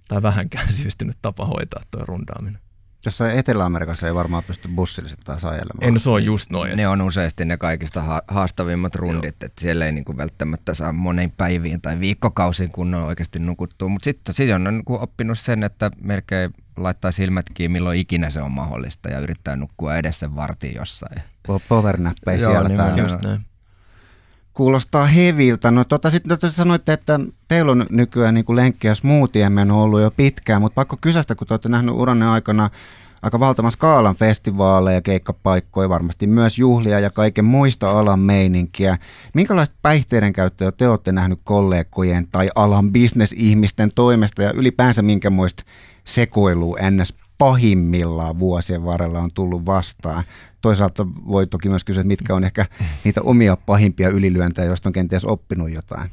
tai 0.08 0.22
vähänkään 0.22 0.72
sivistynyt 0.78 1.18
tapa 1.22 1.46
hoitaa 1.46 1.82
tuo 1.90 2.04
rundaaminen. 2.04 2.63
Jossain 3.04 3.38
Etelä-Amerikassa 3.38 4.06
ei 4.06 4.14
varmaan 4.14 4.44
pysty 4.44 4.68
bussille 4.68 5.08
taas 5.24 5.44
ajelemaan. 5.44 5.88
En, 5.88 6.00
se 6.00 6.10
on 6.10 6.24
just 6.24 6.50
noin. 6.50 6.76
Ne 6.76 6.88
on 6.88 7.02
useasti 7.02 7.44
ne 7.44 7.56
kaikista 7.56 8.22
haastavimmat 8.28 8.94
rundit, 8.94 9.42
että 9.42 9.60
siellä 9.60 9.86
ei 9.86 9.92
niinku 9.92 10.16
välttämättä 10.16 10.74
saa 10.74 10.92
monen 10.92 11.30
päiviin 11.30 11.80
tai 11.80 12.00
viikkokausiin 12.00 12.70
kun 12.70 12.94
on 12.94 13.02
oikeasti 13.02 13.38
nukuttua. 13.38 13.88
Mutta 13.88 14.04
sitten 14.04 14.34
sit 14.34 14.50
on 14.50 14.64
niinku 14.64 14.98
oppinut 15.00 15.38
sen, 15.38 15.62
että 15.62 15.90
melkein 16.00 16.50
laittaa 16.76 17.12
silmät 17.12 17.46
kiinni 17.54 17.72
milloin 17.72 17.98
ikinä 17.98 18.30
se 18.30 18.42
on 18.42 18.52
mahdollista 18.52 19.08
ja 19.08 19.18
yrittää 19.18 19.56
nukkua 19.56 19.96
edes 19.96 20.18
sen 20.18 20.36
vartin 20.36 20.74
jossain. 20.74 21.22
Powernappeja 21.68 22.38
siellä 22.38 22.68
niin 22.68 22.96
Just 22.96 23.22
näin. 23.22 23.46
Kuulostaa 24.54 25.06
heviltä. 25.06 25.70
No 25.70 25.84
tota, 25.84 26.10
sitten 26.10 26.28
tota, 26.28 26.50
sanoitte, 26.50 26.92
että 26.92 27.20
teillä 27.48 27.72
on 27.72 27.86
nykyään 27.90 28.34
niin 28.34 28.44
kuin 28.44 28.56
lenkki 28.56 28.86
ja 28.86 28.94
smoothie 28.94 29.50
meno 29.50 29.82
ollut 29.82 30.00
jo 30.00 30.10
pitkään, 30.10 30.62
mutta 30.62 30.74
pakko 30.74 30.96
kysästä, 31.00 31.34
kun 31.34 31.46
te 31.46 31.54
olette 31.54 31.68
nähnyt 31.68 31.94
uranne 31.94 32.26
aikana 32.26 32.70
aika 33.22 33.40
valtavan 33.40 33.70
skaalan 33.70 34.16
festivaaleja, 34.16 35.02
keikkapaikkoja, 35.02 35.88
varmasti 35.88 36.26
myös 36.26 36.58
juhlia 36.58 37.00
ja 37.00 37.10
kaiken 37.10 37.44
muista 37.44 37.90
alan 37.90 38.20
meininkiä. 38.20 38.98
Minkälaista 39.34 39.76
päihteiden 39.82 40.32
käyttöä 40.32 40.72
te 40.72 40.88
olette 40.88 41.12
nähnyt 41.12 41.40
kollegojen 41.44 42.28
tai 42.32 42.50
alan 42.54 42.92
bisnesihmisten 42.92 43.90
toimesta 43.94 44.42
ja 44.42 44.52
ylipäänsä 44.52 45.02
minkä 45.02 45.30
muista 45.30 45.64
sekoilua 46.04 46.76
ns. 46.90 47.14
Pahimmillaan 47.38 48.38
vuosien 48.38 48.84
varrella 48.84 49.20
on 49.20 49.30
tullut 49.34 49.66
vastaan? 49.66 50.24
toisaalta 50.64 51.06
voi 51.06 51.46
toki 51.46 51.68
myös 51.68 51.84
kysyä, 51.84 52.04
mitkä 52.04 52.34
on 52.34 52.44
ehkä 52.44 52.66
niitä 53.04 53.20
omia 53.22 53.56
pahimpia 53.56 54.08
ylilyöntejä, 54.08 54.66
joista 54.66 54.88
on 54.88 54.92
kenties 54.92 55.24
oppinut 55.24 55.70
jotain. 55.70 56.10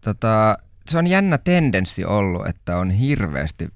Tota, 0.00 0.58
se 0.88 0.98
on 0.98 1.06
jännä 1.06 1.38
tendenssi 1.38 2.04
ollut, 2.04 2.46
että 2.46 2.76
on 2.76 2.90
hirveästi 2.90 3.68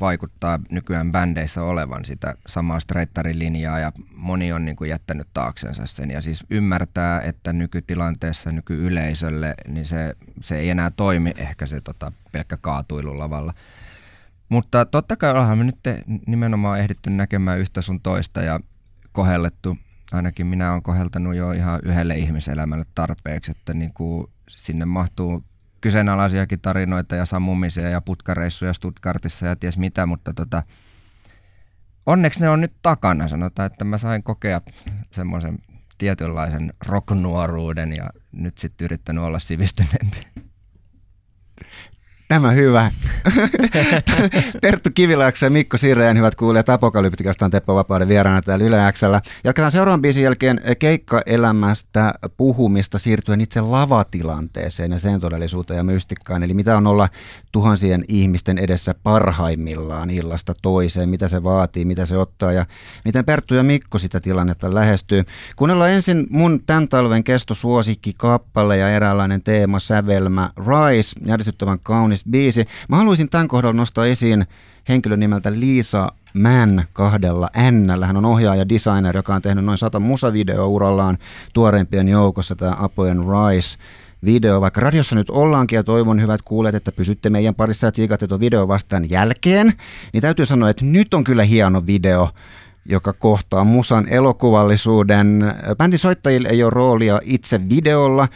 vaikuttaa 0.00 0.60
nykyään 0.70 1.12
bändeissä 1.12 1.62
olevan 1.62 2.04
sitä 2.04 2.34
samaa 2.46 2.80
streittarilinjaa 2.80 3.78
ja 3.78 3.92
moni 4.16 4.52
on 4.52 4.64
niin 4.64 4.76
kuin 4.76 4.90
jättänyt 4.90 5.28
taaksensa 5.34 5.86
sen 5.86 6.10
ja 6.10 6.20
siis 6.20 6.44
ymmärtää, 6.50 7.20
että 7.20 7.52
nykytilanteessa 7.52 8.52
nykyyleisölle 8.52 9.54
niin 9.68 9.86
se, 9.86 10.14
se 10.42 10.58
ei 10.58 10.70
enää 10.70 10.90
toimi 10.90 11.34
ehkä 11.38 11.66
se 11.66 11.80
tota, 11.80 12.12
pelkkä 12.32 12.56
kaatuilu 12.56 13.18
lavalla. 13.18 13.54
Mutta 14.48 14.84
totta 14.84 15.16
kai 15.16 15.30
ollaan 15.30 15.58
me 15.58 15.64
nyt 15.64 15.78
nimenomaan 16.26 16.80
ehditty 16.80 17.10
näkemään 17.10 17.58
yhtä 17.58 17.82
sun 17.82 18.00
toista 18.00 18.42
ja 18.42 18.60
kohellettu, 19.12 19.78
ainakin 20.12 20.46
minä 20.46 20.70
olen 20.72 20.82
koheltanut 20.82 21.34
jo 21.34 21.52
ihan 21.52 21.80
yhdelle 21.82 22.14
ihmiselämälle 22.14 22.84
tarpeeksi, 22.94 23.50
että 23.50 23.74
niin 23.74 23.92
kuin 23.94 24.26
sinne 24.48 24.84
mahtuu 24.84 25.44
kyseenalaisiakin 25.80 26.60
tarinoita 26.60 27.16
ja 27.16 27.26
sammumisia 27.26 27.88
ja 27.88 28.00
putkareissuja 28.00 28.72
Stuttgartissa 28.72 29.46
ja 29.46 29.56
ties 29.56 29.78
mitä, 29.78 30.06
mutta 30.06 30.34
tota, 30.34 30.62
onneksi 32.06 32.40
ne 32.40 32.48
on 32.48 32.60
nyt 32.60 32.72
takana, 32.82 33.28
sanotaan, 33.28 33.66
että 33.66 33.84
mä 33.84 33.98
sain 33.98 34.22
kokea 34.22 34.60
semmoisen 35.10 35.58
tietynlaisen 35.98 36.72
rocknuoruuden 36.86 37.96
ja 37.96 38.10
nyt 38.32 38.58
sitten 38.58 38.84
yrittänyt 38.84 39.24
olla 39.24 39.38
sivistyneempi. 39.38 40.16
Tämä 42.28 42.50
hyvä. 42.50 42.90
Terttu 44.60 44.90
Kivilaakso 44.94 45.46
ja 45.46 45.50
Mikko 45.50 45.76
Sireen, 45.76 46.16
hyvät 46.16 46.34
kuulijat, 46.34 46.68
Apokalyptikasta 46.68 47.44
on 47.44 47.50
Teppo 47.50 47.74
Vapauden 47.74 48.08
vieraana 48.08 48.42
täällä 48.42 48.64
Yle 48.64 48.92
Xllä. 48.92 49.20
Jatketaan 49.44 49.70
seuraavan 49.70 50.02
biisin 50.02 50.22
jälkeen 50.22 50.60
keikkaelämästä 50.78 52.14
puhumista 52.36 52.98
siirtyen 52.98 53.40
itse 53.40 53.60
lavatilanteeseen 53.60 54.92
ja 54.92 54.98
sen 54.98 55.20
todellisuuteen 55.20 55.76
ja 55.78 55.84
mystikkaan. 55.84 56.42
Eli 56.42 56.54
mitä 56.54 56.76
on 56.76 56.86
olla 56.86 57.08
tuhansien 57.52 58.04
ihmisten 58.08 58.58
edessä 58.58 58.94
parhaimmillaan 59.02 60.10
illasta 60.10 60.54
toiseen, 60.62 61.08
mitä 61.08 61.28
se 61.28 61.42
vaatii, 61.42 61.84
mitä 61.84 62.06
se 62.06 62.18
ottaa 62.18 62.52
ja 62.52 62.66
miten 63.04 63.24
Perttu 63.24 63.54
ja 63.54 63.62
Mikko 63.62 63.98
sitä 63.98 64.20
tilannetta 64.20 64.74
lähestyy. 64.74 65.24
Kuunnellaan 65.56 65.90
ensin 65.90 66.26
mun 66.30 66.62
tämän 66.66 66.88
talven 66.88 67.24
kestosuosikki 67.24 68.14
kappale 68.16 68.76
ja 68.76 68.90
eräänlainen 68.90 69.42
teema 69.42 69.78
sävelmä 69.78 70.50
Rise, 70.56 71.20
järjestettävän 71.26 71.78
kaunis 71.82 72.13
biisi. 72.30 72.64
Mä 72.88 72.96
haluaisin 72.96 73.28
tämän 73.28 73.48
kohdalla 73.48 73.76
nostaa 73.76 74.06
esiin 74.06 74.46
henkilön 74.88 75.20
nimeltä 75.20 75.52
Liisa 75.52 76.08
Mann 76.34 76.82
kahdella 76.92 77.48
N. 77.70 78.04
Hän 78.04 78.16
on 78.16 78.24
ohjaaja 78.24 78.58
ja 78.58 78.68
designer, 78.68 79.16
joka 79.16 79.34
on 79.34 79.42
tehnyt 79.42 79.64
noin 79.64 79.78
sata 79.78 80.00
musavideoa 80.00 80.66
urallaan 80.66 81.18
tuoreimpien 81.52 82.08
joukossa 82.08 82.56
tämä 82.56 82.76
Apojen 82.78 83.18
Rise 83.18 83.78
video, 84.24 84.60
vaikka 84.60 84.80
radiossa 84.80 85.14
nyt 85.14 85.30
ollaankin 85.30 85.76
ja 85.76 85.84
toivon 85.84 86.20
hyvät 86.20 86.42
kuulijat, 86.42 86.74
että 86.74 86.92
pysytte 86.92 87.30
meidän 87.30 87.54
parissa 87.54 87.86
ja 87.86 87.92
tsiikatte 87.92 88.26
tuon 88.26 88.40
video 88.40 88.68
vastaan 88.68 89.10
jälkeen, 89.10 89.72
niin 90.12 90.20
täytyy 90.20 90.46
sanoa, 90.46 90.70
että 90.70 90.84
nyt 90.84 91.14
on 91.14 91.24
kyllä 91.24 91.42
hieno 91.42 91.86
video, 91.86 92.28
joka 92.86 93.12
kohtaa 93.12 93.64
musan 93.64 94.08
elokuvallisuuden. 94.08 95.54
Bändin 95.78 95.98
soittajille 95.98 96.48
ei 96.48 96.62
ole 96.62 96.70
roolia 96.70 97.20
itse 97.24 97.68
videolla, 97.68 98.28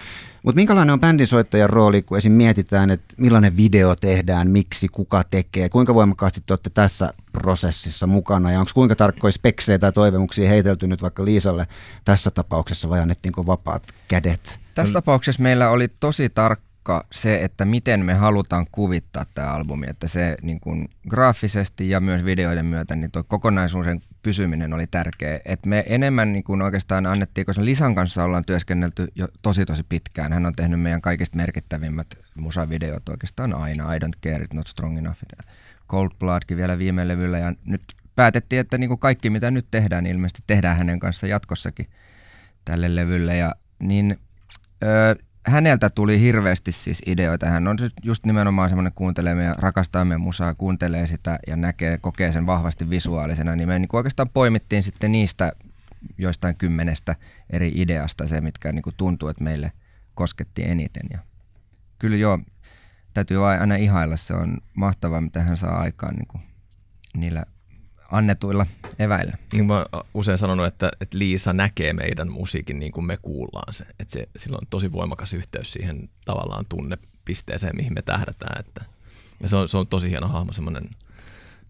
mutta 0.43 0.57
minkälainen 0.57 0.93
on 0.93 1.01
bändisoittajan 1.01 1.71
rooli, 1.71 2.03
kun 2.03 2.19
esim. 2.19 2.33
mietitään, 2.33 2.91
että 2.91 3.15
millainen 3.17 3.57
video 3.57 3.97
tehdään, 3.97 4.51
miksi, 4.51 4.89
kuka 4.89 5.25
tekee, 5.25 5.69
kuinka 5.69 5.95
voimakkaasti 5.95 6.41
te 6.47 6.53
olette 6.53 6.71
tässä 6.71 7.15
prosessissa 7.33 8.07
mukana 8.07 8.53
ja 8.53 8.61
onko 8.61 8.71
kuinka 8.75 8.97
tarkkoja 8.97 9.33
speksejä 9.33 9.79
tai 9.79 9.93
toivomuksia 9.93 10.49
heitelty 10.49 10.87
nyt 10.87 11.03
vaikka 11.03 11.25
Liisalle 11.25 11.67
tässä 12.05 12.31
tapauksessa 12.31 12.89
vai 12.89 13.01
annettiinko 13.01 13.47
vapaat 13.47 13.83
kädet? 14.09 14.61
Tässä 14.75 14.93
tapauksessa 14.93 15.43
meillä 15.43 15.71
oli 15.71 15.89
tosi 16.01 16.29
tarkka 16.29 16.68
se, 17.13 17.45
että 17.45 17.65
miten 17.65 18.05
me 18.05 18.15
halutaan 18.15 18.67
kuvittaa 18.73 19.27
tämä 19.35 19.49
albumi, 19.49 19.87
että 19.91 20.09
se 20.09 20.37
niin 20.43 20.61
kuin 20.61 20.89
graafisesti 21.09 21.91
ja 21.91 22.01
myös 22.01 22.25
videoiden 22.25 22.67
myötä, 22.67 22.97
niin 22.97 23.11
tuo 23.11 23.25
kokonaisuuden 23.25 24.01
pysyminen 24.23 24.73
oli 24.73 24.87
tärkeä. 24.87 25.41
Et 25.45 25.67
me 25.67 25.85
enemmän 25.89 26.33
niin 26.33 26.45
kuin 26.45 26.63
oikeastaan 26.63 27.07
annettiin, 27.07 27.47
koska 27.47 27.65
Lisan 27.65 27.95
kanssa 27.95 28.25
ollaan 28.25 28.45
työskennelty 28.45 29.09
jo 29.15 29.29
tosi 29.43 29.67
tosi 29.67 29.83
pitkään. 29.89 30.33
Hän 30.33 30.47
on 30.47 30.57
tehnyt 30.57 30.81
meidän 30.81 31.03
kaikista 31.03 31.37
merkittävimmät 31.37 32.07
musavideot 32.35 33.09
oikeastaan 33.09 33.55
aina. 33.55 33.95
I 33.95 33.99
don't 33.99 34.19
care, 34.27 34.45
it 34.45 34.55
not 34.55 34.67
strong 34.67 34.99
enough. 34.99 35.19
Cold 35.89 36.11
Bloodkin 36.19 36.57
vielä 36.57 36.79
viime 36.79 37.09
levyllä 37.09 37.39
ja 37.39 37.55
nyt 37.65 37.83
päätettiin, 38.17 38.61
että 38.61 38.79
niin 38.79 38.89
kuin 38.89 39.01
kaikki 39.01 39.31
mitä 39.31 39.51
nyt 39.51 39.67
tehdään, 39.71 40.05
niin 40.05 40.15
ilmeisesti 40.15 40.43
tehdään 40.47 40.77
hänen 40.77 40.99
kanssa 40.99 41.27
jatkossakin 41.27 41.87
tälle 42.65 42.97
levylle. 42.97 43.37
Ja 43.37 43.55
niin 43.79 44.19
öö, 44.83 45.15
häneltä 45.49 45.91
tuli 45.91 46.21
hirveästi 46.21 46.73
siis 46.73 47.03
ideoita. 47.07 47.47
Hän 47.47 47.69
on 47.69 47.79
just 48.03 48.27
nimenomaan 48.27 48.69
semmoinen 48.69 48.93
kuuntelee 48.95 49.45
ja 49.45 49.55
rakastaa 49.59 50.05
meidän 50.05 50.21
musaa, 50.21 50.55
kuuntelee 50.55 51.07
sitä 51.07 51.39
ja 51.47 51.57
näkee, 51.57 51.99
kokee 51.99 52.33
sen 52.33 52.47
vahvasti 52.47 52.91
visuaalisena. 52.91 53.57
Niin 53.57 53.69
me 53.69 53.79
niin 53.79 53.89
oikeastaan 53.93 54.29
poimittiin 54.29 54.83
sitten 54.83 55.13
niistä 55.13 55.53
joistain 56.19 56.57
kymmenestä 56.57 57.17
eri 57.51 57.73
ideasta 57.75 58.29
se, 58.29 58.41
mitkä 58.41 58.73
niin 58.73 58.83
tuntuu, 58.97 59.29
että 59.29 59.45
meille 59.45 59.73
kosketti 60.15 60.65
eniten. 60.65 61.07
Ja 61.11 61.19
kyllä 61.99 62.17
joo, 62.17 62.39
täytyy 63.15 63.49
aina 63.49 63.77
ihailla. 63.77 64.17
Se 64.17 64.35
on 64.35 64.59
mahtavaa, 64.75 65.21
mitä 65.21 65.43
hän 65.43 65.57
saa 65.57 65.81
aikaan 65.81 66.15
niin 66.15 66.29
kuin 66.29 66.43
niillä 67.17 67.45
annetuilla 68.09 68.67
eväillä. 68.99 69.37
Niin 69.53 69.67
mä 69.67 69.87
oon 69.93 70.05
usein 70.15 70.39
sanonut, 70.39 70.67
että, 70.67 70.91
että 71.01 71.19
Liisa 71.19 71.53
näkee 71.53 71.93
meidän 71.93 72.33
musiikin 72.33 72.79
niin 72.79 72.93
kuin 72.93 73.05
me 73.05 73.17
kuullaan 73.17 73.73
se. 73.73 73.85
Että 74.01 74.13
se, 74.13 74.29
sillä 74.37 74.59
on 74.61 74.67
tosi 74.71 74.93
voimakas 74.93 75.35
yhteys 75.35 75.73
siihen 75.73 76.09
tavallaan 76.25 76.67
tunnepisteeseen, 76.69 77.77
mihin 77.77 77.95
me 77.95 78.03
tähdätään. 78.03 78.61
Että, 78.61 78.85
ja 79.41 79.49
se 79.49 79.57
on, 79.57 79.69
se 79.69 79.79
on 79.79 79.87
tosi 79.87 80.11
hieno 80.11 80.29
hahmo, 80.29 80.53
semmoinen 80.53 80.85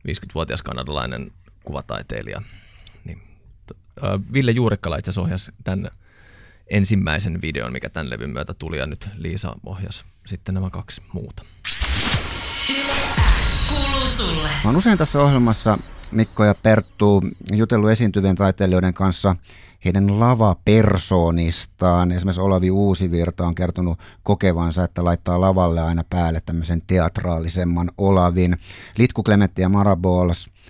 50-vuotias 0.08 0.62
kanadalainen 0.62 1.32
kuvataiteilija. 1.64 2.42
Niin, 3.04 3.22
äh, 4.04 4.20
Ville 4.32 4.50
Juurikkala 4.50 4.96
itse 4.96 5.10
asiassa 5.10 5.22
ohjasi 5.22 5.52
tämän 5.64 5.90
ensimmäisen 6.70 7.42
videon, 7.42 7.72
mikä 7.72 7.90
tämän 7.90 8.10
levyn 8.10 8.30
myötä 8.30 8.54
tuli, 8.54 8.78
ja 8.78 8.86
nyt 8.86 9.08
Liisa 9.14 9.54
ohjasi 9.66 10.04
sitten 10.26 10.54
nämä 10.54 10.70
kaksi 10.70 11.02
muuta. 11.12 11.44
Mä 14.64 14.68
oon 14.68 14.76
usein 14.76 14.98
tässä 14.98 15.22
ohjelmassa 15.22 15.78
Mikko 16.12 16.44
ja 16.44 16.54
Perttu 16.54 17.22
jutellut 17.52 17.90
esiintyvien 17.90 18.36
taiteilijoiden 18.36 18.94
kanssa 18.94 19.36
heidän 19.84 20.20
lavapersoonistaan. 20.20 22.12
Esimerkiksi 22.12 22.40
Olavi 22.40 22.70
Uusivirta 22.70 23.46
on 23.46 23.54
kertonut 23.54 23.98
kokevansa, 24.22 24.84
että 24.84 25.04
laittaa 25.04 25.40
lavalle 25.40 25.80
aina 25.80 26.04
päälle 26.10 26.40
tämmöisen 26.46 26.82
teatraalisemman 26.86 27.90
Olavin. 27.98 28.56
Litku 28.98 29.22
Klemetti 29.22 29.62
ja 29.62 29.68
Mara 29.68 29.96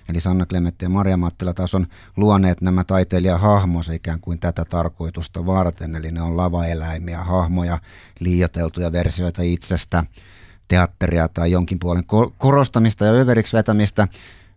eli 0.09 0.21
Sanna 0.21 0.47
Klemetti 0.47 0.85
ja 0.85 0.89
Maria 0.89 1.17
Mattila 1.17 1.55
taas 1.55 1.75
on 1.75 1.87
luoneet 2.17 2.61
nämä 2.61 2.85
taiteilijahahmonsa 2.85 3.93
ikään 3.93 4.21
kuin 4.21 4.39
tätä 4.39 4.65
tarkoitusta 4.65 5.47
varten. 5.47 5.97
Eli 5.97 6.13
ne 6.13 6.23
on 6.23 6.37
lavaeläimiä, 6.37 7.25
hahmoja, 7.25 7.79
liioteltuja 8.21 8.93
versioita 8.93 9.43
itsestä 9.43 10.05
teatteria 10.69 11.29
tai 11.29 11.51
jonkin 11.51 11.79
puolen 11.79 12.05
korostamista 12.39 13.05
ja 13.05 13.13
överiksi 13.13 13.57
vetämistä. 13.57 14.09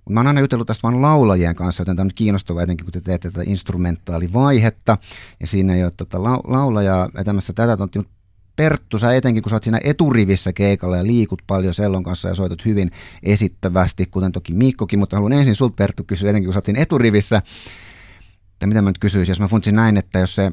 Mä 0.10 0.19
oon 0.19 0.28
aina 0.28 0.39
jutellut 0.39 0.67
tästä 0.67 0.84
vain 0.84 1.02
laulajien 1.02 1.56
kanssa, 1.56 1.82
joten 1.82 1.95
tämä 1.95 2.04
on 2.04 2.08
nyt 2.08 2.13
kiinnostavaa 2.13 2.63
etenkin, 2.63 2.86
kun 2.86 2.91
te 2.91 3.02
teette 3.02 3.32
tätä 3.32 3.43
instrumentaalivaihetta. 3.50 4.97
Ja 5.39 5.47
siinä 5.47 5.76
ei 5.76 5.84
ole 5.84 5.93
tota 5.97 6.24
la- 6.24 6.41
laulajaa 6.43 7.10
vetämässä 7.15 7.54
tätä 7.54 7.78
tontti, 7.78 8.00
mutta 8.00 8.13
Perttu, 8.56 8.97
sä 8.97 9.13
etenkin 9.13 9.43
kun 9.43 9.50
sä 9.50 9.56
oot 9.56 9.63
siinä 9.63 9.80
eturivissä 9.84 10.54
keikalla 10.54 10.97
ja 10.97 11.08
liikut 11.08 11.41
paljon 11.47 11.74
Sellon 11.74 12.04
kanssa 12.04 12.30
ja 12.30 12.36
soitat 12.36 12.65
hyvin 12.65 12.91
esittävästi, 13.24 14.06
kuten 14.06 14.32
toki 14.32 14.54
Mikkokin, 14.54 15.00
mutta 15.00 15.15
haluan 15.15 15.34
ensin 15.34 15.56
sulta 15.56 15.76
Perttu 15.76 16.04
kysyä 16.04 16.30
etenkin 16.30 16.47
kun 16.47 16.54
sä 16.54 16.58
oot 16.58 16.65
siinä 16.65 16.82
eturivissä, 16.82 17.41
että 18.54 18.67
mitä 18.67 18.82
mä 18.82 18.89
nyt 18.89 19.00
kysyisin, 19.00 19.32
jos 19.32 19.39
mä 19.39 19.47
funtsin 19.47 19.76
näin, 19.76 19.97
että 19.97 20.19
jos 20.19 20.36
se, 20.36 20.52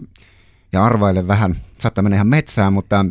ja 0.73 0.85
arvaile 0.85 1.29
vähän, 1.29 1.57
saattaa 1.79 2.03
mennä 2.03 2.17
ihan 2.17 2.27
metsään, 2.27 2.73
mutta 2.73 3.07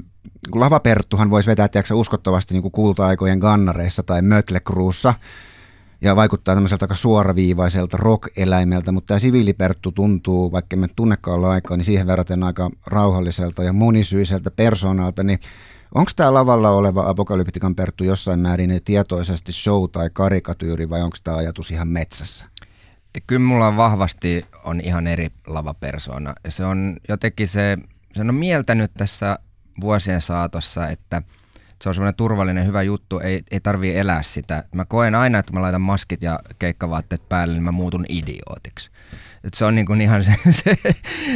lavaperttuhan 0.56 1.30
voisi 1.30 1.48
vetää 1.48 1.68
tiedätkö, 1.68 1.96
uskottavasti 1.96 2.54
niin 2.54 2.72
kulta-aikojen 2.72 3.40
gannareissa 3.40 4.04
tai 4.04 4.22
Mötlekruussa, 4.22 5.14
ja 6.02 6.16
vaikuttaa 6.16 6.56
tämmöiseltä 6.56 6.84
aika 6.84 6.96
suoraviivaiselta 6.96 7.98
rock-eläimeltä, 7.98 8.92
mutta 8.92 9.08
tämä 9.08 9.20
siviiliperttu 9.20 9.92
tuntuu, 9.92 10.52
vaikka 10.52 10.78
me 10.78 10.88
tunnekaan 10.96 11.38
olla 11.38 11.52
aikaa, 11.52 11.78
niin 11.78 11.86
siihen 11.86 12.08
verraten 12.08 12.44
aika 12.44 12.70
rauhalliselta 12.86 13.64
ja 13.64 13.74
monisyiseltä 13.74 14.52
persoonalta, 14.52 15.24
niin 15.24 15.40
onko 15.96 16.12
tämä 16.16 16.34
lavalla 16.34 16.70
oleva 16.70 17.10
apokalyptikan 17.10 17.76
Perttu 17.76 18.04
jossain 18.04 18.40
määrin 18.40 18.82
tietoisesti 18.86 19.52
show 19.52 19.90
tai 19.92 20.10
karikatyyri 20.14 20.90
vai 20.90 21.02
onko 21.02 21.18
tämä 21.24 21.38
ajatus 21.38 21.72
ihan 21.72 21.88
metsässä? 21.88 22.46
Kyllä 23.28 23.40
mulla 23.40 23.68
on 23.68 23.78
vahvasti 23.78 24.46
on 24.64 24.82
ihan 24.82 25.08
eri 25.08 25.30
lavapersona. 25.48 26.34
Se 26.50 26.66
on 26.66 26.98
jotenkin 27.10 27.48
se, 27.48 27.78
se 28.14 28.22
on 28.22 28.36
mieltänyt 28.36 28.92
tässä 28.98 29.40
vuosien 29.82 30.22
saatossa, 30.22 30.88
että– 30.88 31.22
se 31.82 31.90
on 31.90 31.96
semmoinen 31.96 32.16
turvallinen, 32.16 32.66
hyvä 32.66 32.82
juttu, 32.82 33.20
ei, 33.20 33.44
ei 33.52 33.60
tarvii 33.60 33.98
elää 33.98 34.22
sitä. 34.22 34.64
Mä 34.72 34.86
koen 34.86 35.16
aina, 35.16 35.40
että 35.40 35.54
mä 35.54 35.62
laitan 35.62 35.82
maskit 35.82 36.24
ja 36.24 36.40
keikkavaatteet 36.60 37.30
päälle, 37.30 37.54
niin 37.54 37.64
mä 37.64 37.72
muutun 37.72 38.06
idiootiksi. 38.10 38.92
Et 39.44 39.54
se 39.54 39.66
on 39.66 39.76
niin 39.76 39.86
kuin 39.86 40.02
ihan 40.02 40.24
se, 40.26 40.34
se, 40.52 40.76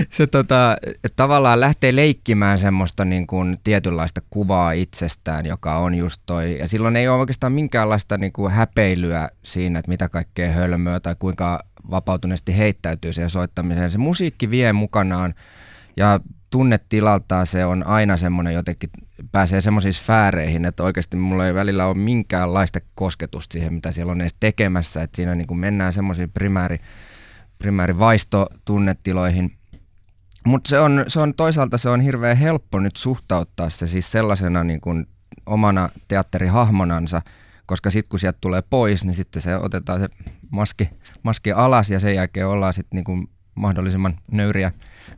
se 0.09 0.27
tota, 0.27 0.77
että 0.83 1.15
tavallaan 1.15 1.59
lähtee 1.59 1.95
leikkimään 1.95 2.59
semmoista 2.59 3.05
niin 3.05 3.27
kuin 3.27 3.57
tietynlaista 3.63 4.21
kuvaa 4.29 4.71
itsestään, 4.71 5.45
joka 5.45 5.77
on 5.77 5.95
just 5.95 6.21
toi. 6.25 6.57
Ja 6.59 6.67
silloin 6.67 6.95
ei 6.95 7.07
ole 7.07 7.19
oikeastaan 7.19 7.53
minkäänlaista 7.53 8.17
niin 8.17 8.33
kuin 8.33 8.51
häpeilyä 8.51 9.29
siinä, 9.43 9.79
että 9.79 9.91
mitä 9.91 10.09
kaikkea 10.09 10.51
hölmöä 10.51 10.99
tai 10.99 11.15
kuinka 11.19 11.63
vapautuneesti 11.91 12.57
heittäytyy 12.57 13.13
siihen 13.13 13.29
soittamiseen. 13.29 13.91
Se 13.91 13.97
musiikki 13.97 14.49
vie 14.49 14.73
mukanaan 14.73 15.33
ja 15.97 16.19
tunnetilaltaan 16.49 17.47
se 17.47 17.65
on 17.65 17.87
aina 17.87 18.17
semmoinen 18.17 18.53
jotenkin, 18.53 18.89
pääsee 19.31 19.61
semmoisiin 19.61 19.93
sfääreihin, 19.93 20.65
että 20.65 20.83
oikeasti 20.83 21.17
mulla 21.17 21.47
ei 21.47 21.53
välillä 21.53 21.85
ole 21.85 21.97
minkäänlaista 21.97 22.79
kosketusta 22.95 23.53
siihen, 23.53 23.73
mitä 23.73 23.91
siellä 23.91 24.11
on 24.11 24.21
edes 24.21 24.35
tekemässä, 24.39 25.01
että 25.01 25.15
siinä 25.15 25.35
niin 25.35 25.47
kuin 25.47 25.59
mennään 25.59 25.93
semmoisiin 25.93 26.31
primääri, 26.31 26.79
primäärivaistotunnetiloihin. 27.57 29.51
Mutta 30.45 30.69
se 30.69 30.79
on, 30.79 31.05
se 31.07 31.19
on 31.19 31.33
toisaalta 31.33 31.77
se 31.77 31.89
on 31.89 32.01
hirveän 32.01 32.37
helppo 32.37 32.79
nyt 32.79 32.95
suhtauttaa 32.95 33.69
se 33.69 33.87
siis 33.87 34.11
sellaisena 34.11 34.63
niin 34.63 34.81
kuin 34.81 35.07
omana 35.45 35.89
teatterihahmonansa, 36.07 37.21
koska 37.65 37.89
sitten 37.89 38.09
kun 38.09 38.19
sieltä 38.19 38.37
tulee 38.41 38.63
pois, 38.69 39.05
niin 39.05 39.15
sitten 39.15 39.41
se 39.41 39.55
otetaan 39.55 39.99
se 39.99 40.09
maski, 40.49 40.89
maski 41.23 41.51
alas 41.51 41.89
ja 41.89 41.99
sen 41.99 42.15
jälkeen 42.15 42.47
ollaan 42.47 42.73
sitten 42.73 43.03
niin 43.07 43.29
mahdollisimman 43.61 44.17
nöyriä, 44.31 44.71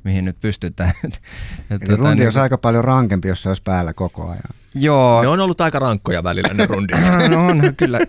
mihin 0.04 0.26
nyt 0.26 0.40
pystytään. 0.40 0.94
Et, 1.06 1.22
Eli 1.70 1.80
tota, 1.80 1.96
rundi 1.96 2.16
niin, 2.16 2.26
olisi 2.26 2.40
aika 2.40 2.58
paljon 2.58 2.84
rankempi, 2.84 3.28
jos 3.28 3.44
se 3.44 3.50
olisi 3.50 3.64
päällä 3.64 3.94
koko 3.94 4.30
ajan. 4.30 4.44
Joo. 4.76 5.22
Ne 5.22 5.28
on 5.28 5.40
ollut 5.40 5.62
aika 5.62 5.80
rankkoja 5.80 6.24
välillä 6.24 6.54
ne 6.54 6.66
rundit. 6.66 6.98
no 7.30 7.48
on, 7.48 7.62
kyllä. 7.78 8.00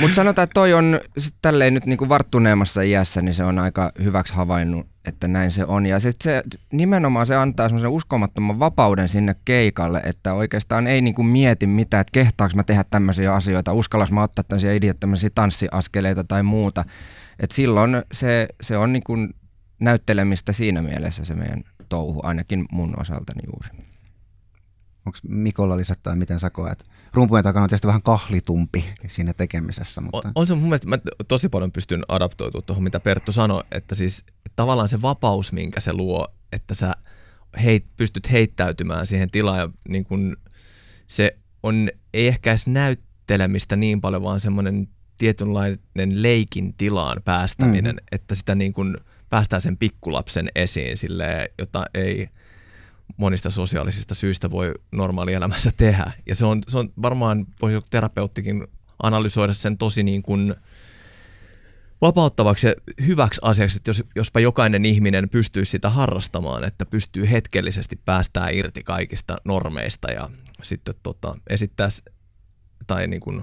Mutta 0.00 0.14
sanotaan, 0.14 0.44
että 0.44 0.54
toi 0.54 0.74
on 0.74 1.00
sit 1.18 1.34
tälleen 1.42 1.74
nyt 1.74 1.86
niinku 1.86 2.08
varttuneemmassa 2.08 2.82
iässä, 2.82 3.22
niin 3.22 3.34
se 3.34 3.44
on 3.44 3.58
aika 3.58 3.92
hyväksi 4.02 4.34
havainnut, 4.34 4.86
että 5.04 5.28
näin 5.28 5.50
se 5.50 5.64
on. 5.64 5.86
Ja 5.86 6.00
sit 6.00 6.20
se, 6.20 6.42
nimenomaan 6.72 7.26
se 7.26 7.36
antaa 7.36 7.68
semmoisen 7.68 7.90
uskomattoman 7.90 8.58
vapauden 8.58 9.08
sinne 9.08 9.36
keikalle, 9.44 10.02
että 10.04 10.34
oikeastaan 10.34 10.86
ei 10.86 11.00
niinku 11.00 11.22
mieti 11.22 11.66
mitään, 11.66 12.00
että 12.00 12.12
kehtaanko 12.12 12.56
mä 12.56 12.62
tehdä 12.62 12.84
tämmöisiä 12.90 13.34
asioita, 13.34 13.72
uskallas 13.72 14.12
mä 14.12 14.22
ottaa 14.22 14.44
tämmöisiä 14.48 14.72
idiot, 14.72 15.00
tämmöisiä 15.00 15.30
tanssiaskeleita 15.34 16.24
tai 16.24 16.42
muuta. 16.42 16.84
Et 17.40 17.50
silloin 17.50 18.02
se, 18.12 18.48
se 18.60 18.76
on 18.76 18.92
niinku 18.92 19.16
näyttelemistä 19.78 20.52
siinä 20.52 20.82
mielessä 20.82 21.24
se 21.24 21.34
meidän 21.34 21.64
touhu, 21.88 22.20
ainakin 22.22 22.64
mun 22.72 23.00
osaltani 23.00 23.42
juuri. 23.46 23.68
Onko 25.06 25.18
Mikolla 25.28 25.76
lisättää, 25.76 26.16
miten 26.16 26.40
sä 26.40 26.50
koet? 26.50 26.84
Rumpujen 27.12 27.44
takana 27.44 27.62
on 27.62 27.68
tietysti 27.68 27.86
vähän 27.86 28.02
kahlitumpi 28.02 28.84
siinä 29.06 29.32
tekemisessä. 29.32 30.00
Mutta... 30.00 30.18
On, 30.18 30.32
on 30.34 30.46
se 30.46 30.54
mun 30.54 30.62
mielestä, 30.62 30.88
mä 30.88 30.98
tosi 31.28 31.48
paljon 31.48 31.72
pystyn 31.72 32.02
adaptoitumaan 32.08 32.66
tuohon, 32.66 32.84
mitä 32.84 33.00
Perttu 33.00 33.32
sanoi, 33.32 33.64
että 33.72 33.94
siis 33.94 34.24
tavallaan 34.56 34.88
se 34.88 35.02
vapaus, 35.02 35.52
minkä 35.52 35.80
se 35.80 35.92
luo, 35.92 36.28
että 36.52 36.74
sä 36.74 36.92
heit, 37.64 37.84
pystyt 37.96 38.30
heittäytymään 38.30 39.06
siihen 39.06 39.30
tilaan 39.30 39.58
ja 39.58 39.70
niin 39.88 40.04
kun 40.04 40.36
se 41.06 41.38
on, 41.62 41.90
ei 42.14 42.26
ehkä 42.26 42.50
edes 42.50 42.66
näyttelemistä 42.66 43.76
niin 43.76 44.00
paljon, 44.00 44.22
vaan 44.22 44.40
semmoinen 44.40 44.88
tietynlainen 45.18 46.22
leikin 46.22 46.74
tilaan 46.74 47.22
päästäminen, 47.24 47.96
mm. 47.96 48.06
että 48.12 48.34
sitä 48.34 48.54
niin 48.54 48.72
kun 48.72 48.96
päästään 49.30 49.62
sen 49.62 49.76
pikkulapsen 49.76 50.48
esiin 50.54 50.96
sille, 50.96 51.50
jota 51.58 51.84
ei 51.94 52.28
monista 53.16 53.50
sosiaalisista 53.50 54.14
syistä 54.14 54.50
voi 54.50 54.74
normaali 54.92 55.32
elämässä 55.32 55.72
tehdä. 55.76 56.12
Ja 56.26 56.34
se 56.34 56.46
on, 56.46 56.62
se 56.68 56.78
on 56.78 56.92
varmaan, 57.02 57.46
voisi 57.62 57.78
terapeuttikin 57.90 58.66
analysoida 59.02 59.52
sen 59.52 59.78
tosi 59.78 60.02
niin 60.02 60.22
kuin 60.22 60.54
vapauttavaksi 62.00 62.66
ja 62.66 62.74
hyväksi 63.06 63.40
asiaksi, 63.44 63.76
että 63.76 63.90
jos, 63.90 64.04
jospa 64.16 64.40
jokainen 64.40 64.84
ihminen 64.84 65.28
pystyy 65.28 65.64
sitä 65.64 65.90
harrastamaan, 65.90 66.64
että 66.64 66.86
pystyy 66.86 67.30
hetkellisesti 67.30 68.00
päästään 68.04 68.54
irti 68.54 68.82
kaikista 68.82 69.36
normeista 69.44 70.12
ja 70.12 70.30
sitten 70.62 70.94
tota, 71.02 71.38
esittää 71.50 71.88
tai 72.86 73.06
niin 73.06 73.20
kuin 73.20 73.42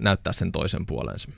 näyttää 0.00 0.32
sen 0.32 0.52
toisen 0.52 0.86
puolensa 0.86 1.30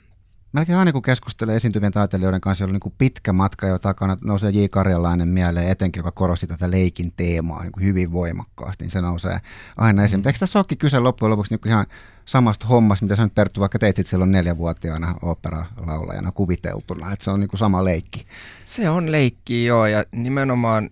melkein 0.51 0.77
aina 0.77 0.91
kun 0.91 1.01
keskustelee 1.01 1.55
esiintyvien 1.55 1.91
taiteilijoiden 1.91 2.41
kanssa, 2.41 2.63
joilla 2.63 2.75
on 2.75 2.79
niin 2.85 2.95
pitkä 2.97 3.33
matka 3.33 3.67
jo 3.67 3.79
takana, 3.79 4.17
nousee 4.23 4.49
J. 4.49 4.65
Karjalainen 4.69 5.27
mieleen 5.27 5.69
etenkin, 5.69 5.99
joka 5.99 6.11
korosti 6.11 6.47
tätä 6.47 6.71
leikin 6.71 7.13
teemaa 7.17 7.63
niin 7.63 7.71
hyvin 7.81 8.11
voimakkaasti, 8.11 8.83
niin 8.83 8.91
se 8.91 9.01
nousee 9.01 9.39
aina 9.77 10.03
esiin. 10.03 10.21
Mm. 10.21 10.27
Eikö 10.27 10.39
tässä 10.39 10.59
olekin 10.59 10.77
kyse 10.77 10.99
loppujen 10.99 11.31
lopuksi 11.31 11.55
niin 11.55 11.67
ihan 11.67 11.85
samasta 12.25 12.67
hommasta, 12.67 13.05
mitä 13.05 13.15
sä 13.15 13.23
nyt 13.23 13.35
Perttu 13.35 13.59
vaikka 13.59 13.79
teit 13.79 14.07
silloin 14.07 14.31
neljävuotiaana 14.31 15.15
operalaulajana 15.21 16.31
kuviteltuna, 16.31 17.11
että 17.11 17.25
se 17.25 17.31
on 17.31 17.39
niin 17.39 17.49
sama 17.55 17.85
leikki. 17.85 18.25
Se 18.65 18.89
on 18.89 19.11
leikki, 19.11 19.65
joo, 19.65 19.85
ja 19.85 20.03
nimenomaan 20.11 20.89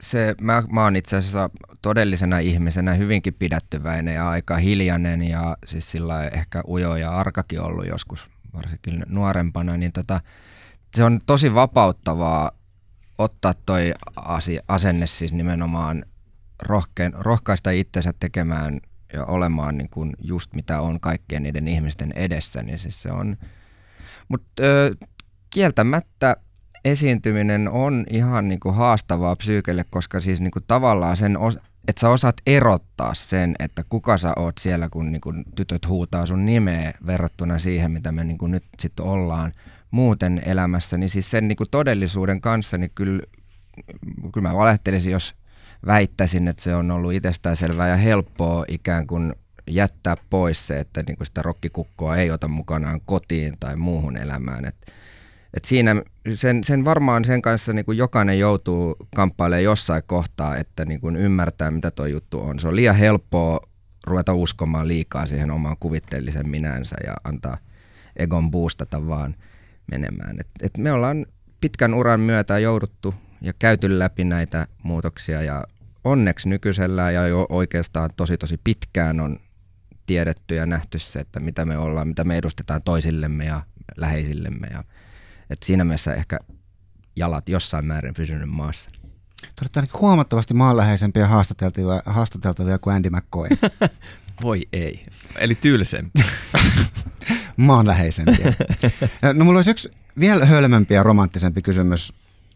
se, 0.00 0.34
mä, 0.40 0.62
mä 0.72 0.84
oon 0.84 0.96
itse 0.96 1.16
asiassa 1.16 1.50
todellisena 1.82 2.38
ihmisenä 2.38 2.94
hyvinkin 2.94 3.34
pidättyväinen 3.34 4.14
ja 4.14 4.28
aika 4.28 4.56
hiljainen 4.56 5.22
ja 5.22 5.56
siis 5.66 5.90
sillä 5.90 6.28
ehkä 6.28 6.62
ujo 6.68 6.96
ja 6.96 7.10
arkakin 7.10 7.60
ollut 7.60 7.86
joskus 7.86 8.28
varsinkin 8.56 9.04
nuorempana, 9.08 9.76
niin 9.76 9.92
tota, 9.92 10.20
se 10.94 11.04
on 11.04 11.20
tosi 11.26 11.54
vapauttavaa 11.54 12.50
ottaa 13.18 13.54
toi 13.66 13.94
asia, 14.16 14.62
asenne 14.68 15.06
siis 15.06 15.32
nimenomaan 15.32 16.04
rohkein, 16.62 17.12
rohkaista 17.14 17.70
itsensä 17.70 18.12
tekemään 18.20 18.80
ja 19.12 19.24
olemaan 19.24 19.78
niin 19.78 19.90
kuin 19.90 20.12
just 20.22 20.54
mitä 20.54 20.80
on 20.80 21.00
kaikkien 21.00 21.42
niiden 21.42 21.68
ihmisten 21.68 22.12
edessä, 22.12 22.62
niin 22.62 22.78
siis 22.78 23.02
se 23.02 23.12
on, 23.12 23.36
mutta 24.28 24.62
kieltämättä 25.50 26.36
esiintyminen 26.84 27.68
on 27.68 28.06
ihan 28.10 28.48
niin 28.48 28.60
kuin 28.60 28.74
haastavaa 28.74 29.36
psyykelle, 29.36 29.84
koska 29.90 30.20
siis 30.20 30.40
niin 30.40 30.50
kuin 30.50 30.64
tavallaan 30.66 31.16
sen, 31.16 31.38
että 31.88 32.00
sä 32.00 32.08
osaat 32.08 32.36
erottaa 32.46 33.14
sen, 33.14 33.54
että 33.58 33.82
kuka 33.88 34.16
sä 34.16 34.32
oot 34.36 34.58
siellä, 34.58 34.88
kun 34.88 35.12
niin 35.12 35.20
kun 35.20 35.44
tytöt 35.54 35.88
huutaa 35.88 36.26
sun 36.26 36.46
nimeä 36.46 36.92
verrattuna 37.06 37.58
siihen, 37.58 37.90
mitä 37.90 38.12
me 38.12 38.24
niin 38.24 38.38
nyt 38.48 38.64
sitten 38.80 39.04
ollaan 39.04 39.52
muuten 39.90 40.42
elämässä, 40.46 40.98
niin 40.98 41.10
siis 41.10 41.30
sen 41.30 41.48
niin 41.48 41.56
todellisuuden 41.70 42.40
kanssa, 42.40 42.78
niin 42.78 42.90
kyllä, 42.94 43.22
kyllä 44.32 44.48
mä 44.48 44.54
valehtelisin, 44.54 45.12
jos 45.12 45.34
väittäisin, 45.86 46.48
että 46.48 46.62
se 46.62 46.74
on 46.74 46.90
ollut 46.90 47.12
itsestäänselvää 47.12 47.88
ja 47.88 47.96
helppoa 47.96 48.64
ikään 48.68 49.06
kuin 49.06 49.32
jättää 49.70 50.16
pois 50.30 50.66
se, 50.66 50.80
että 50.80 51.02
niin 51.06 51.16
sitä 51.24 51.42
rokkikukkoa 51.42 52.16
ei 52.16 52.30
ota 52.30 52.48
mukanaan 52.48 53.00
kotiin 53.04 53.56
tai 53.60 53.76
muuhun 53.76 54.16
elämään. 54.16 54.64
Että 54.64 54.92
et 55.54 55.64
siinä 55.64 56.02
sen, 56.34 56.64
sen 56.64 56.84
varmaan 56.84 57.24
sen 57.24 57.42
kanssa 57.42 57.72
niin 57.72 57.84
kuin 57.84 57.98
jokainen 57.98 58.38
joutuu 58.38 58.96
kamppailemaan 59.16 59.64
jossain 59.64 60.02
kohtaa, 60.06 60.56
että 60.56 60.84
niin 60.84 61.00
kuin 61.00 61.16
ymmärtää, 61.16 61.70
mitä 61.70 61.90
tuo 61.90 62.06
juttu 62.06 62.40
on. 62.40 62.58
Se 62.58 62.68
on 62.68 62.76
liian 62.76 62.96
helppoa 62.96 63.60
ruveta 64.06 64.34
uskomaan 64.34 64.88
liikaa 64.88 65.26
siihen 65.26 65.50
omaan 65.50 65.76
kuvitteellisen 65.80 66.48
minänsä 66.48 66.96
ja 67.06 67.14
antaa 67.24 67.58
egon 68.16 68.50
boostata 68.50 69.06
vaan 69.06 69.34
menemään. 69.90 70.36
Et, 70.40 70.48
et 70.62 70.78
me 70.78 70.92
ollaan 70.92 71.26
pitkän 71.60 71.94
uran 71.94 72.20
myötä 72.20 72.58
jouduttu 72.58 73.14
ja 73.40 73.52
käyty 73.58 73.98
läpi 73.98 74.24
näitä 74.24 74.66
muutoksia 74.82 75.42
ja 75.42 75.64
onneksi 76.04 76.48
nykyisellä 76.48 77.10
ja 77.10 77.26
jo 77.26 77.46
oikeastaan 77.48 78.10
tosi 78.16 78.38
tosi 78.38 78.60
pitkään 78.64 79.20
on 79.20 79.38
tiedetty 80.06 80.54
ja 80.54 80.66
nähty 80.66 80.98
se, 80.98 81.18
että 81.18 81.40
mitä 81.40 81.64
me 81.64 81.78
ollaan, 81.78 82.08
mitä 82.08 82.24
me 82.24 82.36
edustetaan 82.36 82.82
toisillemme 82.82 83.44
ja 83.44 83.62
läheisillemme 83.96 84.66
ja 84.66 84.84
et 85.50 85.62
siinä 85.62 85.84
mielessä 85.84 86.14
ehkä 86.14 86.38
jalat 87.16 87.48
jossain 87.48 87.84
määrin 87.84 88.14
pysynyt 88.14 88.48
maassa. 88.48 88.90
Te 89.40 89.62
olette 89.62 89.80
ainakin 89.80 90.00
huomattavasti 90.00 90.54
maanläheisempiä 90.54 91.26
haastateltavia, 91.26 92.02
haastateltavia 92.06 92.78
kuin 92.78 92.96
Andy 92.96 93.10
McCoy. 93.10 93.48
Voi 94.42 94.62
ei. 94.72 95.06
Eli 95.38 95.54
tylsempi. 95.54 96.20
maanläheisempiä. 97.56 98.54
No 99.34 99.44
mulla 99.44 99.58
olisi 99.58 99.70
yksi 99.70 99.90
vielä 100.20 100.46
hölmempi 100.46 100.94
ja 100.94 101.02
romanttisempi 101.02 101.62
kysymys. 101.62 102.12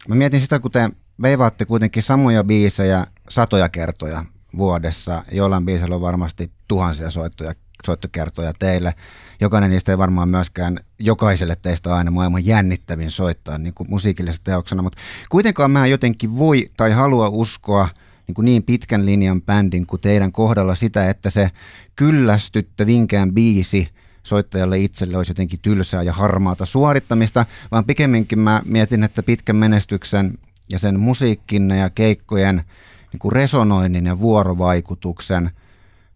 Mä 0.07 0.15
mietin 0.15 0.41
sitä, 0.41 0.59
kun 0.59 0.71
te 0.71 0.89
veivaatte 1.21 1.65
kuitenkin 1.65 2.03
samoja 2.03 2.43
biisejä 2.43 3.07
satoja 3.29 3.69
kertoja 3.69 4.25
vuodessa. 4.57 5.23
Jollain 5.31 5.65
biisillä 5.65 5.95
on 5.95 6.01
varmasti 6.01 6.51
tuhansia 6.67 7.09
soittoja 7.09 7.55
soittokertoja 7.85 8.53
teille. 8.59 8.93
Jokainen 9.41 9.69
niistä 9.69 9.91
ei 9.91 9.97
varmaan 9.97 10.29
myöskään 10.29 10.79
jokaiselle 10.99 11.55
teistä 11.61 11.95
aina 11.95 12.11
maailman 12.11 12.45
jännittävin 12.45 13.11
soittaa 13.11 13.57
niin 13.57 13.73
kuin 13.73 13.89
musiikillisessa 13.89 14.43
teoksena, 14.43 14.81
mutta 14.81 14.99
kuitenkaan 15.29 15.71
mä 15.71 15.87
jotenkin 15.87 16.37
voi 16.37 16.69
tai 16.77 16.91
halua 16.91 17.29
uskoa 17.29 17.89
niin, 18.27 18.35
kuin 18.35 18.45
niin 18.45 18.63
pitkän 18.63 19.05
linjan 19.05 19.41
bändin 19.41 19.87
kuin 19.87 20.01
teidän 20.01 20.31
kohdalla 20.31 20.75
sitä, 20.75 21.09
että 21.09 21.29
se 21.29 21.51
kyllästyttä 21.95 22.85
vinkään 22.85 23.33
biisi 23.33 23.89
soittajalle 24.23 24.79
itselle 24.79 25.17
olisi 25.17 25.31
jotenkin 25.31 25.59
tylsää 25.61 26.03
ja 26.03 26.13
harmaata 26.13 26.65
suorittamista, 26.65 27.45
vaan 27.71 27.85
pikemminkin 27.85 28.39
mä 28.39 28.61
mietin, 28.65 29.03
että 29.03 29.23
pitkän 29.23 29.55
menestyksen 29.55 30.37
ja 30.69 30.79
sen 30.79 30.99
musiikkin 30.99 31.69
ja 31.69 31.89
keikkojen 31.89 32.63
niin 33.11 33.19
kuin 33.19 33.31
resonoinnin 33.31 34.05
ja 34.05 34.19
vuorovaikutuksen– 34.19 35.51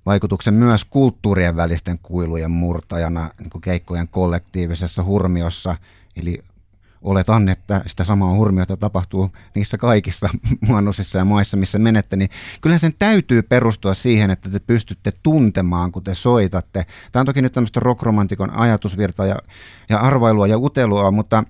vaikutuksen 0.06 0.54
myös 0.54 0.86
kulttuurien 0.86 1.56
välisten 1.56 2.00
kuilujen 2.00 2.52
murtajana 2.52 3.30
niin 3.40 3.62
keikkojen 3.62 4.08
kollektiivisessa 4.08 5.04
hurmiossa. 5.04 5.76
Eli 6.16 6.44
oletan, 7.02 7.50
että 7.50 7.84
sitä 7.88 8.04
samaa 8.04 8.36
hurmiota 8.36 8.78
tapahtuu 8.78 9.32
niissä 9.56 9.78
kaikissa 9.78 10.30
maannusissa 10.70 11.18
ja 11.18 11.26
maissa, 11.26 11.58
missä 11.58 11.80
menette, 11.80 12.16
niin 12.16 12.30
kyllä 12.62 12.78
sen 12.78 12.94
täytyy 13.00 13.42
perustua 13.42 13.94
siihen, 13.94 14.32
että 14.32 14.50
te 14.50 14.60
pystytte 14.60 15.14
tuntemaan, 15.24 15.92
kun 15.92 16.04
te 16.04 16.14
soitatte. 16.14 16.86
Tämä 17.12 17.22
on 17.22 17.26
toki 17.26 17.42
nyt 17.42 17.54
tämmöistä 17.54 17.80
rockromantikon 17.80 18.60
ajatusvirta 18.60 19.26
ja, 19.26 19.36
ja 19.90 20.00
arvailua 20.00 20.48
ja 20.48 20.58
utelua, 20.58 21.12
mutta 21.12 21.44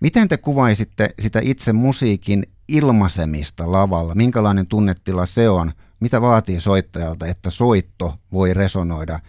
miten 0.00 0.28
te 0.28 0.36
kuvaisitte 0.36 1.14
sitä 1.20 1.40
itse 1.42 1.72
musiikin 1.72 2.46
ilmaisemista 2.68 3.72
lavalla? 3.72 4.14
Minkälainen 4.14 4.66
tunnetila 4.66 5.26
se 5.26 5.48
on? 5.48 5.72
Mitä 6.00 6.20
vaatii 6.20 6.60
soittajalta, 6.60 7.26
että 7.26 7.50
soitto 7.50 8.18
voi 8.32 8.54
resonoida 8.54 9.20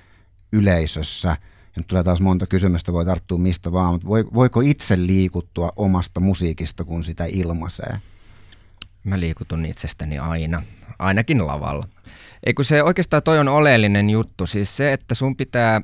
yleisössä? 0.52 1.30
Ja 1.30 1.80
nyt 1.80 1.88
tulee 1.88 2.04
taas 2.04 2.22
monta 2.22 2.48
kysymystä, 2.48 2.94
voi 2.94 3.06
tarttua 3.06 3.38
mistä 3.38 3.72
vaan, 3.72 3.94
mutta 3.94 4.08
voiko 4.34 4.62
itse 4.62 4.98
liikuttua 4.98 5.72
omasta 5.76 6.20
musiikista, 6.20 6.84
kun 6.84 7.04
sitä 7.04 7.26
ilmaisee? 7.26 8.00
Mä 9.04 9.20
liikutun 9.20 9.66
itsestäni 9.66 10.20
aina, 10.20 10.64
ainakin 11.00 11.48
lavalla. 11.48 11.88
Eikö 12.46 12.64
se 12.64 12.84
oikeastaan 12.84 13.24
toi 13.24 13.40
on 13.40 13.48
oleellinen 13.48 14.10
juttu, 14.10 14.48
siis 14.48 14.78
se, 14.78 14.94
että 14.94 15.16
sun 15.16 15.36
pitää 15.36 15.82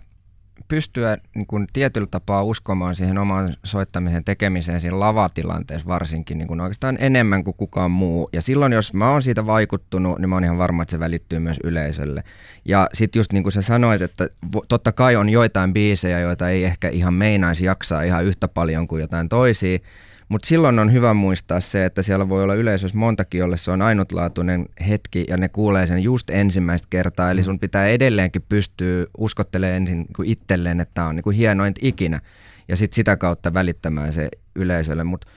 pystyä 0.74 1.17
niin 1.36 1.47
kuin 1.47 1.67
tietyllä 1.74 2.07
tapaa 2.11 2.43
uskomaan 2.43 2.95
siihen 2.95 3.17
omaan 3.17 3.55
soittamisen 3.63 4.24
tekemiseen 4.24 4.82
siinä 4.82 4.99
lavatilanteessa 4.99 5.88
varsinkin 5.88 6.38
niin 6.38 6.47
kuin 6.47 6.61
oikeastaan 6.61 6.97
enemmän 6.99 7.43
kuin 7.43 7.57
kukaan 7.57 7.91
muu. 7.91 8.30
Ja 8.34 8.41
silloin, 8.41 8.71
jos 8.71 8.93
mä 8.93 9.11
oon 9.11 9.21
siitä 9.21 9.45
vaikuttunut, 9.45 10.19
niin 10.19 10.30
mä 10.30 10.36
oon 10.36 10.43
ihan 10.43 10.57
varma, 10.57 10.84
että 10.84 10.91
se 10.91 10.99
välittyy 10.99 11.39
myös 11.39 11.57
yleisölle. 11.63 12.24
Ja 12.65 12.89
sitten 12.93 13.19
just 13.19 13.34
niin 13.34 13.43
kuin 13.43 13.53
sä 13.53 13.61
sanoit, 13.61 14.01
että 14.01 14.30
totta 14.67 14.91
kai 14.91 15.15
on 15.15 15.30
joitain 15.30 15.74
biisejä, 15.74 16.19
joita 16.19 16.49
ei 16.49 16.63
ehkä 16.63 16.89
ihan 16.89 17.13
meinaisi 17.13 17.65
jaksaa 17.65 18.03
ihan 18.03 18.26
yhtä 18.26 18.47
paljon 18.47 18.88
kuin 18.88 19.01
jotain 19.01 19.30
toisia, 19.30 19.80
mutta 20.30 20.47
silloin 20.47 20.80
on 20.80 20.91
hyvä 20.91 21.13
muistaa 21.13 21.59
se, 21.59 21.86
että 21.86 22.01
siellä 22.01 22.30
voi 22.30 22.43
olla 22.43 22.55
yleisössä 22.55 22.97
montakin, 22.97 23.39
jolle 23.39 23.57
se 23.57 23.71
on 23.71 23.82
ainutlaatuinen 23.82 24.65
hetki 24.88 25.26
ja 25.30 25.38
ne 25.38 25.49
kuulee 25.49 25.88
sen 25.88 26.03
just 26.03 26.30
ensimmäistä 26.30 26.88
kertaa. 26.89 27.32
Eli 27.32 27.43
sun 27.43 27.59
pitää 27.59 27.88
edelleenkin 27.88 28.45
pystyä 28.49 29.05
uskottelemaan 29.17 29.78
ensin 29.78 29.97
niin 29.97 30.32
itselleen, 30.32 30.80
että 30.80 30.91
tämä 30.93 31.07
on 31.07 31.15
niin 31.15 31.24
kuin 31.24 31.38
hienointa 31.38 31.82
ikinä 31.84 32.19
ja 32.67 32.76
sitten 32.76 32.95
sitä 32.95 33.17
kautta 33.17 33.53
välittämään 33.53 34.13
se 34.13 34.30
yleisölle. 34.55 35.03
Mutta 35.03 35.28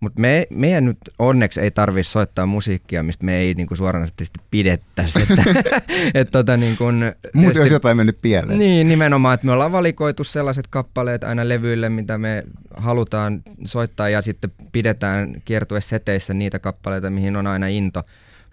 mutta 0.00 0.20
me, 0.20 0.46
meidän 0.50 0.84
nyt 0.84 0.98
onneksi 1.18 1.60
ei 1.60 1.70
tarvitse 1.70 2.10
soittaa 2.10 2.46
musiikkia, 2.46 3.02
mistä 3.02 3.24
me 3.24 3.36
ei 3.36 3.54
niinku 3.54 3.76
suoranaisesti 3.76 4.24
pidettäisi. 4.50 5.22
Että, 5.22 5.42
et 6.20 6.30
tota, 6.30 6.56
niin 6.56 6.76
kun, 6.76 7.12
Muuten 7.34 7.60
olisi 7.60 7.74
jotain 7.74 7.96
mennyt 7.96 8.18
pieleen. 8.22 8.58
Niin, 8.58 8.88
nimenomaan, 8.88 9.34
että 9.34 9.46
me 9.46 9.52
ollaan 9.52 9.72
valikoitu 9.72 10.24
sellaiset 10.24 10.66
kappaleet 10.66 11.24
aina 11.24 11.48
levyille, 11.48 11.88
mitä 11.88 12.18
me 12.18 12.44
halutaan 12.76 13.42
soittaa 13.64 14.08
ja 14.08 14.22
sitten 14.22 14.52
pidetään 14.72 15.42
kiertueseteissä 15.44 16.34
niitä 16.34 16.58
kappaleita, 16.58 17.10
mihin 17.10 17.36
on 17.36 17.46
aina 17.46 17.66
into 17.66 18.02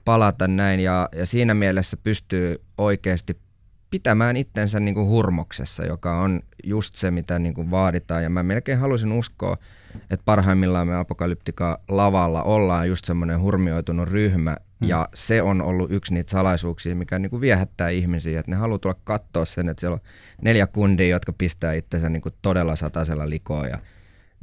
palata 0.05 0.47
näin. 0.47 0.79
Ja, 0.79 1.09
ja 1.15 1.25
siinä 1.25 1.53
mielessä 1.53 1.97
pystyy 1.97 2.61
oikeasti 2.77 3.37
pitämään 3.89 4.37
itsensä 4.37 4.79
niin 4.79 4.95
kuin 4.95 5.07
hurmoksessa, 5.07 5.85
joka 5.85 6.19
on 6.19 6.41
just 6.63 6.95
se, 6.95 7.11
mitä 7.11 7.39
niin 7.39 7.53
kuin 7.53 7.71
vaaditaan. 7.71 8.23
Ja 8.23 8.29
mä 8.29 8.43
melkein 8.43 8.79
halusin 8.79 9.11
uskoa, 9.11 9.57
että 10.09 10.23
parhaimmillaan 10.25 10.87
me 10.87 10.95
Apokalyptika 10.95 11.79
lavalla 11.87 12.43
ollaan 12.43 12.87
just 12.87 13.05
semmoinen 13.05 13.41
hurmioitunut 13.41 14.09
ryhmä, 14.09 14.57
hmm. 14.79 14.89
ja 14.89 15.09
se 15.13 15.41
on 15.41 15.61
ollut 15.61 15.91
yksi 15.91 16.13
niitä 16.13 16.29
salaisuuksia, 16.29 16.95
mikä 16.95 17.19
niin 17.19 17.29
kuin 17.29 17.41
viehättää 17.41 17.89
ihmisiä, 17.89 18.39
että 18.39 18.51
ne 18.51 18.57
haluaa 18.57 18.79
tulla 18.79 18.95
katsoa 19.03 19.45
sen, 19.45 19.69
että 19.69 19.79
siellä 19.79 19.95
on 19.95 20.01
neljä 20.41 20.67
kundia, 20.67 21.07
jotka 21.07 21.33
pistää 21.33 21.73
itsensä 21.73 22.09
niin 22.09 22.21
kuin 22.21 22.35
todella 22.41 22.75
satasella 22.75 23.29
likoon 23.29 23.69
ja 23.69 23.79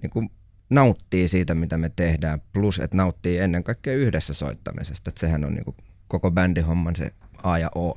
niin 0.03 0.11
kuin 0.11 0.31
nauttii 0.71 1.29
siitä, 1.29 1.55
mitä 1.55 1.79
me 1.79 1.91
tehdään, 1.97 2.43
plus 2.53 2.79
että 2.79 2.97
nauttii 2.97 3.39
ennen 3.39 3.65
kaikkea 3.65 3.95
yhdessä 3.95 4.35
soittamisesta, 4.35 5.11
että 5.11 5.21
sehän 5.21 5.45
on 5.45 5.55
niin 5.55 5.65
kuin 5.65 5.77
koko 6.09 6.31
bändihomman 6.31 6.97
se 6.97 7.13
A 7.43 7.59
ja 7.59 7.71
O. 7.75 7.95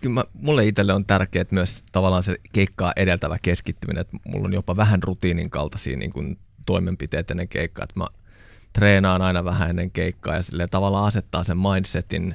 Kyllä 0.00 0.14
mä, 0.14 0.24
mulle 0.34 0.66
itselle 0.66 0.92
on 0.92 1.04
tärkeää 1.04 1.44
myös 1.50 1.84
tavallaan 1.92 2.22
se 2.22 2.36
keikkaa 2.52 2.92
edeltävä 2.96 3.38
keskittyminen, 3.42 4.00
että 4.00 4.16
mulla 4.24 4.46
on 4.46 4.52
jopa 4.52 4.76
vähän 4.76 5.02
rutiinin 5.02 5.50
kaltaisia 5.50 5.96
niin 5.96 6.12
kuin 6.12 6.38
toimenpiteet 6.66 7.30
ennen 7.30 7.48
keikkaa, 7.48 7.84
että 7.84 8.00
mä 8.00 8.06
treenaan 8.72 9.22
aina 9.22 9.44
vähän 9.44 9.70
ennen 9.70 9.90
keikkaa 9.90 10.34
ja 10.34 10.42
sille 10.42 10.66
tavallaan 10.66 11.06
asettaa 11.06 11.42
sen 11.42 11.58
mindsetin 11.58 12.34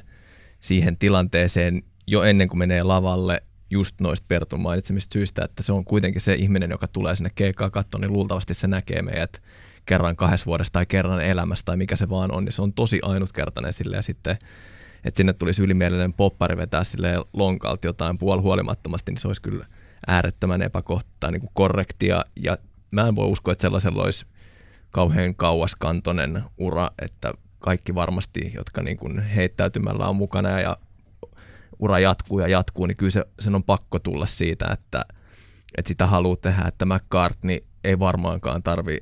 siihen 0.60 0.96
tilanteeseen 0.96 1.82
jo 2.06 2.22
ennen 2.22 2.48
kuin 2.48 2.58
menee 2.58 2.82
lavalle 2.82 3.42
just 3.70 4.00
noista 4.00 4.24
Pertun 4.28 4.60
mainitsemista 4.60 5.12
syistä, 5.12 5.44
että 5.44 5.62
se 5.62 5.72
on 5.72 5.84
kuitenkin 5.84 6.20
se 6.20 6.34
ihminen, 6.34 6.70
joka 6.70 6.88
tulee 6.88 7.14
sinne 7.14 7.30
keikkaa 7.34 7.70
katsoa, 7.70 8.00
niin 8.00 8.12
luultavasti 8.12 8.54
se 8.54 8.66
näkee 8.66 9.02
meidät 9.02 9.42
kerran 9.86 10.16
kahdessa 10.16 10.46
vuodessa 10.46 10.72
tai 10.72 10.86
kerran 10.86 11.24
elämässä 11.24 11.64
tai 11.64 11.76
mikä 11.76 11.96
se 11.96 12.08
vaan 12.08 12.32
on, 12.32 12.44
niin 12.44 12.52
se 12.52 12.62
on 12.62 12.72
tosi 12.72 13.00
ainutkertainen 13.02 13.72
sille 13.72 13.96
ja 13.96 14.02
sitten 14.02 14.38
että 15.04 15.16
sinne 15.18 15.32
tulisi 15.32 15.62
ylimielinen 15.62 16.12
poppari 16.12 16.56
vetää 16.56 16.84
sille 16.84 17.14
lonkalta 17.32 17.86
jotain 17.86 18.18
puolihuolimattomasti, 18.18 19.12
niin 19.12 19.20
se 19.20 19.28
olisi 19.28 19.42
kyllä 19.42 19.66
äärettömän 20.06 20.62
epäkohtaa 20.62 21.30
niin 21.30 21.50
korrektia. 21.52 22.24
Ja 22.36 22.56
mä 22.90 23.08
en 23.08 23.16
voi 23.16 23.26
uskoa, 23.26 23.52
että 23.52 23.62
sellaisella 23.62 24.02
olisi 24.02 24.26
kauhean 24.90 25.34
kauaskantoinen 25.34 26.42
ura, 26.58 26.90
että 27.02 27.34
kaikki 27.58 27.94
varmasti, 27.94 28.52
jotka 28.54 28.82
niin 28.82 28.96
kuin 28.96 29.20
heittäytymällä 29.20 30.08
on 30.08 30.16
mukana 30.16 30.60
ja 30.60 30.76
ura 31.78 31.98
jatkuu 31.98 32.40
ja 32.40 32.48
jatkuu, 32.48 32.86
niin 32.86 32.96
kyllä 32.96 33.10
se, 33.10 33.24
sen 33.40 33.54
on 33.54 33.64
pakko 33.64 33.98
tulla 33.98 34.26
siitä, 34.26 34.66
että, 34.72 35.02
että 35.78 35.88
sitä 35.88 36.06
haluaa 36.06 36.36
tehdä, 36.36 36.62
että 36.68 36.86
McCartney 36.86 37.58
ei 37.84 37.98
varmaankaan 37.98 38.62
tarvi 38.62 38.98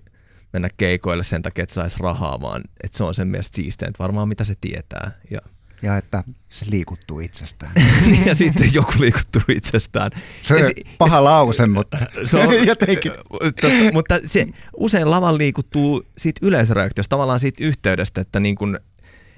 mennä 0.53 0.69
keikoille 0.77 1.25
sen 1.25 1.43
takia, 1.43 1.63
että 1.63 1.75
saisi 1.75 1.97
rahaa, 2.01 2.41
vaan 2.41 2.63
että 2.85 2.99
se 2.99 3.05
on 3.05 3.15
sen 3.15 3.29
mielestä 3.29 3.57
siisteintä 3.57 3.99
varmaan, 3.99 4.29
mitä 4.29 4.45
se 4.45 4.55
tietää. 4.61 5.11
Ja 5.31 5.41
ja 5.83 5.97
että 5.97 6.25
se 6.49 6.67
liikuttuu 6.71 7.21
itsestään. 7.21 7.73
Ja 8.27 8.35
sitten 8.35 8.75
joku 8.75 8.93
liikuttuu 8.99 9.43
itsestään. 9.49 10.11
Se 10.43 10.55
on 10.55 10.61
ja 10.61 10.71
paha 10.99 11.17
se, 11.17 11.21
lause, 11.21 11.67
mutta 11.67 11.99
se 12.25 12.37
on, 12.37 12.67
jotenkin. 12.67 13.13
Totta, 13.31 13.69
mutta 13.93 14.21
se 14.27 14.47
usein 14.77 15.11
lavan 15.11 15.39
liikuttuu 15.39 16.07
siitä 16.19 16.47
yleisöreaktiosta, 16.47 17.11
tavallaan 17.11 17.41
siitä 17.41 17.65
yhteydestä, 17.65 18.21
että, 18.21 18.41
niin 18.41 18.55
kun, 18.55 18.79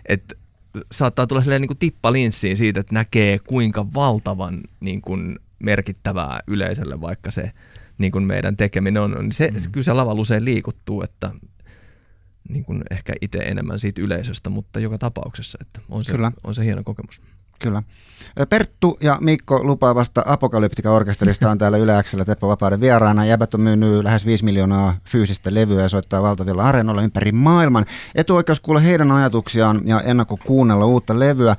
että 0.06 0.34
saattaa 0.92 1.26
tulla 1.26 1.42
niin 1.58 1.66
kuin 1.68 1.78
tippalinssiin 1.78 2.56
siitä, 2.56 2.80
että 2.80 2.94
näkee 2.94 3.38
kuinka 3.38 3.86
valtavan 3.94 4.60
niin 4.80 5.02
kuin 5.02 5.38
merkittävää 5.58 6.40
yleisölle 6.46 7.00
vaikka 7.00 7.30
se 7.30 7.52
niin 7.98 8.12
kuin 8.12 8.24
meidän 8.24 8.56
tekeminen 8.56 9.02
on. 9.02 9.10
Niin 9.10 9.32
se, 9.32 9.50
mm. 9.50 9.72
Kyllä 9.72 9.84
se 9.84 9.92
lavalla 9.92 10.20
usein 10.20 10.44
liikuttuu, 10.44 11.02
että 11.02 11.30
niin 12.48 12.64
kuin 12.64 12.82
ehkä 12.90 13.12
itse 13.20 13.38
enemmän 13.38 13.80
siitä 13.80 14.02
yleisöstä, 14.02 14.50
mutta 14.50 14.80
joka 14.80 14.98
tapauksessa, 14.98 15.58
että 15.60 15.80
on 15.88 16.04
se, 16.04 16.12
Kyllä. 16.12 16.32
on 16.44 16.54
se 16.54 16.64
hieno 16.64 16.82
kokemus. 16.84 17.22
Kyllä. 17.58 17.82
Perttu 18.48 18.98
ja 19.00 19.18
Mikko 19.20 19.64
lupaavasta 19.64 20.22
Apokalyptika-orkesterista 20.26 21.50
on 21.50 21.58
täällä 21.58 21.78
Yleäksellä 21.78 22.24
Teppo 22.24 22.48
Vapauden 22.48 22.80
vieraana. 22.80 23.26
Jäbät 23.26 23.54
on 23.54 23.60
myynyt 23.60 24.04
lähes 24.04 24.26
5 24.26 24.44
miljoonaa 24.44 24.96
fyysistä 25.08 25.54
levyä 25.54 25.82
ja 25.82 25.88
soittaa 25.88 26.22
valtavilla 26.22 26.64
areenoilla 26.64 27.02
ympäri 27.02 27.32
maailman. 27.32 27.86
Etuoikeus 28.14 28.60
kuulla 28.60 28.80
heidän 28.80 29.12
ajatuksiaan 29.12 29.80
ja 29.84 30.00
ennakko 30.00 30.36
kuunnella 30.36 30.86
uutta 30.86 31.18
levyä. 31.18 31.56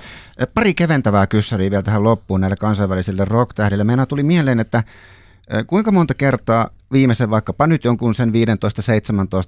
Pari 0.54 0.74
keventävää 0.74 1.28
kyssäriä 1.28 1.72
vielä 1.72 1.84
tähän 1.84 2.04
loppuun 2.04 2.42
näille 2.42 2.56
kansainvälisille 2.56 3.26
rock-tähdille. 3.26 3.84
Meidän 3.84 4.08
tuli 4.08 4.24
mieleen, 4.24 4.60
että 4.60 4.84
kuinka 5.68 5.92
monta 5.92 6.14
kertaa 6.14 6.70
viimeisen 6.92 7.30
vaikkapa 7.30 7.68
nyt 7.68 7.84
jonkun 7.84 8.16
sen 8.16 8.32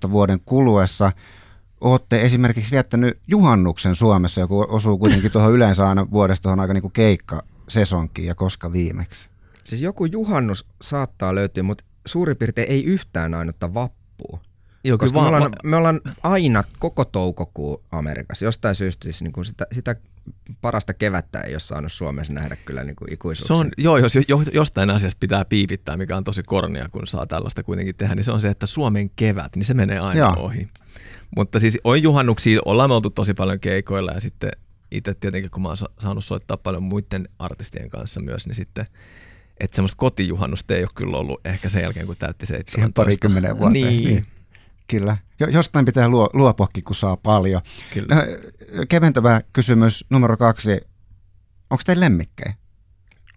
15-17 0.07 0.11
vuoden 0.11 0.39
kuluessa 0.45 1.11
olette 1.81 2.21
esimerkiksi 2.21 2.71
viettänyt 2.71 3.19
juhannuksen 3.27 3.95
Suomessa, 3.95 4.41
joku 4.41 4.65
osuu 4.69 4.97
kuitenkin 4.97 5.31
tuohon 5.31 5.53
yleensä 5.53 5.89
aina 5.89 6.11
vuodesta 6.11 6.43
tuohon 6.43 6.59
aika 6.59 6.73
niin 6.73 6.81
kuin 6.81 6.93
keikka 6.93 7.43
sesonkiin 7.67 8.27
ja 8.27 8.35
koska 8.35 8.71
viimeksi? 8.71 9.29
Siis 9.63 9.81
joku 9.81 10.05
juhannus 10.05 10.65
saattaa 10.81 11.35
löytyä, 11.35 11.63
mutta 11.63 11.83
suurin 12.05 12.37
piirtein 12.37 12.71
ei 12.71 12.83
yhtään 12.83 13.33
ainutta 13.33 13.73
vappua. 13.73 14.39
Joo, 14.83 14.97
Koska 14.97 15.21
me, 15.21 15.27
ollaan, 15.27 15.51
me 15.63 15.75
ollaan 15.75 16.01
aina 16.23 16.63
koko 16.79 17.05
toukokuu 17.05 17.83
Amerikassa. 17.91 18.45
Jostain 18.45 18.75
syystä 18.75 19.03
siis 19.03 19.21
niin 19.21 19.33
kuin 19.33 19.45
sitä, 19.45 19.67
sitä 19.73 19.95
parasta 20.61 20.93
kevättä 20.93 21.41
ei 21.41 21.53
ole 21.53 21.59
saanut 21.59 21.91
Suomessa 21.91 22.33
nähdä 22.33 22.55
kyllä 22.55 22.83
niin 22.83 22.95
kuin 22.95 23.13
ikuisuuksia. 23.13 23.47
Se 23.47 23.53
on, 23.53 23.71
joo, 23.77 23.97
jos 23.97 24.15
jostain 24.53 24.89
asiasta 24.89 25.17
pitää 25.19 25.45
piivittää, 25.45 25.97
mikä 25.97 26.17
on 26.17 26.23
tosi 26.23 26.43
kornia, 26.43 26.89
kun 26.89 27.07
saa 27.07 27.25
tällaista 27.25 27.63
kuitenkin 27.63 27.95
tehdä, 27.95 28.15
niin 28.15 28.23
se 28.23 28.31
on 28.31 28.41
se, 28.41 28.49
että 28.49 28.65
Suomen 28.65 29.09
kevät, 29.09 29.55
niin 29.55 29.65
se 29.65 29.73
menee 29.73 29.99
aina 29.99 30.19
joo. 30.19 30.33
ohi. 30.37 30.67
Mutta 31.35 31.59
siis 31.59 31.77
on 31.83 32.03
juhannuksia, 32.03 32.59
ollaan 32.65 32.89
me 32.89 32.93
oltu 32.93 33.09
tosi 33.09 33.33
paljon 33.33 33.59
keikoilla 33.59 34.11
ja 34.11 34.21
sitten 34.21 34.51
itse 34.91 35.13
tietenkin, 35.13 35.51
kun 35.51 35.61
mä 35.61 35.67
oon 35.67 35.77
saanut 35.99 36.25
soittaa 36.25 36.57
paljon 36.57 36.83
muiden 36.83 37.29
artistien 37.39 37.89
kanssa 37.89 38.19
myös, 38.19 38.47
niin 38.47 38.55
sitten 38.55 38.85
että 39.59 39.75
semmoista 39.75 39.97
kotijuhannusta 39.97 40.75
ei 40.75 40.83
ole 40.83 40.89
kyllä 40.95 41.17
ollut 41.17 41.47
ehkä 41.47 41.69
sen 41.69 41.81
jälkeen, 41.81 42.05
kun 42.05 42.15
täytti 42.19 42.45
17. 42.45 42.75
Siihen 42.75 42.93
parikymmenen 42.93 43.57
vuotta. 43.57 43.73
Niin. 43.73 44.13
niin. 44.13 44.25
Kyllä. 44.87 45.17
Jostain 45.39 45.85
pitää 45.85 46.09
luo, 46.09 46.29
luopuakin, 46.33 46.83
kun 46.83 46.95
saa 46.95 47.17
paljon. 47.17 47.61
Kyllä. 47.93 48.15
No, 48.15 48.21
keventävä 48.89 49.41
kysymys 49.53 50.05
numero 50.09 50.37
kaksi. 50.37 50.81
Onko 51.69 51.81
teillä 51.85 52.05
lemmikkejä? 52.05 52.53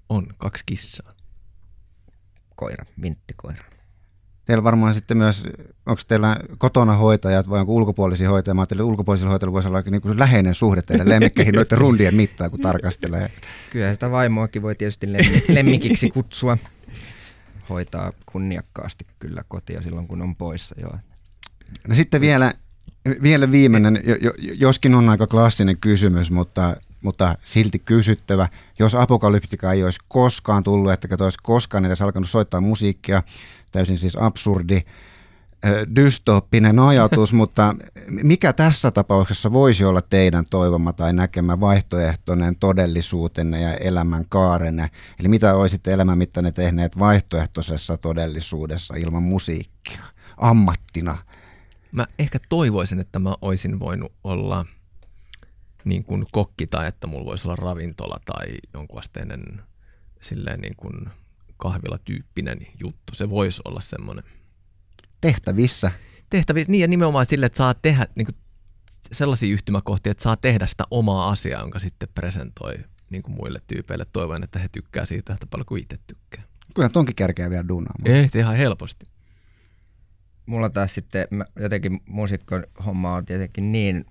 On, 0.09 0.27
kaksi 0.39 0.63
kissaa. 0.67 1.13
Koira, 2.57 2.85
minttikoira. 2.97 3.65
Teillä 4.45 4.65
varmaan 4.65 4.95
sitten 4.95 5.19
myös, 5.19 5.45
onko 5.87 6.03
teillä 6.09 6.37
kotona 6.59 6.97
hoitajat 6.97 7.49
vai 7.51 7.61
onko 7.61 7.73
ulkopuolisia 7.73 8.31
hoitajia? 8.31 8.55
Mä 8.55 8.61
ajattelin, 8.61 8.83
ulkopuolisilla 8.85 9.31
hoitajilla 9.31 9.53
voisi 9.53 9.69
olla 9.69 9.83
niin 9.91 10.01
kuin 10.01 10.19
läheinen 10.19 10.55
suhde 10.55 10.83
teidän 10.83 11.09
lemmikkeihin 11.15 11.55
noiden 11.55 11.79
rundien 11.79 12.15
mittaan, 12.15 12.51
kun 12.51 12.61
tarkastelee. 12.61 13.31
Kyllä 13.71 13.93
sitä 13.93 14.11
vaimoakin 14.11 14.63
voi 14.63 14.75
tietysti 14.75 15.07
lemmikiksi 15.49 16.11
kutsua. 16.11 16.59
Hoitaa 17.71 18.13
kunniakkaasti 18.33 19.07
kyllä 19.19 19.45
kotia 19.49 19.83
silloin, 19.83 20.09
kun 20.09 20.23
on 20.23 20.37
poissa. 20.37 20.75
Joo. 20.81 20.99
No 21.89 21.95
sitten 21.95 22.21
vielä, 22.21 22.53
vielä 23.23 23.51
viimeinen, 23.51 24.03
joskin 24.59 24.95
on 24.95 25.09
aika 25.09 25.27
klassinen 25.27 25.77
kysymys, 25.77 26.31
mutta, 26.31 26.77
mutta 27.03 27.35
silti 27.45 27.79
kysyttävä. 27.79 28.49
Jos 28.79 28.95
apokalyptika 28.95 29.73
ei 29.73 29.85
olisi 29.85 29.99
koskaan 30.09 30.63
tullut, 30.63 30.93
että 30.93 31.25
olisi 31.25 31.39
koskaan 31.43 31.85
edes 31.85 32.03
alkanut 32.03 32.31
soittaa 32.31 32.61
musiikkia, 32.61 33.23
täysin 33.73 33.99
siis 33.99 34.17
absurdi, 34.17 34.83
dystooppinen 35.97 36.79
ajatus, 36.79 37.33
mutta 37.41 37.75
mikä 38.23 38.53
tässä 38.53 38.91
tapauksessa 38.91 39.53
voisi 39.53 39.85
olla 39.85 40.03
teidän 40.03 40.45
toivoma 40.51 40.93
tai 40.93 41.13
näkemä 41.13 41.61
vaihtoehtoinen 41.61 42.57
todellisuutenne 42.57 43.61
ja 43.61 43.75
elämän 43.75 44.25
kaarenne? 44.29 44.91
Eli 45.21 45.29
mitä 45.29 45.55
olisitte 45.55 45.93
elämänmittainen 45.93 46.55
tehneet 46.55 46.99
vaihtoehtoisessa 46.99 47.97
todellisuudessa 47.97 48.95
ilman 48.95 49.23
musiikkia, 49.23 50.03
ammattina? 50.37 51.19
Mä 51.93 52.07
ehkä 52.19 52.39
toivoisin, 52.49 53.01
että 53.01 53.19
mä 53.19 53.35
olisin 53.43 53.81
voinut 53.81 54.13
olla 54.25 54.67
niin 55.85 56.05
kuin 56.05 56.27
kokki 56.33 56.67
tai 56.67 56.89
että 56.89 57.07
mulla 57.07 57.25
voisi 57.25 57.49
olla 57.49 57.57
ravintola 57.57 58.21
tai 58.25 58.47
jonkun 58.75 58.99
asteinen 58.99 59.63
silleen 60.21 60.61
niin 60.61 60.77
kuin 60.77 61.11
kahvilatyyppinen 61.57 62.67
juttu. 62.81 63.15
Se 63.15 63.31
voisi 63.31 63.63
olla 63.65 63.81
semmoinen. 63.81 64.25
Tehtävissä. 65.21 65.93
Tehtävissä, 66.31 66.71
niin 66.71 66.81
ja 66.81 66.89
nimenomaan 66.89 67.27
sille, 67.27 67.47
että 67.47 67.57
saa 67.57 67.75
tehdä 67.75 68.07
niin 68.15 68.27
kuin 68.27 68.37
sellaisia 69.13 69.53
yhtymäkohtia, 69.53 70.11
että 70.11 70.23
saa 70.23 70.37
tehdä 70.37 70.67
sitä 70.67 70.85
omaa 70.91 71.31
asiaa, 71.31 71.61
jonka 71.61 71.79
sitten 71.79 72.09
presentoi 72.15 72.75
niin 73.11 73.23
kuin 73.23 73.35
muille 73.35 73.61
tyypeille. 73.67 74.07
Toivon, 74.13 74.43
että 74.43 74.59
he 74.59 74.69
tykkää 74.73 75.05
siitä 75.05 75.33
että 75.33 75.47
paljon 75.47 75.67
kuin 75.67 75.83
itse 75.83 75.99
tykkää. 76.07 76.43
Kyllä 76.75 76.89
tonkin 76.89 77.17
kärkeä 77.17 77.51
vielä 77.51 77.69
duunaamaan. 77.69 78.17
Ei, 78.17 78.29
ihan 78.35 78.57
helposti. 78.57 79.07
Mulla 80.51 80.71
taas 80.71 80.95
sitten 80.95 81.27
mä 81.31 81.45
jotenkin 81.57 82.01
musiikkon 82.07 82.65
homma 82.87 83.15
on 83.15 83.25
tietenkin 83.25 83.73
niin 83.73 84.05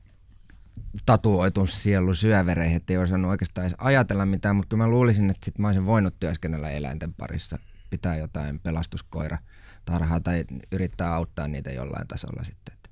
tatuoitu 1.05 1.65
sielu 1.65 2.13
syövereihin, 2.13 2.77
että 2.77 2.93
ei 2.93 2.97
osannut 2.97 3.31
oikeastaan 3.31 3.67
edes 3.67 3.77
ajatella 3.79 4.25
mitään, 4.25 4.55
mutta 4.55 4.69
kyllä 4.69 4.83
mä 4.83 4.89
luulisin, 4.89 5.29
että 5.29 5.45
sit 5.45 5.57
mä 5.57 5.67
olisin 5.67 5.85
voinut 5.85 6.19
työskennellä 6.19 6.69
eläinten 6.69 7.13
parissa, 7.13 7.59
pitää 7.89 8.17
jotain 8.17 8.59
pelastuskoira 8.59 9.37
tarhaa 9.85 10.19
tai 10.19 10.45
yrittää 10.71 11.13
auttaa 11.13 11.47
niitä 11.47 11.71
jollain 11.71 12.07
tasolla 12.07 12.43
sitten. 12.43 12.73
Että 12.73 12.89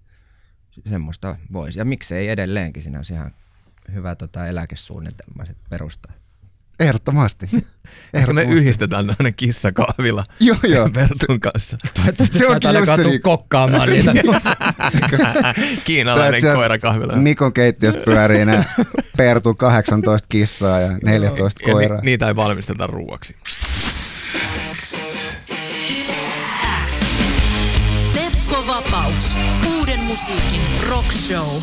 semmoista 0.90 1.36
voisi. 1.54 1.80
Ja 1.80 1.86
miksei 1.86 2.30
edelleenkin, 2.30 2.84
siinä 2.84 3.00
olisi 3.00 3.14
ihan 3.14 3.32
hyvä 3.94 4.16
tota, 4.16 4.48
eläkesuunnitelma 4.48 5.46
sitten 5.46 5.70
perustaa. 5.70 6.14
Ehdottomasti. 6.80 7.46
Ehkä 8.14 8.34
me 8.34 8.44
yhdistetään 8.44 9.08
tämmöinen 9.08 9.34
kissakahvila 9.34 10.24
joo, 10.40 10.58
joo. 10.64 10.90
Pertun 10.90 11.40
kanssa. 11.40 11.78
Toivottavasti 11.94 12.38
se 12.38 12.48
onkin 12.48 12.70
just 12.74 12.98
niin... 12.98 13.22
kokkaamaan 13.22 13.90
niitä. 13.90 14.14
Kiinalainen 15.86 16.42
koirakahvila. 16.56 17.14
Mikon 17.14 17.54
keittiössä 17.54 18.00
pyörii 18.06 18.46
ne 18.46 18.66
Pertu 19.18 19.54
18 19.54 20.26
kissaa 20.30 20.80
ja 20.80 20.98
14 21.04 21.62
ja 21.68 21.74
koiraa. 21.74 22.02
Ni- 22.02 22.06
niitä 22.06 22.28
ei 22.28 22.36
valmisteta 22.36 22.88
ruuaksi. 22.88 23.36
Teppo 28.14 28.64
Vapaus. 28.68 29.32
Uuden 29.78 30.00
musiikin 30.00 30.62
rock 30.90 31.12
show. 31.12 31.62